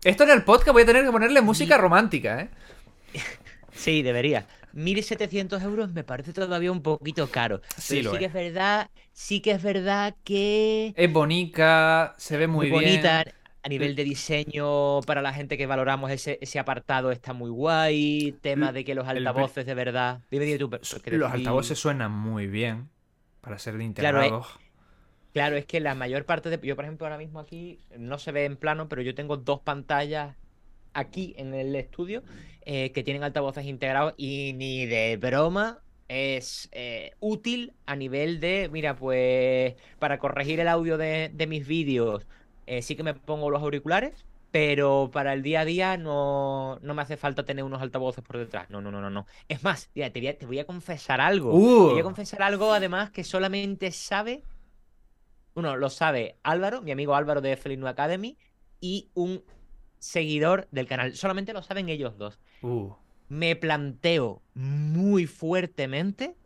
Esto 0.04 0.24
en 0.24 0.30
el 0.30 0.44
podcast 0.44 0.72
voy 0.72 0.82
a 0.82 0.86
tener 0.86 1.04
que 1.04 1.10
ponerle 1.12 1.40
música 1.40 1.76
romántica, 1.78 2.40
¿eh? 2.42 2.50
Sí, 3.72 4.02
debería. 4.02 4.46
1.700 4.74 5.62
euros 5.62 5.90
me 5.92 6.04
parece 6.04 6.32
todavía 6.32 6.70
un 6.72 6.82
poquito 6.82 7.30
caro. 7.30 7.60
Sí, 7.76 8.02
pero 8.02 8.02
lo 8.02 8.12
sí 8.12 8.18
que 8.18 8.24
es. 8.26 8.30
es 8.30 8.34
verdad, 8.34 8.90
sí 9.12 9.40
que 9.40 9.52
es 9.52 9.62
verdad 9.62 10.14
que 10.24 10.92
Es 10.96 11.12
bonita, 11.12 12.14
se 12.18 12.36
ve 12.36 12.46
muy, 12.48 12.70
muy 12.70 12.80
bien. 12.80 12.92
bonita. 12.92 13.24
A 13.62 13.68
nivel 13.68 13.96
de 13.96 14.04
diseño, 14.04 15.00
para 15.02 15.20
la 15.20 15.32
gente 15.32 15.58
que 15.58 15.66
valoramos 15.66 16.10
ese, 16.10 16.38
ese 16.40 16.58
apartado 16.58 17.10
está 17.10 17.32
muy 17.32 17.50
guay. 17.50 18.32
Tema 18.40 18.72
de 18.72 18.84
que 18.84 18.94
los 18.94 19.08
el 19.08 19.26
altavoces 19.26 19.66
de 19.66 19.74
verdad. 19.74 20.20
Dime, 20.30 20.56
tú, 20.58 20.70
Los 20.70 21.32
altavoces 21.32 21.78
suenan 21.78 22.12
muy 22.12 22.46
bien 22.46 22.88
para 23.40 23.58
ser 23.58 23.74
Claro, 23.74 23.82
eh, 23.82 23.86
integrados. 23.86 24.58
Claro, 25.32 25.56
es 25.56 25.66
que 25.66 25.80
la 25.80 25.94
mayor 25.94 26.24
parte 26.24 26.50
de. 26.50 26.58
Yo, 26.66 26.76
por 26.76 26.84
ejemplo, 26.84 27.06
ahora 27.06 27.18
mismo 27.18 27.40
aquí 27.40 27.78
no 27.96 28.18
se 28.18 28.32
ve 28.32 28.44
en 28.44 28.56
plano, 28.56 28.88
pero 28.88 29.02
yo 29.02 29.14
tengo 29.14 29.36
dos 29.36 29.60
pantallas 29.60 30.36
aquí 30.94 31.34
en 31.36 31.54
el 31.54 31.74
estudio 31.76 32.22
eh, 32.62 32.92
que 32.92 33.02
tienen 33.02 33.22
altavoces 33.22 33.64
integrados 33.66 34.14
y 34.16 34.52
ni 34.54 34.86
de 34.86 35.16
broma 35.16 35.80
es 36.08 36.68
eh, 36.72 37.12
útil 37.20 37.74
a 37.86 37.96
nivel 37.96 38.40
de. 38.40 38.68
Mira, 38.72 38.96
pues 38.96 39.74
para 39.98 40.18
corregir 40.18 40.60
el 40.60 40.68
audio 40.68 40.96
de, 40.98 41.30
de 41.32 41.46
mis 41.46 41.66
vídeos, 41.66 42.26
eh, 42.68 42.82
sí 42.82 42.96
que 42.96 43.02
me 43.02 43.14
pongo 43.14 43.50
los 43.50 43.62
auriculares. 43.62 44.24
Pero 44.50 45.10
para 45.12 45.34
el 45.34 45.42
día 45.42 45.60
a 45.60 45.64
día 45.66 45.98
no, 45.98 46.78
no 46.80 46.94
me 46.94 47.02
hace 47.02 47.18
falta 47.18 47.44
tener 47.44 47.64
unos 47.64 47.82
altavoces 47.82 48.24
por 48.24 48.38
detrás. 48.38 48.70
No, 48.70 48.80
no, 48.80 48.90
no, 48.90 49.02
no, 49.02 49.10
no. 49.10 49.26
Es 49.46 49.62
más, 49.62 49.90
te 49.92 50.10
voy 50.10 50.26
a, 50.26 50.38
te 50.38 50.46
voy 50.46 50.58
a 50.58 50.64
confesar 50.64 51.20
algo. 51.20 51.50
Te 51.52 51.56
voy 51.58 51.98
a 51.98 52.00
Uh. 52.00 52.04
confesar 52.04 52.40
algo, 52.42 52.72
además, 52.72 53.10
que 53.10 53.24
solamente 53.24 53.90
sabe 53.92 54.42
uno 55.54 55.76
lo 55.76 55.90
sabe 55.90 56.36
Álvaro, 56.44 56.80
mi 56.82 56.92
amigo 56.92 57.14
Álvaro 57.14 57.40
de 57.40 57.56
Felino 57.56 57.88
Academy, 57.88 58.38
y 58.80 59.08
un 59.14 59.42
seguidor 59.98 60.68
del 60.70 60.86
canal. 60.86 61.14
Solamente 61.14 61.52
lo 61.52 61.62
saben 61.62 61.88
ellos 61.90 62.16
dos. 62.16 62.38
Uh. 62.62 62.92
Me 63.28 63.54
planteo 63.56 64.40
muy 64.54 65.26
fuertemente 65.26 66.36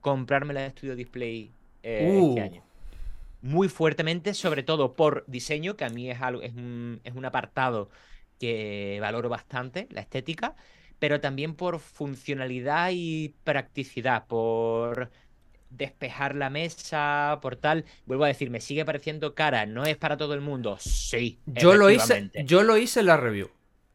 comprarme 0.00 0.54
la 0.54 0.70
Studio 0.70 0.94
Display 0.94 1.52
eh, 1.82 2.20
este 2.28 2.40
Uh. 2.40 2.44
año. 2.44 2.62
Muy 3.42 3.68
fuertemente, 3.68 4.34
sobre 4.34 4.62
todo 4.62 4.94
por 4.94 5.24
diseño, 5.26 5.76
que 5.76 5.84
a 5.84 5.88
mí 5.88 6.10
es, 6.10 6.20
algo, 6.20 6.42
es, 6.42 6.54
un, 6.54 7.00
es 7.04 7.14
un 7.14 7.24
apartado 7.24 7.90
que 8.38 8.98
valoro 9.00 9.28
bastante, 9.28 9.86
la 9.90 10.00
estética, 10.00 10.56
pero 10.98 11.20
también 11.20 11.54
por 11.54 11.78
funcionalidad 11.78 12.90
y 12.92 13.34
practicidad, 13.44 14.26
por 14.26 15.10
despejar 15.70 16.34
la 16.34 16.50
mesa, 16.50 17.38
por 17.40 17.56
tal. 17.56 17.84
Vuelvo 18.06 18.24
a 18.24 18.28
decir, 18.28 18.50
me 18.50 18.60
sigue 18.60 18.84
pareciendo 18.84 19.34
cara, 19.34 19.66
no 19.66 19.84
es 19.84 19.96
para 19.96 20.16
todo 20.16 20.34
el 20.34 20.40
mundo. 20.40 20.76
Sí, 20.80 21.38
Yo 21.46 21.74
lo 21.74 21.90
hice, 21.90 22.30
yo 22.44 22.62
lo 22.62 22.76
hice 22.76 23.00
en 23.00 23.06
la 23.06 23.16
review. 23.16 23.50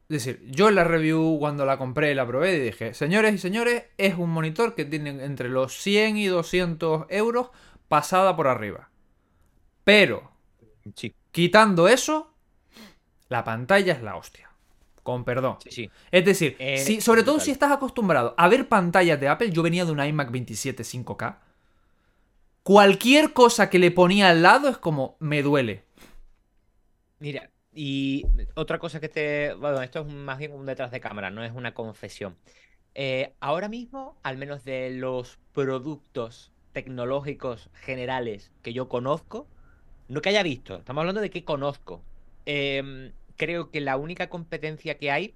Es 0.07 0.23
decir, 0.23 0.41
yo 0.51 0.69
en 0.69 0.75
la 0.75 0.83
review 0.83 1.37
cuando 1.39 1.65
la 1.65 1.77
compré 1.77 2.13
la 2.13 2.27
probé 2.27 2.57
y 2.57 2.59
dije, 2.59 2.93
señores 2.93 3.33
y 3.33 3.37
señores, 3.39 3.85
es 3.97 4.15
un 4.15 4.29
monitor 4.29 4.75
que 4.75 4.85
tiene 4.85 5.09
entre 5.23 5.49
los 5.49 5.73
100 5.73 6.17
y 6.17 6.27
200 6.27 7.07
euros 7.09 7.49
pasada 7.87 8.35
por 8.35 8.47
arriba. 8.47 8.91
Pero, 9.85 10.29
Sí. 10.95 11.15
quitando 11.31 11.87
eso, 11.87 12.33
la 13.29 13.45
pantalla 13.45 13.93
es 13.93 14.01
la 14.03 14.17
hostia. 14.17 14.49
Con 15.03 15.23
perdón. 15.23 15.57
Sí, 15.63 15.69
sí. 15.71 15.89
Es 16.11 16.25
decir, 16.25 16.55
Eh, 16.59 16.79
si- 16.79 16.99
sobre 16.99 17.23
todo 17.23 17.39
si 17.39 17.51
estás 17.51 17.71
acostumbrado 17.71 18.33
a 18.37 18.47
ver 18.49 18.67
pantallas 18.67 19.19
de 19.19 19.27
Apple, 19.29 19.51
yo 19.51 19.61
venía 19.63 19.85
de 19.85 19.91
un 19.91 20.03
iMac 20.03 20.31
27 20.31 20.83
5K. 20.83 21.39
Cualquier 22.63 23.31
cosa 23.31 23.69
que 23.69 23.77
le 23.77 23.91
ponía 23.91 24.29
al 24.29 24.41
lado 24.41 24.67
es 24.67 24.77
como, 24.77 25.15
me 25.19 25.43
duele. 25.43 25.83
Mira, 27.19 27.51
y 27.73 28.25
otra 28.55 28.79
cosa 28.79 28.99
que 28.99 29.09
te. 29.09 29.53
Bueno, 29.53 29.81
esto 29.83 29.99
es 30.01 30.07
más 30.07 30.39
bien 30.39 30.51
un 30.51 30.65
detrás 30.65 30.89
de 30.91 30.99
cámara, 30.99 31.29
no 31.29 31.43
es 31.43 31.51
una 31.53 31.73
confesión. 31.75 32.35
Eh, 32.95 33.33
ahora 33.39 33.69
mismo, 33.69 34.17
al 34.23 34.37
menos 34.37 34.63
de 34.63 34.89
los 34.91 35.37
productos 35.53 36.51
tecnológicos 36.71 37.69
generales 37.73 38.51
que 38.63 38.73
yo 38.73 38.89
conozco, 38.89 39.47
no 40.07 40.21
que 40.21 40.29
haya 40.29 40.43
visto, 40.43 40.77
estamos 40.77 41.01
hablando 41.01 41.21
de 41.21 41.29
que 41.29 41.43
conozco. 41.43 42.01
em, 42.47 43.11
creo 43.37 43.71
que 43.71 43.81
la 43.81 43.97
única 43.97 44.29
competencia 44.29 44.97
que 44.99 45.09
hay 45.11 45.33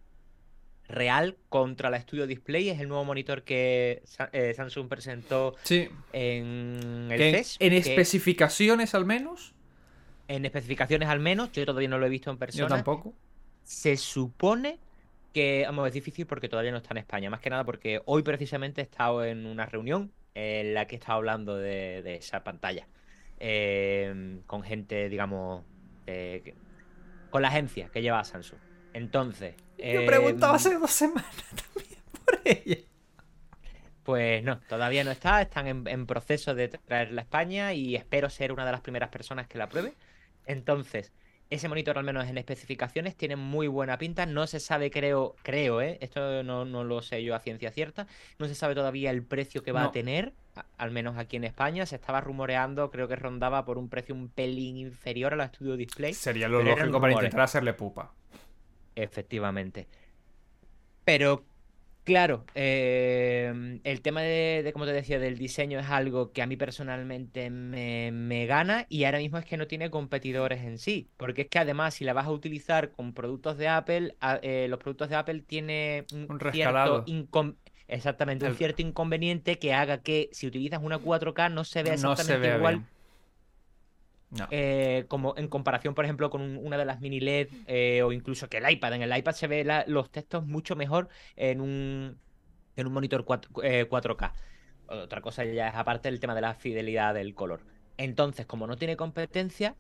real 0.87 1.37
contra 1.49 1.89
la 1.89 1.99
Studio 2.01 2.25
Display 2.27 2.69
es 2.69 2.79
el 2.79 2.87
nuevo 2.87 3.03
monitor 3.05 3.43
que 3.43 4.01
eh, 4.31 4.53
Samsung 4.55 4.87
presentó 4.87 5.55
Sí. 5.63 5.87
en 6.13 7.09
el 7.11 7.17
Que 7.17 7.31
CES. 7.31 7.57
en 7.59 7.69
que- 7.71 7.77
especificaciones 7.77 8.95
al 8.95 9.05
menos, 9.05 9.53
en 10.27 10.45
especificaciones 10.45 11.09
al 11.09 11.19
menos, 11.19 11.51
yo 11.51 11.65
todavía 11.65 11.89
no 11.89 11.97
lo 11.99 12.05
he 12.05 12.09
visto 12.09 12.29
en 12.31 12.35
yo 12.35 12.39
persona. 12.39 12.67
tampoco. 12.69 13.13
Se 13.63 13.97
supone 13.97 14.79
que, 15.33 15.63
vamos, 15.65 15.87
es 15.87 15.93
difícil 15.93 16.25
porque 16.25 16.49
todavía 16.49 16.71
no 16.71 16.77
está 16.77 16.91
en 16.93 16.97
España. 16.99 17.29
Más 17.29 17.39
que 17.39 17.49
nada 17.51 17.63
porque 17.63 18.01
hoy 18.05 18.23
precisamente 18.23 18.81
he 18.81 18.83
estado 18.83 19.23
en 19.25 19.45
una 19.45 19.65
reunión 19.67 20.11
en 20.33 20.73
la 20.73 20.85
que 20.87 20.95
he 20.95 20.99
estado 20.99 21.17
hablando 21.17 21.55
de, 21.55 22.01
de 22.01 22.15
esa 22.15 22.43
pantalla. 22.43 22.87
Eh, 23.39 24.39
con 24.45 24.63
gente, 24.63 25.09
digamos, 25.09 25.63
que- 26.05 26.55
con 27.29 27.41
la 27.41 27.49
agencia 27.49 27.89
que 27.89 28.01
lleva 28.01 28.19
a 28.19 28.23
Samsung. 28.23 28.59
Entonces. 28.93 29.55
Yo 29.77 30.05
preguntaba 30.05 30.53
em, 30.53 30.55
hace 30.55 30.73
dos 30.75 30.91
semanas 30.91 31.31
también 31.73 32.01
por 32.25 32.39
ella. 32.43 32.77
Pues 34.03 34.43
no, 34.43 34.59
todavía 34.61 35.03
no 35.03 35.11
está. 35.11 35.41
Están 35.41 35.67
en, 35.67 35.87
en 35.87 36.07
proceso 36.07 36.55
de 36.55 36.67
traerla 36.69 37.21
a 37.21 37.23
España 37.23 37.73
y 37.73 37.95
espero 37.95 38.29
ser 38.29 38.51
una 38.51 38.65
de 38.65 38.71
las 38.71 38.81
primeras 38.81 39.09
personas 39.09 39.47
que 39.47 39.57
la 39.59 39.69
pruebe. 39.69 39.93
Entonces, 40.45 41.11
ese 41.49 41.67
monitor, 41.67 41.97
al 41.97 42.03
menos 42.03 42.27
en 42.27 42.37
especificaciones, 42.37 43.15
tiene 43.15 43.35
muy 43.35 43.67
buena 43.67 43.97
pinta. 43.97 44.25
No 44.27 44.45
se 44.45 44.59
sabe, 44.59 44.91
creo, 44.91 45.35
creo, 45.41 45.81
¿eh? 45.81 45.97
Esto 46.01 46.43
no, 46.43 46.63
no 46.65 46.83
lo 46.83 47.01
sé 47.01 47.23
yo 47.23 47.33
a 47.33 47.39
ciencia 47.39 47.71
cierta. 47.71 48.05
No 48.37 48.47
se 48.47 48.53
sabe 48.55 48.75
todavía 48.75 49.09
el 49.11 49.23
precio 49.23 49.63
que 49.63 49.71
va 49.71 49.81
No. 49.83 49.89
a 49.89 49.91
tener, 49.91 50.33
a- 50.55 50.65
al 50.77 50.91
menos 50.91 51.17
aquí 51.17 51.37
en 51.37 51.45
España. 51.45 51.85
Se 51.87 51.95
estaba 51.95 52.21
rumoreando, 52.21 52.91
creo 52.91 53.07
que 53.07 53.15
rondaba 53.15 53.65
por 53.65 53.77
un 53.79 53.89
precio 53.89 54.13
un 54.13 54.29
pelín 54.29 54.77
inferior 54.77 55.33
a 55.33 55.37
la 55.37 55.47
Studio 55.47 55.75
Display. 55.75 56.13
Sería 56.13 56.47
lo 56.47 56.61
lógico 56.61 57.01
para 57.01 57.13
intentar 57.13 57.41
hacerle 57.41 57.73
pupa. 57.73 58.13
Efectivamente. 58.95 59.87
Pero, 61.03 61.43
claro, 62.03 62.45
eh, 62.55 63.79
el 63.83 64.01
tema 64.01 64.21
de, 64.21 64.61
de, 64.63 64.73
como 64.73 64.85
te 64.85 64.93
decía, 64.93 65.19
del 65.19 65.37
diseño 65.37 65.79
es 65.79 65.87
algo 65.89 66.31
que 66.31 66.41
a 66.41 66.47
mí 66.47 66.57
personalmente 66.57 67.49
me, 67.49 68.11
me 68.11 68.45
gana 68.45 68.85
y 68.89 69.03
ahora 69.03 69.19
mismo 69.19 69.37
es 69.37 69.45
que 69.45 69.57
no 69.57 69.67
tiene 69.67 69.89
competidores 69.91 70.61
en 70.63 70.77
sí. 70.77 71.11
Porque 71.17 71.43
es 71.43 71.47
que 71.49 71.59
además, 71.59 71.93
si 71.93 72.05
la 72.05 72.13
vas 72.13 72.25
a 72.27 72.31
utilizar 72.31 72.91
con 72.91 73.13
productos 73.13 73.57
de 73.57 73.67
Apple, 73.67 74.15
a- 74.19 74.39
eh, 74.41 74.67
los 74.69 74.79
productos 74.79 75.09
de 75.09 75.15
Apple 75.15 75.41
tiene 75.41 76.05
un, 76.11 76.27
Un 76.29 76.39
cierto 76.51 77.03
Exactamente, 77.87 78.45
un 78.45 78.53
cierto 78.53 78.83
inconveniente 78.83 79.57
que 79.57 79.73
haga 79.73 80.03
que 80.03 80.29
si 80.31 80.45
utilizas 80.45 80.79
una 80.83 80.99
4K 80.99 81.49
no 81.49 81.63
se 81.63 81.81
vea 81.81 81.93
No 81.93 82.15
exactamente 82.15 82.47
se 82.47 82.55
igual 82.55 82.75
bien. 82.75 82.87
No. 84.31 84.47
eh, 84.51 85.05
como 85.07 85.33
en 85.37 85.47
comparación, 85.47 85.95
por 85.95 86.05
ejemplo, 86.05 86.29
con 86.29 86.41
un- 86.41 86.57
una 86.57 86.77
de 86.77 86.85
las 86.85 87.01
mini 87.01 87.19
LED 87.19 87.47
eh, 87.65 88.03
o 88.03 88.11
incluso 88.11 88.47
que 88.47 88.57
el 88.57 88.69
iPad. 88.69 88.93
En 88.93 89.01
el 89.01 89.17
iPad 89.17 89.31
se 89.33 89.47
ve 89.47 89.63
la- 89.63 89.83
los 89.87 90.11
textos 90.11 90.45
mucho 90.45 90.75
mejor 90.75 91.09
en 91.35 91.61
un, 91.61 92.19
en 92.75 92.87
un 92.87 92.93
monitor 92.93 93.25
4, 93.25 93.49
eh, 93.63 93.87
4K. 93.89 94.33
Otra 94.87 95.21
cosa 95.21 95.43
ya 95.45 95.69
es 95.69 95.75
aparte 95.75 96.09
el 96.09 96.19
tema 96.19 96.35
de 96.35 96.41
la 96.41 96.53
fidelidad 96.53 97.13
del 97.15 97.33
color. 97.33 97.61
Entonces, 97.97 98.45
como 98.45 98.67
no 98.67 98.75
tiene 98.77 98.95
competencia, 98.95 99.75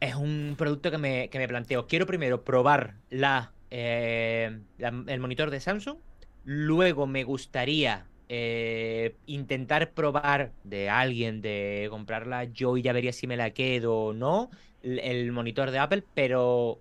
es 0.00 0.14
un 0.14 0.54
producto 0.56 0.90
que 0.90 0.98
me, 0.98 1.28
que 1.30 1.38
me 1.38 1.48
planteo. 1.48 1.86
Quiero 1.86 2.06
primero 2.06 2.42
probar 2.44 2.94
la- 3.10 3.52
el 3.70 5.20
monitor 5.20 5.50
de 5.50 5.60
Samsung. 5.60 5.98
Luego 6.44 7.06
me 7.06 7.22
gustaría 7.24 8.06
eh, 8.30 9.16
intentar 9.26 9.92
probar 9.92 10.52
de 10.64 10.88
alguien 10.88 11.42
de 11.42 11.88
comprarla 11.90 12.44
yo 12.44 12.76
y 12.78 12.82
ya 12.82 12.92
vería 12.94 13.12
si 13.12 13.26
me 13.26 13.36
la 13.36 13.50
quedo 13.52 13.96
o 13.96 14.12
no. 14.14 14.50
El, 14.82 15.32
monitor 15.32 15.70
de 15.72 15.78
Apple, 15.80 16.04
pero 16.14 16.80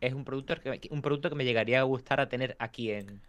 es 0.00 0.14
un 0.14 0.24
producto 0.24 0.54
que, 0.60 0.88
un 0.90 1.02
producto 1.02 1.28
que 1.30 1.36
me 1.36 1.44
llegaría 1.44 1.80
a 1.80 1.84
gustar 1.84 2.20
a 2.20 2.28
tener 2.28 2.56
aquí 2.60 2.90
en, 2.92 3.20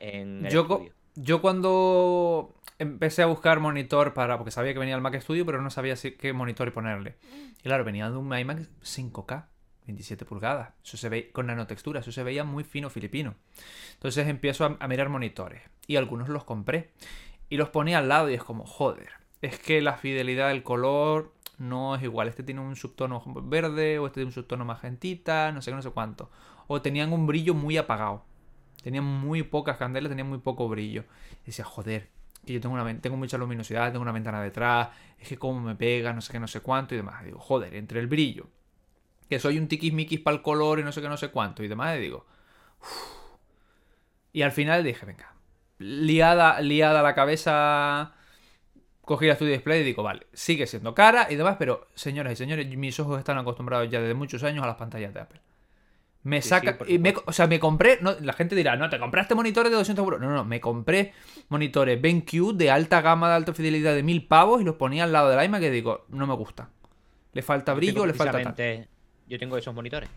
en 0.00 0.46
el 0.46 0.54
Yo, 0.54 0.58
estudio. 0.58 0.94
yo 1.14 1.40
cuando 1.40 2.54
empecé 2.78 3.22
a 3.22 3.26
buscar 3.26 3.60
monitor 3.60 4.14
para. 4.14 4.36
Porque 4.38 4.50
sabía 4.50 4.72
que 4.72 4.78
venía 4.78 4.94
el 4.94 5.00
Mac 5.00 5.18
Studio, 5.20 5.46
pero 5.46 5.62
no 5.62 5.70
sabía 5.70 5.96
si- 5.96 6.12
qué 6.12 6.32
monitor 6.32 6.72
ponerle. 6.72 7.16
Y 7.60 7.62
claro, 7.64 7.84
venía 7.84 8.10
de 8.10 8.16
un 8.16 8.36
iMac 8.36 8.68
5K, 8.82 9.48
27 9.86 10.24
pulgadas. 10.24 10.74
Eso 10.84 10.96
se 10.96 11.08
ve 11.08 11.30
con 11.32 11.46
nanotextura, 11.46 12.00
eso 12.00 12.12
se 12.12 12.22
veía 12.22 12.44
muy 12.44 12.64
fino 12.64 12.90
filipino. 12.90 13.34
Entonces 13.94 14.28
empiezo 14.28 14.64
a, 14.66 14.76
a 14.80 14.88
mirar 14.88 15.08
monitores. 15.08 15.62
Y 15.86 15.96
algunos 15.96 16.28
los 16.28 16.44
compré. 16.44 16.90
Y 17.48 17.56
los 17.56 17.68
ponía 17.68 17.98
al 17.98 18.08
lado 18.08 18.30
y 18.30 18.34
es 18.34 18.42
como, 18.42 18.66
joder. 18.66 19.10
Es 19.42 19.58
que 19.58 19.80
la 19.80 19.96
fidelidad 19.96 20.48
del 20.48 20.62
color 20.62 21.32
no 21.58 21.94
es 21.94 22.02
igual. 22.02 22.28
Este 22.28 22.42
tiene 22.42 22.60
un 22.60 22.76
subtono 22.76 23.22
verde, 23.44 23.98
o 23.98 24.06
este 24.06 24.16
tiene 24.16 24.28
un 24.28 24.32
subtono 24.32 24.64
magentita, 24.64 25.52
no 25.52 25.62
sé 25.62 25.70
qué, 25.70 25.76
no 25.76 25.82
sé 25.82 25.90
cuánto. 25.90 26.30
O 26.66 26.82
tenían 26.82 27.12
un 27.12 27.26
brillo 27.26 27.54
muy 27.54 27.76
apagado. 27.76 28.24
Tenían 28.82 29.04
muy 29.04 29.42
pocas 29.42 29.76
candelas, 29.76 30.10
tenían 30.10 30.28
muy 30.28 30.38
poco 30.38 30.68
brillo. 30.68 31.04
Y 31.42 31.46
decía, 31.46 31.64
joder, 31.64 32.10
que 32.44 32.52
yo 32.52 32.60
tengo, 32.60 32.74
una, 32.74 33.00
tengo 33.00 33.16
mucha 33.16 33.38
luminosidad, 33.38 33.90
tengo 33.90 34.02
una 34.02 34.12
ventana 34.12 34.40
detrás, 34.40 34.90
es 35.18 35.28
que 35.28 35.36
cómo 35.36 35.60
me 35.60 35.74
pega, 35.74 36.12
no 36.12 36.20
sé 36.20 36.32
qué, 36.32 36.38
no 36.38 36.46
sé 36.46 36.60
cuánto 36.60 36.94
y 36.94 36.98
demás. 36.98 37.22
Y 37.22 37.26
digo, 37.26 37.40
joder, 37.40 37.74
entre 37.74 38.00
el 38.00 38.06
brillo, 38.06 38.46
que 39.28 39.38
soy 39.38 39.58
un 39.58 39.66
tiquismiquis 39.68 40.20
para 40.20 40.36
el 40.36 40.42
color 40.42 40.78
y 40.78 40.84
no 40.84 40.92
sé 40.92 41.02
qué, 41.02 41.08
no 41.08 41.16
sé 41.16 41.30
cuánto 41.30 41.64
y 41.64 41.68
demás, 41.68 41.98
digo. 41.98 42.26
Y 44.32 44.42
al 44.42 44.52
final 44.52 44.84
dije, 44.84 45.04
venga, 45.04 45.34
liada, 45.78 46.60
liada 46.60 47.02
la 47.02 47.14
cabeza, 47.14 48.12
cogí 49.02 49.26
la 49.26 49.34
Studio 49.36 49.52
Display 49.52 49.80
y 49.80 49.84
digo, 49.84 50.02
vale, 50.02 50.26
sigue 50.32 50.66
siendo 50.66 50.94
cara 50.94 51.26
y 51.30 51.36
demás, 51.36 51.56
pero 51.58 51.86
señoras 51.94 52.32
y 52.32 52.36
señores, 52.36 52.66
mis 52.76 52.98
ojos 53.00 53.18
están 53.18 53.38
acostumbrados 53.38 53.88
ya 53.90 54.00
desde 54.00 54.14
muchos 54.14 54.42
años 54.44 54.64
a 54.64 54.66
las 54.66 54.76
pantallas 54.76 55.12
de 55.14 55.20
Apple. 55.20 55.40
Me 56.22 56.42
Sí, 56.42 56.48
saca. 56.48 56.76
sí, 56.84 56.94
y 56.94 56.98
me- 56.98 57.14
o 57.24 57.32
sea, 57.32 57.46
me 57.46 57.60
compré. 57.60 57.98
no, 58.00 58.16
la 58.20 58.32
gente 58.32 58.56
dirá, 58.56 58.74
no, 58.74 58.90
te 58.90 58.98
compraste 58.98 59.36
monitores 59.36 59.70
de 59.70 59.76
200 59.78 60.02
euros. 60.04 60.20
No, 60.20 60.28
no, 60.30 60.44
me 60.44 60.60
compré 60.60 61.12
monitores 61.50 62.00
BenQ 62.02 62.52
de 62.54 62.68
alta 62.70 63.00
gama, 63.00 63.28
de 63.28 63.36
alta 63.36 63.52
fidelidad 63.54 63.94
de 63.94 64.02
1000 64.02 64.26
pavos 64.26 64.60
y 64.60 64.64
los 64.64 64.74
ponía 64.74 65.04
al 65.04 65.12
lado 65.12 65.30
del 65.30 65.44
iMac 65.44 65.62
y 65.62 65.70
digo, 65.70 66.04
no 66.08 66.26
me 66.26 66.34
gusta. 66.34 66.68
Le 67.32 67.42
falta 67.42 67.74
brillo, 67.74 68.04
le 68.06 68.12
falta 68.14 68.42
tal. 68.42 68.88
Yo 69.28 69.38
tengo 69.38 69.56
esos 69.56 69.72
monitores. 69.72 70.08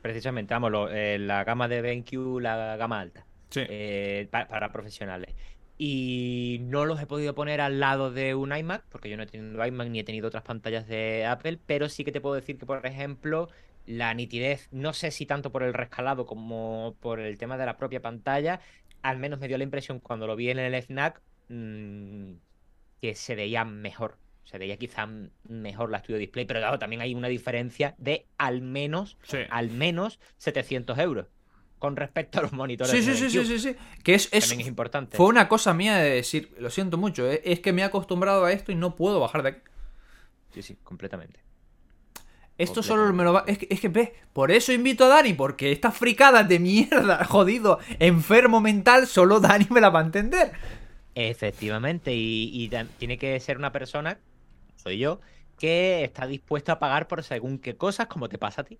Precisamente, 0.00 0.54
vamos, 0.54 0.70
lo- 0.70 0.88
eh, 0.90 1.18
la 1.18 1.44
gama 1.44 1.68
de 1.68 1.82
BenQ, 1.82 2.40
la 2.40 2.76
gama 2.76 3.00
alta. 3.00 3.26
Sí. 3.50 3.60
eh, 3.68 4.28
pa- 4.30 4.46
para 4.48 4.72
profesionales. 4.72 5.34
Y 5.82 6.58
no 6.62 6.84
los 6.84 7.00
he 7.00 7.06
podido 7.06 7.34
poner 7.34 7.60
al 7.60 7.80
lado 7.80 8.10
de 8.12 8.34
un 8.34 8.54
iMac, 8.54 8.84
porque 8.90 9.08
yo 9.08 9.16
no 9.16 9.22
he 9.22 9.26
tenido 9.26 9.64
iMac 9.64 9.88
ni 9.88 10.00
he 10.00 10.04
tenido 10.04 10.28
otras 10.28 10.42
pantallas 10.42 10.86
de 10.86 11.24
Apple, 11.24 11.58
pero 11.66 11.88
sí 11.88 12.04
que 12.04 12.12
te 12.12 12.20
puedo 12.20 12.34
decir 12.34 12.58
que, 12.58 12.66
por 12.66 12.84
ejemplo, 12.84 13.48
la 13.86 14.12
nitidez, 14.12 14.68
no 14.72 14.92
sé 14.92 15.10
si 15.10 15.24
tanto 15.24 15.50
por 15.50 15.62
el 15.62 15.72
rescalado 15.72 16.26
como 16.26 16.96
por 17.00 17.18
el 17.18 17.38
tema 17.38 17.56
de 17.56 17.64
la 17.66 17.78
propia 17.78 18.02
pantalla, 18.02 18.60
al 19.02 19.16
menos 19.18 19.40
me 19.40 19.48
dio 19.48 19.56
la 19.56 19.64
impresión 19.64 20.00
cuando 20.00 20.26
lo 20.26 20.36
vi 20.36 20.50
en 20.50 20.58
el 20.58 20.74
FNAC 20.74 21.22
mm, 21.48 22.32
que 23.00 23.14
se 23.14 23.34
veía 23.34 23.64
mejor. 23.64 24.18
Se 24.44 24.58
veía 24.58 24.76
quizá 24.76 25.08
mejor 25.48 25.90
la 25.90 26.00
Studio 26.00 26.18
Display, 26.18 26.44
pero 26.44 26.60
claro, 26.60 26.78
también 26.78 27.00
hay 27.00 27.14
una 27.14 27.28
diferencia 27.28 27.94
de 27.98 28.26
al 28.36 28.60
menos, 28.60 29.16
Sí. 29.22 29.38
al 29.48 29.70
menos 29.70 30.18
700 30.36 30.98
euros 30.98 31.26
con 31.80 31.96
respecto 31.96 32.38
a 32.38 32.42
los 32.42 32.52
monitores. 32.52 32.92
Sí, 32.92 33.02
sí, 33.02 33.16
sí, 33.16 33.28
sí, 33.30 33.44
sí, 33.44 33.58
sí. 33.58 33.76
Que 34.04 34.14
es, 34.14 34.28
es- 34.30 34.44
También 34.44 34.60
es 34.60 34.68
importante. 34.68 35.16
fue 35.16 35.26
una 35.26 35.48
cosa 35.48 35.74
mía 35.74 35.96
de 35.96 36.10
decir, 36.10 36.54
lo 36.60 36.70
siento 36.70 36.96
mucho, 36.96 37.28
eh, 37.28 37.40
es 37.44 37.58
que 37.58 37.72
me 37.72 37.82
he 37.82 37.84
acostumbrado 37.84 38.44
a 38.44 38.52
esto 38.52 38.70
y 38.70 38.76
no 38.76 38.94
puedo 38.94 39.18
bajar 39.18 39.42
de 39.42 39.48
aquí. 39.48 39.60
Sí, 40.54 40.62
sí, 40.62 40.76
completamente. 40.84 41.40
Esto 42.58 42.82
solo 42.82 43.10
me 43.14 43.24
lo 43.24 43.32
va. 43.32 43.44
Es 43.46 43.56
que, 43.56 43.66
es 43.70 43.80
que 43.80 43.88
ves, 43.88 44.10
por 44.34 44.50
eso 44.50 44.72
invito 44.72 45.06
a 45.06 45.08
Dani, 45.08 45.32
porque 45.32 45.72
estas 45.72 45.96
fricadas 45.96 46.46
de 46.46 46.58
mierda, 46.58 47.24
jodido, 47.28 47.78
enfermo 47.98 48.60
mental, 48.60 49.06
solo 49.06 49.40
Dani 49.40 49.66
me 49.70 49.80
la 49.80 49.88
va 49.88 50.00
a 50.00 50.04
entender. 50.04 50.52
Efectivamente, 51.14 52.14
y, 52.14 52.50
y 52.52 52.70
tiene 52.98 53.16
que 53.18 53.40
ser 53.40 53.56
una 53.56 53.72
persona, 53.72 54.18
soy 54.76 54.98
yo, 54.98 55.20
que 55.58 56.04
está 56.04 56.26
dispuesto 56.26 56.72
a 56.72 56.78
pagar 56.78 57.08
por 57.08 57.22
según 57.24 57.58
qué 57.58 57.76
cosas, 57.76 58.06
como 58.08 58.28
te 58.28 58.36
pasa 58.38 58.60
a 58.60 58.64
ti. 58.64 58.78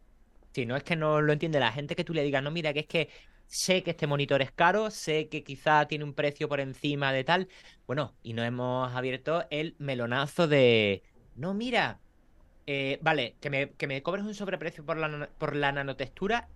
Si 0.52 0.66
no 0.66 0.76
es 0.76 0.82
que 0.84 0.96
no 0.96 1.20
lo 1.20 1.32
entiende 1.32 1.60
la 1.60 1.72
gente 1.72 1.94
que 1.96 2.04
tú 2.04 2.14
le 2.14 2.22
digas, 2.22 2.42
no, 2.42 2.50
mira, 2.50 2.72
que 2.72 2.80
es 2.80 2.86
que 2.86 3.10
sé 3.46 3.82
que 3.82 3.90
este 3.92 4.06
monitor 4.06 4.42
es 4.42 4.52
caro, 4.52 4.90
sé 4.90 5.28
que 5.28 5.44
quizá 5.44 5.86
tiene 5.86 6.04
un 6.04 6.14
precio 6.14 6.48
por 6.48 6.60
encima 6.60 7.12
de 7.12 7.24
tal. 7.24 7.48
Bueno, 7.86 8.16
y 8.22 8.32
no 8.34 8.42
hemos 8.44 8.92
abierto 8.94 9.44
el 9.50 9.76
melonazo 9.78 10.48
de, 10.48 11.02
no, 11.34 11.54
mira, 11.54 12.00
Eh, 12.66 12.98
vale, 13.02 13.36
que 13.40 13.50
me, 13.50 13.74
que 13.76 13.86
me 13.88 14.02
cobres 14.02 14.24
un 14.24 14.34
sobreprecio 14.34 14.84
por 14.86 14.96
la, 14.96 15.30
por 15.38 15.56
la 15.56 15.72
nanotextura. 15.72 16.50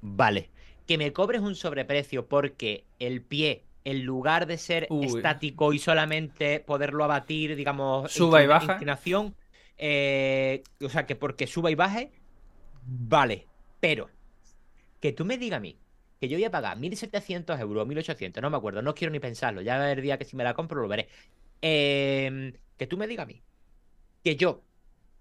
Vale. 0.00 0.52
Que 0.86 0.98
me 0.98 1.12
cobres 1.12 1.40
un 1.42 1.54
sobreprecio 1.54 2.28
porque 2.28 2.88
el 2.98 3.22
pie, 3.24 3.68
en 3.84 4.04
lugar 4.04 4.46
de 4.46 4.58
ser 4.58 4.88
Uy. 4.88 5.00
estático 5.00 5.72
y 5.72 5.78
solamente 5.78 6.60
poderlo 6.60 7.04
abatir, 7.04 7.56
digamos, 7.56 8.12
Suba 8.12 8.42
y 8.42 8.46
baja. 8.46 8.84
inclinación, 8.84 9.36
eh, 9.76 10.66
o 10.84 10.88
sea, 10.88 11.06
que 11.06 11.16
porque 11.16 11.46
suba 11.46 11.70
y 11.70 11.74
baje, 11.74 12.12
vale. 12.86 13.46
Pero 13.80 14.08
que 15.00 15.12
tú 15.12 15.24
me 15.24 15.38
digas 15.38 15.58
a 15.58 15.60
mí 15.60 15.76
que 16.20 16.28
yo 16.28 16.36
voy 16.36 16.44
a 16.44 16.50
pagar 16.50 16.78
1.700 16.78 17.58
euros, 17.60 17.86
1.800, 17.86 18.42
no 18.42 18.50
me 18.50 18.56
acuerdo, 18.56 18.80
no 18.82 18.94
quiero 18.94 19.10
ni 19.10 19.18
pensarlo, 19.18 19.60
ya 19.60 19.90
el 19.90 20.00
día 20.00 20.18
que 20.18 20.24
si 20.24 20.36
me 20.36 20.44
la 20.44 20.54
compro 20.54 20.80
lo 20.80 20.88
veré. 20.88 21.08
Em, 21.60 22.52
que 22.76 22.86
tú 22.86 22.96
me 22.96 23.06
digas 23.06 23.24
a 23.24 23.26
mí 23.26 23.42
que 24.22 24.36
yo 24.36 24.62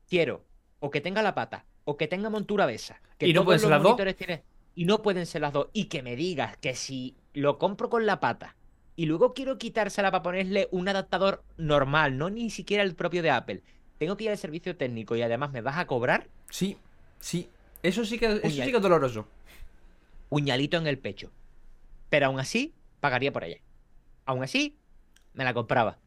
quiero 0.10 0.46
o 0.80 0.90
que 0.92 1.02
tenga 1.02 1.22
la 1.22 1.36
pata 1.36 1.66
o 1.86 1.98
que 1.98 2.08
tenga 2.08 2.30
montura 2.30 2.66
besa, 2.66 3.02
que 3.18 3.28
¿Y 3.28 3.34
no 3.34 3.44
pueden 3.46 3.60
ser 3.60 3.70
las 3.70 3.84
dos? 3.84 3.98
tienen- 4.16 4.44
y 4.76 4.86
no 4.86 5.02
pueden 5.02 5.26
ser 5.26 5.42
las 5.42 5.54
dos, 5.54 5.70
y 5.74 5.86
que 5.86 6.02
me 6.04 6.16
digas 6.16 6.58
que 6.58 6.76
si 6.76 7.16
lo 7.34 7.58
compro 7.58 7.90
con 7.90 8.06
la 8.06 8.20
pata 8.20 8.56
y 8.96 9.06
luego 9.06 9.34
quiero 9.34 9.58
quitársela 9.58 10.12
para 10.12 10.24
ponerle 10.24 10.68
un 10.72 10.88
adaptador 10.88 11.44
normal, 11.58 12.18
no 12.18 12.30
ni 12.30 12.50
siquiera 12.50 12.84
el 12.84 12.96
propio 12.96 13.22
de 13.24 13.32
Apple, 13.32 13.64
tengo 13.98 14.18
que 14.18 14.26
ir 14.26 14.30
al 14.30 14.38
servicio 14.38 14.78
técnico 14.78 15.16
y 15.16 15.22
además 15.22 15.52
me 15.52 15.62
vas 15.62 15.78
a 15.78 15.88
cobrar 15.88 16.28
Sí, 16.50 16.78
sí. 17.22 17.50
Eso 17.84 18.06
sí 18.06 18.20
que, 18.20 18.26
eso 18.26 18.50
sí 18.50 18.70
que 18.70 18.78
es 18.78 18.82
doloroso. 18.82 19.28
puñalito 20.30 20.78
en 20.78 20.86
el 20.88 21.00
pecho. 21.00 21.32
Pero 22.10 22.28
aún 22.28 22.40
así, 22.40 22.74
pagaría 23.00 23.32
por 23.32 23.44
ella. 23.44 23.58
Aún 24.26 24.44
así, 24.44 24.78
me 25.34 25.44
la 25.44 25.54
compraba. 25.54 25.98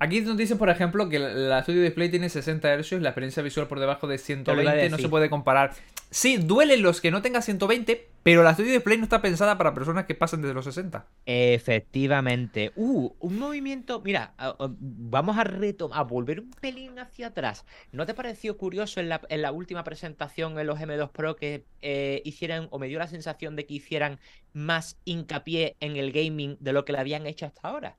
Aquí 0.00 0.20
nos 0.20 0.36
dicen, 0.36 0.58
por 0.58 0.70
ejemplo, 0.70 1.08
que 1.08 1.18
la- 1.18 1.62
Studio 1.62 1.82
Display 1.82 2.08
tiene 2.08 2.28
60 2.28 2.76
Hz 2.76 2.92
la 3.00 3.08
experiencia 3.08 3.42
visual 3.42 3.66
por 3.66 3.80
debajo 3.80 4.06
de 4.06 4.16
Te 4.18 4.34
lo 4.34 4.62
iba 4.62 4.70
a 4.70 4.74
120 4.74 4.90
no 4.90 4.98
se 4.98 5.08
puede 5.08 5.28
comparar. 5.28 5.72
Sí, 6.10 6.38
duelen 6.38 6.82
los 6.82 7.00
que 7.00 7.10
no 7.10 7.20
tengan 7.20 7.42
120, 7.42 8.08
pero 8.22 8.42
la 8.42 8.54
Studio 8.54 8.72
Display 8.72 8.96
no 8.96 9.04
está 9.04 9.20
pensada 9.20 9.58
para 9.58 9.74
personas 9.74 10.06
que 10.06 10.14
pasen 10.14 10.40
desde 10.40 10.54
los 10.54 10.64
60. 10.64 11.06
Efectivamente. 11.26 12.72
Uh, 12.76 13.10
un 13.18 13.38
movimiento. 13.38 14.00
Mira, 14.00 14.34
vamos 14.78 15.36
a 15.36 15.44
reto 15.44 15.90
a 15.92 16.02
volver 16.04 16.40
un 16.40 16.50
pelín 16.50 16.98
hacia 16.98 17.26
atrás. 17.26 17.66
¿No 17.92 18.06
te 18.06 18.14
pareció 18.14 18.56
curioso 18.56 19.00
en 19.00 19.08
la, 19.08 19.20
en 19.28 19.42
la 19.42 19.52
última 19.52 19.84
presentación 19.84 20.58
en 20.58 20.66
los 20.66 20.78
M2 20.78 21.10
Pro 21.10 21.36
que 21.36 21.64
eh, 21.82 22.22
hicieran, 22.24 22.68
o 22.70 22.78
me 22.78 22.86
dio 22.86 22.98
la 22.98 23.08
sensación 23.08 23.56
de 23.56 23.66
que 23.66 23.74
hicieran 23.74 24.18
más 24.52 24.98
hincapié 25.04 25.76
en 25.80 25.96
el 25.96 26.12
gaming 26.12 26.56
de 26.60 26.72
lo 26.72 26.84
que 26.84 26.92
le 26.92 27.00
habían 27.00 27.26
hecho 27.26 27.46
hasta 27.46 27.68
ahora? 27.68 27.98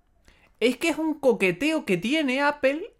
Es 0.59 0.77
que 0.77 0.89
es 0.89 0.97
un 0.97 1.15
coqueteo 1.19 1.85
que 1.85 1.97
tiene 1.97 2.41
Apple 2.41 2.93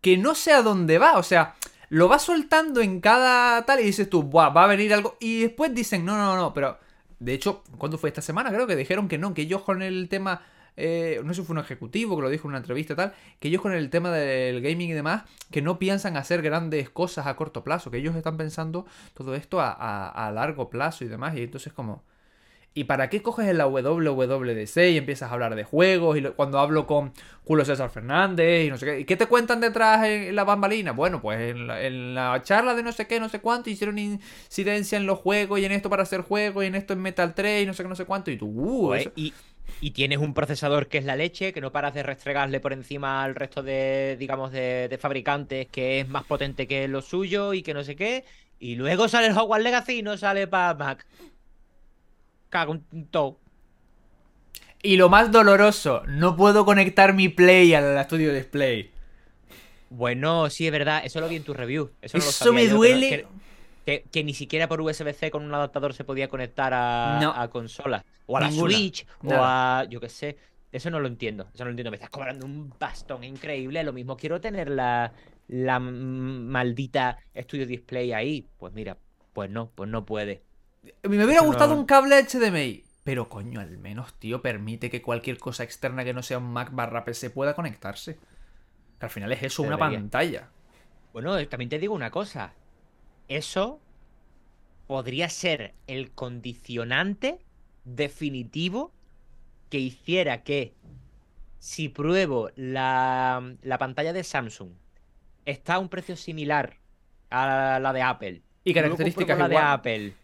que 0.00 0.16
no 0.18 0.34
sé 0.34 0.52
a 0.52 0.62
dónde 0.62 0.98
va. 0.98 1.18
O 1.18 1.22
sea, 1.22 1.54
lo 1.88 2.08
va 2.08 2.18
soltando 2.18 2.80
en 2.80 3.00
cada 3.00 3.64
tal 3.66 3.80
y 3.80 3.84
dices 3.84 4.10
tú, 4.10 4.22
Buah, 4.24 4.50
va 4.50 4.64
a 4.64 4.68
venir 4.68 4.92
algo. 4.94 5.16
Y 5.20 5.42
después 5.42 5.74
dicen, 5.74 6.04
no, 6.04 6.16
no, 6.16 6.36
no, 6.36 6.52
pero. 6.54 6.78
De 7.20 7.32
hecho, 7.32 7.62
¿cuándo 7.78 7.96
fue 7.96 8.10
esta 8.10 8.20
semana? 8.20 8.50
Creo 8.52 8.66
que 8.66 8.76
dijeron 8.76 9.08
que 9.08 9.16
no, 9.18 9.32
que 9.34 9.42
ellos 9.42 9.62
con 9.62 9.80
el 9.82 10.08
tema. 10.08 10.42
eh, 10.76 11.20
no 11.24 11.32
sé 11.32 11.40
si 11.40 11.46
fue 11.46 11.54
un 11.54 11.60
ejecutivo 11.60 12.16
que 12.16 12.22
lo 12.22 12.28
dijo 12.28 12.46
en 12.48 12.50
una 12.50 12.58
entrevista 12.58 12.94
tal. 12.96 13.14
Que 13.38 13.48
ellos 13.48 13.62
con 13.62 13.72
el 13.72 13.88
tema 13.90 14.10
del 14.10 14.60
gaming 14.60 14.90
y 14.90 14.92
demás, 14.92 15.22
que 15.50 15.62
no 15.62 15.78
piensan 15.78 16.16
hacer 16.16 16.42
grandes 16.42 16.90
cosas 16.90 17.26
a 17.26 17.36
corto 17.36 17.62
plazo. 17.64 17.90
Que 17.90 17.98
ellos 17.98 18.14
están 18.16 18.36
pensando 18.36 18.84
todo 19.14 19.34
esto 19.36 19.60
a, 19.60 19.70
a- 19.72 20.26
a 20.26 20.32
largo 20.32 20.68
plazo 20.68 21.04
y 21.04 21.08
demás. 21.08 21.36
Y 21.36 21.42
entonces, 21.44 21.72
como. 21.72 22.02
¿Y 22.76 22.84
para 22.84 23.08
qué 23.08 23.22
coges 23.22 23.46
en 23.48 23.56
la 23.58 23.66
WWDC 23.68 24.90
y 24.90 24.96
empiezas 24.96 25.30
a 25.30 25.34
hablar 25.34 25.54
de 25.54 25.62
juegos? 25.62 26.16
Y 26.16 26.20
lo- 26.20 26.34
cuando 26.34 26.58
hablo 26.58 26.86
con 26.88 27.12
Julio 27.44 27.64
César 27.64 27.88
Fernández 27.90 28.66
y 28.66 28.70
no 28.70 28.76
sé 28.78 28.86
qué. 28.86 29.00
¿Y 29.00 29.04
qué 29.04 29.16
te 29.16 29.26
cuentan 29.26 29.60
detrás 29.60 30.04
en 30.06 30.34
la 30.34 30.42
bambalina? 30.44 30.90
Bueno, 30.92 31.20
pues 31.22 31.40
en 31.52 31.68
la, 31.68 31.82
en 31.82 32.14
la 32.16 32.42
charla 32.42 32.74
de 32.74 32.82
no 32.82 32.90
sé 32.90 33.06
qué, 33.06 33.20
no 33.20 33.28
sé 33.28 33.40
cuánto, 33.40 33.70
hicieron 33.70 33.98
incidencia 33.98 34.98
en 34.98 35.06
los 35.06 35.20
juegos 35.20 35.60
y 35.60 35.64
en 35.64 35.70
esto 35.72 35.88
para 35.88 36.02
hacer 36.02 36.22
juegos 36.22 36.64
y 36.64 36.66
en 36.66 36.74
esto 36.74 36.92
en 36.94 37.00
Metal 37.02 37.32
3 37.34 37.62
y 37.62 37.66
no 37.66 37.74
sé 37.74 37.84
qué, 37.84 37.88
no 37.88 37.94
sé 37.96 38.06
cuánto. 38.06 38.30
Y 38.32 38.36
tú, 38.38 38.48
uh, 38.48 38.94
eso- 38.94 39.12
y, 39.14 39.36
y 39.80 39.92
tienes 39.92 40.18
un 40.18 40.34
procesador 40.34 40.88
que 40.88 40.98
es 40.98 41.04
la 41.04 41.14
leche, 41.16 41.52
que 41.52 41.60
no 41.60 41.70
paras 41.72 41.94
de 41.94 42.02
restregarle 42.02 42.58
por 42.60 42.72
encima 42.72 43.22
al 43.22 43.34
resto 43.36 43.62
de, 43.62 44.16
digamos, 44.18 44.50
de, 44.52 44.88
de 44.88 44.98
fabricantes, 44.98 45.68
que 45.68 46.00
es 46.00 46.08
más 46.08 46.24
potente 46.24 46.66
que 46.66 46.88
lo 46.88 47.02
suyo 47.02 47.52
y 47.54 47.62
que 47.62 47.74
no 47.74 47.84
sé 47.84 47.94
qué. 47.96 48.24
Y 48.58 48.76
luego 48.76 49.08
sale 49.08 49.28
el 49.28 49.36
Hogwarts 49.36 49.62
Legacy 49.64 49.98
y 49.98 50.02
no 50.02 50.16
sale 50.16 50.46
para 50.48 50.74
Mac. 50.74 51.06
Cago 52.54 52.74
en 52.92 53.06
todo. 53.06 53.40
Y 54.80 54.96
lo 54.96 55.08
más 55.08 55.32
doloroso, 55.32 56.02
no 56.06 56.36
puedo 56.36 56.64
conectar 56.64 57.12
mi 57.12 57.28
Play 57.28 57.74
al 57.74 58.00
Studio 58.04 58.32
Display. 58.32 58.92
Bueno, 59.90 60.48
sí, 60.50 60.64
es 60.66 60.70
verdad, 60.70 61.02
eso 61.04 61.18
lo 61.20 61.28
vi 61.28 61.34
en 61.34 61.42
tu 61.42 61.52
review. 61.52 61.90
Eso, 62.00 62.16
no 62.44 62.52
me 62.52 62.68
yo, 62.68 62.76
duele. 62.76 63.08
Que, 63.10 63.26
que- 63.84 64.04
que 64.08 64.22
ni 64.22 64.34
siquiera 64.34 64.68
por 64.68 64.80
USB-C 64.80 65.32
con 65.32 65.44
un 65.44 65.52
adaptador 65.52 65.94
se 65.94 66.04
podía 66.04 66.28
conectar 66.28 66.72
a, 66.72 67.18
No. 67.20 67.32
a 67.34 67.50
consolas. 67.50 68.04
O 68.26 68.36
a 68.36 68.42
la 68.42 68.48
Ninguna. 68.50 68.72
Switch, 68.72 69.04
o 69.24 69.32
a. 69.34 69.84
Yo 69.90 69.98
qué 69.98 70.08
sé. 70.08 70.36
Eso 70.70 70.90
no 70.90 71.00
lo 71.00 71.08
entiendo. 71.08 71.48
Eso 71.52 71.64
no 71.64 71.66
lo 71.66 71.70
entiendo. 71.70 71.90
Me 71.90 71.96
estás 71.96 72.10
cobrando 72.10 72.46
un 72.46 72.72
bastón 72.78 73.24
increíble. 73.24 73.82
Lo 73.82 73.92
mismo 73.92 74.16
quiero 74.16 74.40
tener 74.40 74.70
la, 74.70 75.12
la 75.48 75.80
maldita 75.80 77.18
Studio 77.36 77.66
Display 77.66 78.12
ahí. 78.12 78.46
Pues 78.58 78.72
mira, 78.72 78.96
pues 79.32 79.50
no, 79.50 79.70
pues 79.74 79.90
no 79.90 80.06
puede. 80.06 80.42
Me 81.02 81.24
hubiera 81.24 81.42
gustado 81.42 81.74
no- 81.74 81.80
un 81.80 81.86
cable 81.86 82.16
HDMI. 82.16 82.84
Pero 83.04 83.28
coño, 83.28 83.60
al 83.60 83.76
menos, 83.78 84.14
tío, 84.18 84.40
permite 84.40 84.90
que 84.90 85.02
cualquier 85.02 85.38
cosa 85.38 85.62
externa 85.62 86.04
que 86.04 86.14
no 86.14 86.22
sea 86.22 86.38
un 86.38 86.50
Mac 86.52 86.70
barra 86.72 87.04
PC 87.04 87.28
pueda 87.30 87.54
conectarse. 87.54 88.18
Que 88.98 89.06
al 89.06 89.10
final 89.10 89.30
es 89.32 89.42
eso, 89.42 89.62
una 89.62 89.76
pantalla. 89.76 90.48
Bueno, 91.12 91.46
también 91.48 91.68
te 91.68 91.78
digo 91.78 91.94
una 91.94 92.10
cosa. 92.10 92.54
Eso 93.28 93.80
podría 94.86 95.28
ser 95.28 95.74
el 95.86 96.12
condicionante 96.12 97.38
definitivo 97.84 98.92
que 99.70 99.78
hiciera 99.78 100.42
que 100.42 100.74
si 101.58 101.88
pruebo 101.88 102.50
la, 102.56 103.54
la 103.62 103.78
pantalla 103.78 104.12
de 104.12 104.24
Samsung 104.24 104.70
está 105.44 105.74
a 105.74 105.78
un 105.78 105.88
precio 105.88 106.16
similar 106.16 106.78
a 107.30 107.78
la 107.80 107.92
de 107.92 108.02
Apple 108.02 108.42
Y 108.64 108.72
características 108.74 109.48
de. 109.48 109.56
Apple, 109.56 110.14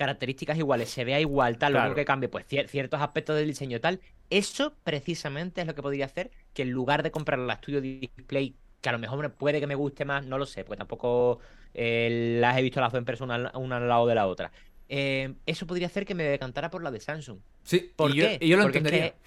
características 0.00 0.58
iguales, 0.58 0.90
se 0.90 1.04
vea 1.04 1.20
igual, 1.20 1.58
tal, 1.58 1.74
lo 1.74 1.80
único 1.80 1.94
que 1.94 2.04
cambie, 2.06 2.28
pues 2.28 2.46
cier- 2.48 2.66
ciertos 2.68 3.00
aspectos 3.00 3.36
del 3.36 3.46
diseño 3.46 3.80
tal. 3.80 4.00
Eso 4.30 4.74
precisamente 4.82 5.60
es 5.60 5.66
lo 5.66 5.74
que 5.74 5.82
podría 5.82 6.06
hacer 6.06 6.30
que 6.54 6.62
en 6.62 6.70
lugar 6.70 7.02
de 7.02 7.10
comprar 7.10 7.38
la 7.38 7.56
Studio 7.56 7.80
Display, 7.80 8.56
que 8.80 8.88
a 8.88 8.92
lo 8.92 8.98
mejor 8.98 9.18
me- 9.20 9.28
puede 9.30 9.60
que 9.60 9.66
me 9.66 9.74
guste 9.74 10.04
más, 10.04 10.24
no 10.26 10.38
lo 10.38 10.46
sé, 10.46 10.64
porque 10.64 10.78
tampoco 10.78 11.40
eh, 11.74 12.38
las 12.40 12.56
he 12.58 12.62
visto 12.62 12.80
las 12.80 12.92
dos 12.92 12.98
en 12.98 13.04
persona 13.04 13.36
una, 13.36 13.52
una 13.58 13.76
al 13.76 13.88
lado 13.88 14.06
de 14.06 14.14
la 14.14 14.26
otra. 14.26 14.50
Eh, 14.88 15.34
eso 15.46 15.66
podría 15.66 15.86
hacer 15.86 16.04
que 16.06 16.14
me 16.14 16.24
decantara 16.24 16.70
por 16.70 16.82
la 16.82 16.90
de 16.90 16.98
Samsung. 17.00 17.38
Sí, 17.62 17.92
¿Por 17.94 18.10
y, 18.12 18.14
yo, 18.16 18.24
qué? 18.26 18.38
y 18.40 18.48
yo 18.48 18.56
lo 18.56 18.62
Porque 18.64 18.78
es 18.78 18.84
entendería. 18.84 19.12
que 19.12 19.18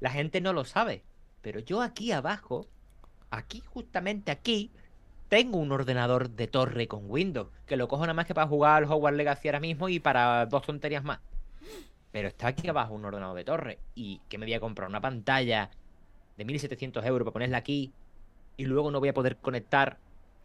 la 0.00 0.10
gente 0.10 0.40
no 0.40 0.52
lo 0.52 0.64
sabe. 0.64 1.02
Pero 1.42 1.60
yo 1.60 1.82
aquí 1.82 2.10
abajo, 2.12 2.66
aquí, 3.30 3.60
justamente 3.66 4.32
aquí, 4.32 4.72
tengo 5.28 5.58
un 5.58 5.72
ordenador 5.72 6.30
de 6.30 6.46
torre 6.46 6.86
con 6.88 7.10
Windows. 7.10 7.48
Que 7.66 7.76
lo 7.76 7.88
cojo 7.88 8.02
nada 8.02 8.14
más 8.14 8.26
que 8.26 8.34
para 8.34 8.46
jugar 8.46 8.82
al 8.84 8.90
Hogwarts 8.90 9.16
Legacy 9.16 9.48
ahora 9.48 9.60
mismo 9.60 9.88
y 9.88 9.98
para 10.00 10.46
dos 10.46 10.62
tonterías 10.62 11.02
más. 11.04 11.20
Pero 12.12 12.28
está 12.28 12.48
aquí 12.48 12.68
abajo 12.68 12.94
un 12.94 13.04
ordenador 13.04 13.36
de 13.36 13.44
torre. 13.44 13.78
Y 13.94 14.20
que 14.28 14.38
me 14.38 14.46
voy 14.46 14.54
a 14.54 14.60
comprar 14.60 14.88
una 14.88 15.00
pantalla 15.00 15.70
de 16.36 16.44
1700 16.44 17.04
euros 17.04 17.24
para 17.24 17.32
ponerla 17.32 17.58
aquí. 17.58 17.92
Y 18.56 18.64
luego 18.64 18.90
no 18.90 19.00
voy 19.00 19.08
a 19.10 19.14
poder 19.14 19.36
conectar 19.36 19.98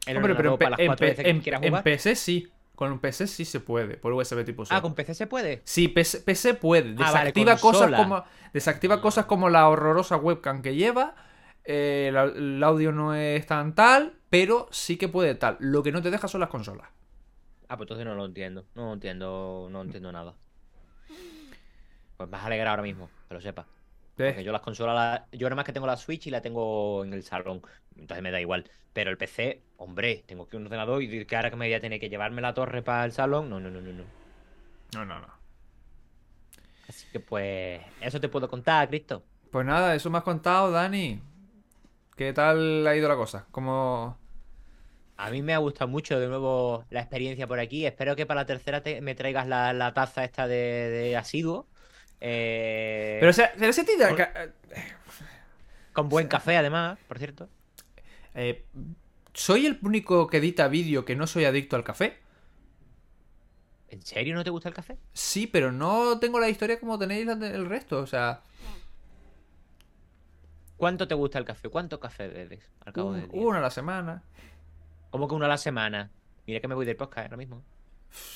el 0.05 0.17
Hombre, 0.17 0.35
pero 0.35 0.49
en, 0.49 0.53
ordenador 0.53 0.59
P- 0.59 0.63
para 0.65 0.69
las 0.71 0.79
en 0.79 0.85
cuatro 0.87 1.07
veces 1.07 1.23
que 1.23 1.29
en- 1.29 1.39
quiera 1.41 1.57
en 1.59 1.69
jugar. 1.69 1.83
PC 1.83 2.15
sí. 2.15 2.47
Con 2.75 2.91
un 2.93 2.99
PC 2.99 3.27
sí 3.27 3.45
se 3.45 3.59
puede, 3.59 3.95
por 3.97 4.11
USB 4.11 4.43
tipo 4.43 4.65
C. 4.65 4.73
Ah, 4.73 4.81
con 4.81 4.95
PC 4.95 5.13
se 5.13 5.27
puede. 5.27 5.61
Sí, 5.65 5.87
PC, 5.87 6.21
PC 6.21 6.55
puede. 6.55 6.95
Ah, 6.97 7.11
vale, 7.11 7.31
Desactiva 7.31 7.57
cosas 7.57 7.91
como. 7.91 8.23
Desactiva 8.53 9.01
cosas 9.01 9.25
como 9.25 9.49
la 9.49 9.69
horrorosa 9.69 10.17
webcam 10.17 10.61
que 10.63 10.73
lleva. 10.75 11.13
eh, 11.63 12.09
la- 12.11 12.23
el 12.23 12.63
audio 12.63 12.91
no 12.91 13.13
es 13.13 13.45
tan 13.45 13.75
tal, 13.75 14.13
pero 14.31 14.67
sí 14.71 14.97
que 14.97 15.09
puede 15.09 15.35
tal. 15.35 15.57
Lo 15.59 15.83
que 15.83 15.93
no 15.93 16.01
te 16.01 16.09
deja 16.11 16.27
son 16.27 16.41
las 16.41 16.49
consolas. 16.49 16.89
Ah, 17.69 17.77
pues 17.77 17.85
entonces 17.85 18.05
no 18.05 18.15
lo 18.15 18.25
entiendo. 18.25 18.65
No 18.75 18.85
lo 18.87 18.93
entiendo, 18.93 19.67
no 19.71 19.81
entiendo 19.81 20.11
nada. 20.11 20.35
Pues 22.17 22.29
me 22.29 22.37
has 22.37 22.45
alegrado 22.45 22.71
ahora 22.71 22.83
mismo, 22.83 23.09
que 23.27 23.33
lo 23.33 23.41
sepas. 23.41 23.65
Porque 24.25 24.43
yo 24.43 24.51
las 24.51 24.61
consolas, 24.61 24.95
la- 24.95 25.27
yo 25.37 25.47
nada 25.47 25.55
más 25.55 25.65
que 25.65 25.73
tengo 25.73 25.87
la 25.87 25.97
Switch 25.97 26.27
y 26.27 26.31
la 26.31 26.41
tengo 26.41 27.03
en 27.03 27.13
el 27.13 27.23
salón. 27.23 27.61
Entonces 27.95 28.23
me 28.23 28.31
da 28.31 28.39
igual. 28.41 28.69
Pero 28.93 29.09
el 29.09 29.17
PC, 29.17 29.63
hombre, 29.77 30.23
tengo 30.27 30.47
que 30.47 30.57
un 30.57 30.65
ordenador 30.65 31.01
y 31.01 31.25
que 31.25 31.35
ahora 31.35 31.49
que 31.49 31.55
me 31.55 31.67
voy 31.67 31.73
a 31.73 31.81
tener 31.81 31.99
que 31.99 32.09
llevarme 32.09 32.41
la 32.41 32.53
torre 32.53 32.83
para 32.83 33.05
el 33.05 33.11
salón. 33.13 33.49
No, 33.49 33.59
no, 33.59 33.69
no, 33.71 33.81
no, 33.81 33.91
no. 33.93 34.03
No, 34.93 35.05
no, 35.05 35.19
no. 35.19 35.27
Así 36.87 37.07
que 37.11 37.19
pues, 37.19 37.81
eso 38.01 38.19
te 38.19 38.29
puedo 38.29 38.47
contar, 38.49 38.87
Cristo. 38.89 39.23
Pues 39.51 39.65
nada, 39.65 39.95
eso 39.95 40.09
me 40.09 40.17
has 40.17 40.23
contado, 40.23 40.71
Dani. 40.71 41.21
¿Qué 42.15 42.33
tal 42.33 42.85
ha 42.87 42.95
ido 42.95 43.09
la 43.09 43.15
cosa? 43.17 43.47
Como. 43.51 44.17
A 45.23 45.29
mí 45.29 45.41
me 45.43 45.53
ha 45.53 45.59
gustado 45.59 45.87
mucho 45.87 46.19
de 46.19 46.27
nuevo 46.27 46.83
la 46.89 46.99
experiencia 47.01 47.45
por 47.45 47.59
aquí. 47.59 47.85
Espero 47.85 48.15
que 48.15 48.25
para 48.25 48.41
la 48.41 48.45
tercera 48.47 48.81
te- 48.81 49.01
me 49.01 49.13
traigas 49.13 49.47
la, 49.47 49.71
la 49.71 49.93
taza 49.93 50.23
esta 50.23 50.47
de, 50.47 50.55
de 50.55 51.15
asiduo. 51.17 51.67
Eh, 52.19 53.17
Pero, 53.19 53.29
o 53.29 53.33
sea, 53.33 53.51
pero 53.57 53.69
ese 53.69 53.83
tío- 53.83 53.97
con 55.93 56.09
buen 56.09 56.27
café, 56.27 56.57
además, 56.57 56.97
por 57.07 57.19
cierto. 57.19 57.49
eh, 58.33 58.65
¿Soy 59.33 59.65
el 59.67 59.77
único 59.83 60.25
que 60.27 60.37
edita 60.37 60.67
vídeo 60.67 61.05
que 61.05 61.15
no 61.15 61.27
soy 61.27 61.45
adicto 61.45 61.75
al 61.75 61.83
café? 61.83 62.17
¿En 63.89 64.01
serio 64.01 64.33
no 64.35 64.43
te 64.43 64.49
gusta 64.49 64.69
el 64.69 64.75
café? 64.75 64.97
Sí, 65.13 65.45
pero 65.47 65.71
no 65.71 66.17
tengo 66.19 66.39
la 66.39 66.49
historia 66.49 66.79
como 66.79 66.97
tenéis 66.97 67.27
el 67.27 67.65
resto. 67.67 67.99
O 67.99 68.07
sea, 68.07 68.41
¿Cuánto 70.77 71.07
te 71.07 71.13
gusta 71.13 71.37
el 71.37 71.45
café? 71.45 71.69
¿Cuánto 71.69 71.99
café 71.99 72.27
bebes 72.27 72.63
al 72.85 72.93
cabo 72.93 73.09
un- 73.09 73.19
del 73.21 73.29
día? 73.29 73.41
uno 73.41 73.57
a 73.57 73.61
la 73.61 73.69
semana. 73.69 74.23
¿Cómo 75.11 75.27
que 75.27 75.35
uno 75.35 75.45
a 75.45 75.49
la 75.49 75.57
semana? 75.57 76.09
Mira 76.47 76.59
que 76.59 76.67
me 76.67 76.73
voy 76.75 76.85
del 76.85 76.95
podcast 76.95 77.25
ahora 77.27 77.37
mismo. 77.37 77.63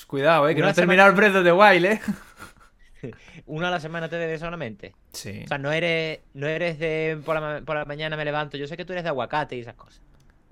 Cuidado, 0.06 0.48
eh, 0.48 0.54
que 0.54 0.60
Una 0.60 0.68
no 0.68 0.70
he 0.70 0.74
semana- 0.74 0.74
terminado 0.74 1.10
el 1.10 1.16
Breath 1.16 1.36
of 1.36 1.44
the 1.44 1.52
Wild, 1.52 1.84
eh. 1.86 2.00
¿Uno 3.46 3.66
a 3.66 3.70
la 3.70 3.78
semana 3.80 4.08
te 4.08 4.16
bebes 4.16 4.40
solamente? 4.40 4.94
Sí. 5.12 5.42
O 5.44 5.48
sea, 5.48 5.58
no 5.58 5.70
eres, 5.72 6.20
no 6.34 6.46
eres 6.46 6.78
de 6.78 7.20
por 7.24 7.38
la, 7.40 7.60
por 7.62 7.76
la 7.76 7.84
mañana 7.84 8.16
me 8.16 8.24
levanto. 8.24 8.56
Yo 8.56 8.66
sé 8.66 8.76
que 8.76 8.84
tú 8.84 8.92
eres 8.92 9.04
de 9.04 9.10
aguacate 9.10 9.56
y 9.56 9.60
esas 9.60 9.74
cosas. 9.74 10.02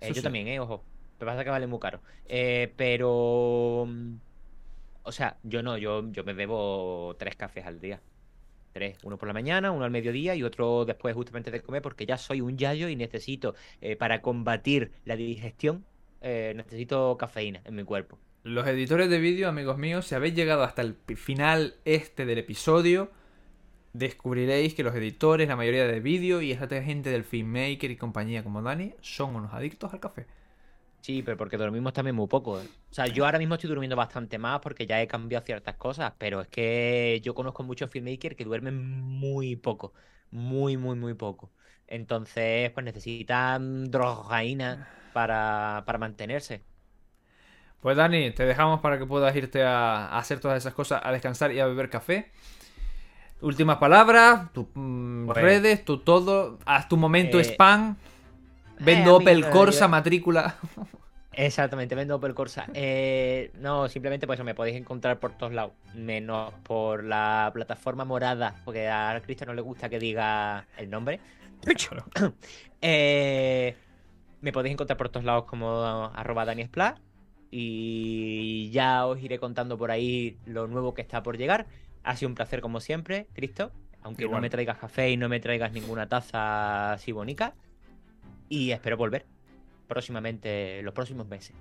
Eh, 0.01 0.09
yo 0.09 0.15
sí. 0.17 0.23
también, 0.23 0.47
eh, 0.49 0.61
ojo. 0.61 0.85
Que 1.19 1.25
pasa 1.25 1.43
que 1.45 1.51
vale 1.51 1.67
muy 1.67 1.79
caro. 1.79 2.01
Eh, 2.27 2.73
pero. 2.77 3.87
mm, 3.89 4.15
O 5.05 5.13
sea, 5.13 5.37
yo 5.43 5.63
no, 5.63 5.77
yo, 5.79 6.11
yo 6.13 6.25
me 6.25 6.33
bebo 6.35 7.17
tres 7.19 7.35
cafés 7.37 7.65
al 7.67 7.81
día. 7.81 8.01
Tres. 8.73 8.99
Uno 9.05 9.17
por 9.17 9.29
la 9.29 9.35
mañana, 9.35 9.71
uno 9.71 9.85
al 9.85 9.91
mediodía 9.91 10.35
y 10.35 10.43
otro 10.43 10.85
después 10.85 11.15
justamente 11.15 11.51
de 11.51 11.61
comer, 11.63 11.81
porque 11.83 12.07
ya 12.07 12.19
soy 12.19 12.41
un 12.41 12.59
yayo 12.59 12.89
y 12.89 12.97
necesito, 12.97 13.55
eh, 13.81 13.97
para 13.97 14.21
combatir 14.21 14.93
la 15.05 15.15
digestión, 15.17 15.85
eh, 16.25 16.55
necesito 16.57 17.17
cafeína 17.19 17.61
en 17.65 17.75
mi 17.75 17.85
cuerpo. 17.85 18.19
Los 18.43 18.67
editores 18.67 19.11
de 19.11 19.19
vídeo, 19.19 19.49
amigos 19.49 19.77
míos, 19.77 20.07
si 20.07 20.15
habéis 20.15 20.35
llegado 20.35 20.63
hasta 20.63 20.83
el 20.83 20.97
final 21.17 21.75
este 21.85 22.25
del 22.25 22.39
episodio, 22.39 23.11
descubriréis 23.93 24.75
que 24.75 24.83
los 24.83 24.95
editores, 24.95 25.49
la 25.49 25.57
mayoría 25.57 25.87
de 25.87 26.01
vídeo 26.01 26.41
y 26.41 26.51
esta 26.51 26.83
gente 26.83 27.11
del 27.11 27.25
filmmaker 27.25 27.91
y 27.91 27.97
compañía 27.97 28.43
como 28.43 28.63
Dani 28.63 28.95
son 29.03 29.37
unos 29.37 29.53
adictos 29.53 29.93
al 29.93 30.01
café. 30.01 30.27
Sí, 31.03 31.23
pero 31.23 31.37
porque 31.37 31.59
dormimos 31.59 31.93
también 31.93 32.17
muy 32.17 32.27
poco. 32.27 32.59
¿eh? 32.59 32.65
O 32.91 32.95
sea, 32.95 33.07
yo 33.07 33.27
ahora 33.27 33.39
mismo 33.39 33.55
estoy 33.57 33.69
durmiendo 33.69 33.97
bastante 33.97 34.39
más 34.39 34.61
porque 34.61 34.87
ya 34.87 35.03
he 35.03 35.07
cambiado 35.07 35.45
ciertas 35.45 35.77
cosas, 35.77 36.15
pero 36.19 36.41
es 36.41 36.49
que 36.49 37.21
yo 37.23 37.35
conozco 37.35 37.63
muchos 37.63 37.91
filmmakers 37.91 38.37
que 38.37 38.45
duermen 38.45 39.03
muy 39.03 39.57
poco. 39.57 39.93
Muy, 40.31 40.79
muy, 40.79 40.97
muy 40.97 41.13
poco. 41.15 41.53
Entonces, 41.87 42.71
pues 42.71 42.85
necesitan 42.85 43.91
drogaína 43.91 44.89
para, 45.15 45.85
para 45.87 45.99
mantenerse. 45.99 46.63
Pues 47.81 47.97
Dani, 47.97 48.31
te 48.33 48.45
dejamos 48.47 48.81
para 48.81 48.99
que 48.99 49.07
puedas 49.07 49.35
irte 49.37 49.63
a, 49.63 50.07
a 50.07 50.19
hacer 50.19 50.41
todas 50.41 50.57
esas 50.59 50.75
cosas, 50.75 51.03
a 51.05 51.13
descansar 51.13 51.53
y 51.53 51.61
a 51.61 51.67
beber 51.67 51.91
café. 51.91 52.33
Últimas 53.41 53.77
palabras, 53.79 54.53
tus 54.53 54.67
mm, 54.75 55.27
Bueno. 55.27 55.35
redes, 55.35 55.85
tu 55.85 55.99
todo, 55.99 56.59
haz 56.67 56.89
tu 56.89 56.97
momento 56.97 57.39
Eh, 57.39 57.45
spam. 57.45 57.97
Vendo 58.79 59.11
a 59.11 59.15
mí 59.15 59.27
Opel 59.27 59.41
no, 59.41 59.51
Corsa 59.51 59.89
matrícula. 59.89 60.57
Exactamente, 61.33 61.95
vendo 61.97 62.17
Opel 62.17 62.35
Corsa. 62.35 62.71
Eh, 62.75 63.51
no, 63.57 63.89
simplemente 63.89 64.27
pues 64.27 64.43
me 64.45 64.55
podéis 64.55 64.77
encontrar 64.77 65.19
por 65.19 65.37
todos 65.37 65.53
lados, 65.53 65.75
menos 65.93 66.55
por 66.63 67.03
la 67.05 67.51
plataforma 67.53 68.05
morada, 68.05 68.61
porque 68.65 68.89
a 68.89 69.21
Cristian 69.23 69.49
no 69.49 69.55
le 69.55 69.63
gusta 69.63 69.89
que 69.89 69.99
diga 69.99 70.69
el 70.77 70.91
nombre. 70.91 71.25
Eh, 72.87 73.77
me 74.45 74.53
podéis 74.53 74.75
encontrar 74.75 74.99
por 74.99 75.09
todos 75.09 75.25
lados 75.25 75.45
como 75.45 76.11
arroba 76.15 76.45
daniesplat 76.45 76.99
y 77.51 78.71
ya 78.73 79.07
os 79.07 79.19
iré 79.23 79.39
contando 79.39 79.79
por 79.79 79.91
ahí 79.91 80.37
lo 80.45 80.67
nuevo 80.67 80.93
que 80.93 81.01
está 81.01 81.23
por 81.23 81.39
llegar. 81.39 81.67
Ha 82.03 82.15
sido 82.15 82.29
un 82.29 82.35
placer 82.35 82.61
como 82.61 82.81
siempre, 82.81 83.27
Cristo, 83.33 83.73
aunque 84.03 84.25
Igual. 84.25 84.39
no 84.39 84.43
me 84.43 84.51
traigas 84.51 84.77
café 84.77 85.11
y 85.11 85.17
no 85.17 85.31
me 85.31 85.41
traigas 85.41 85.73
ninguna 85.73 86.09
taza 86.11 86.93
así 86.93 87.11
bonica. 87.11 87.55
Y 88.51 88.73
espero 88.73 88.99
volver 88.99 89.25
próximamente, 89.89 90.83
los 90.83 90.93
próximos 90.93 91.27
meses. 91.27 91.57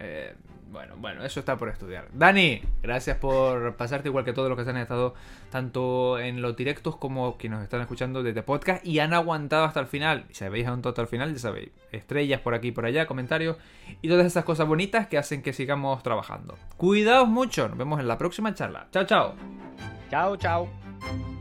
Eh, 0.00 0.34
bueno, 0.70 0.94
bueno, 0.98 1.24
eso 1.24 1.40
está 1.40 1.56
por 1.56 1.68
estudiar. 1.68 2.08
Dani, 2.12 2.60
gracias 2.82 3.16
por 3.18 3.76
pasarte 3.76 4.08
igual 4.08 4.24
que 4.24 4.32
todos 4.32 4.48
los 4.48 4.58
que 4.58 4.64
se 4.64 4.70
han 4.70 4.76
estado 4.76 5.14
tanto 5.50 6.18
en 6.18 6.42
los 6.42 6.56
directos 6.56 6.96
como 6.96 7.38
que 7.38 7.48
nos 7.48 7.62
están 7.62 7.80
escuchando 7.80 8.22
desde 8.22 8.42
podcast 8.42 8.84
y 8.84 8.98
han 8.98 9.14
aguantado 9.14 9.64
hasta 9.64 9.80
el 9.80 9.86
final. 9.86 10.26
Si 10.32 10.44
habéis 10.44 10.66
aguantado 10.66 10.90
hasta 10.90 11.02
el 11.02 11.08
final, 11.08 11.32
ya 11.32 11.38
sabéis, 11.38 11.70
estrellas 11.92 12.40
por 12.40 12.54
aquí 12.54 12.68
y 12.68 12.72
por 12.72 12.84
allá, 12.84 13.06
comentarios 13.06 13.56
y 14.02 14.08
todas 14.08 14.26
esas 14.26 14.44
cosas 14.44 14.66
bonitas 14.66 15.06
que 15.06 15.18
hacen 15.18 15.40
que 15.40 15.52
sigamos 15.52 16.02
trabajando. 16.02 16.58
Cuidaos 16.76 17.28
mucho, 17.28 17.68
nos 17.68 17.78
vemos 17.78 18.00
en 18.00 18.08
la 18.08 18.18
próxima 18.18 18.52
charla. 18.52 18.88
Chao, 18.90 19.04
chao. 19.04 19.34
Chao, 20.10 20.36
chao. 20.36 21.35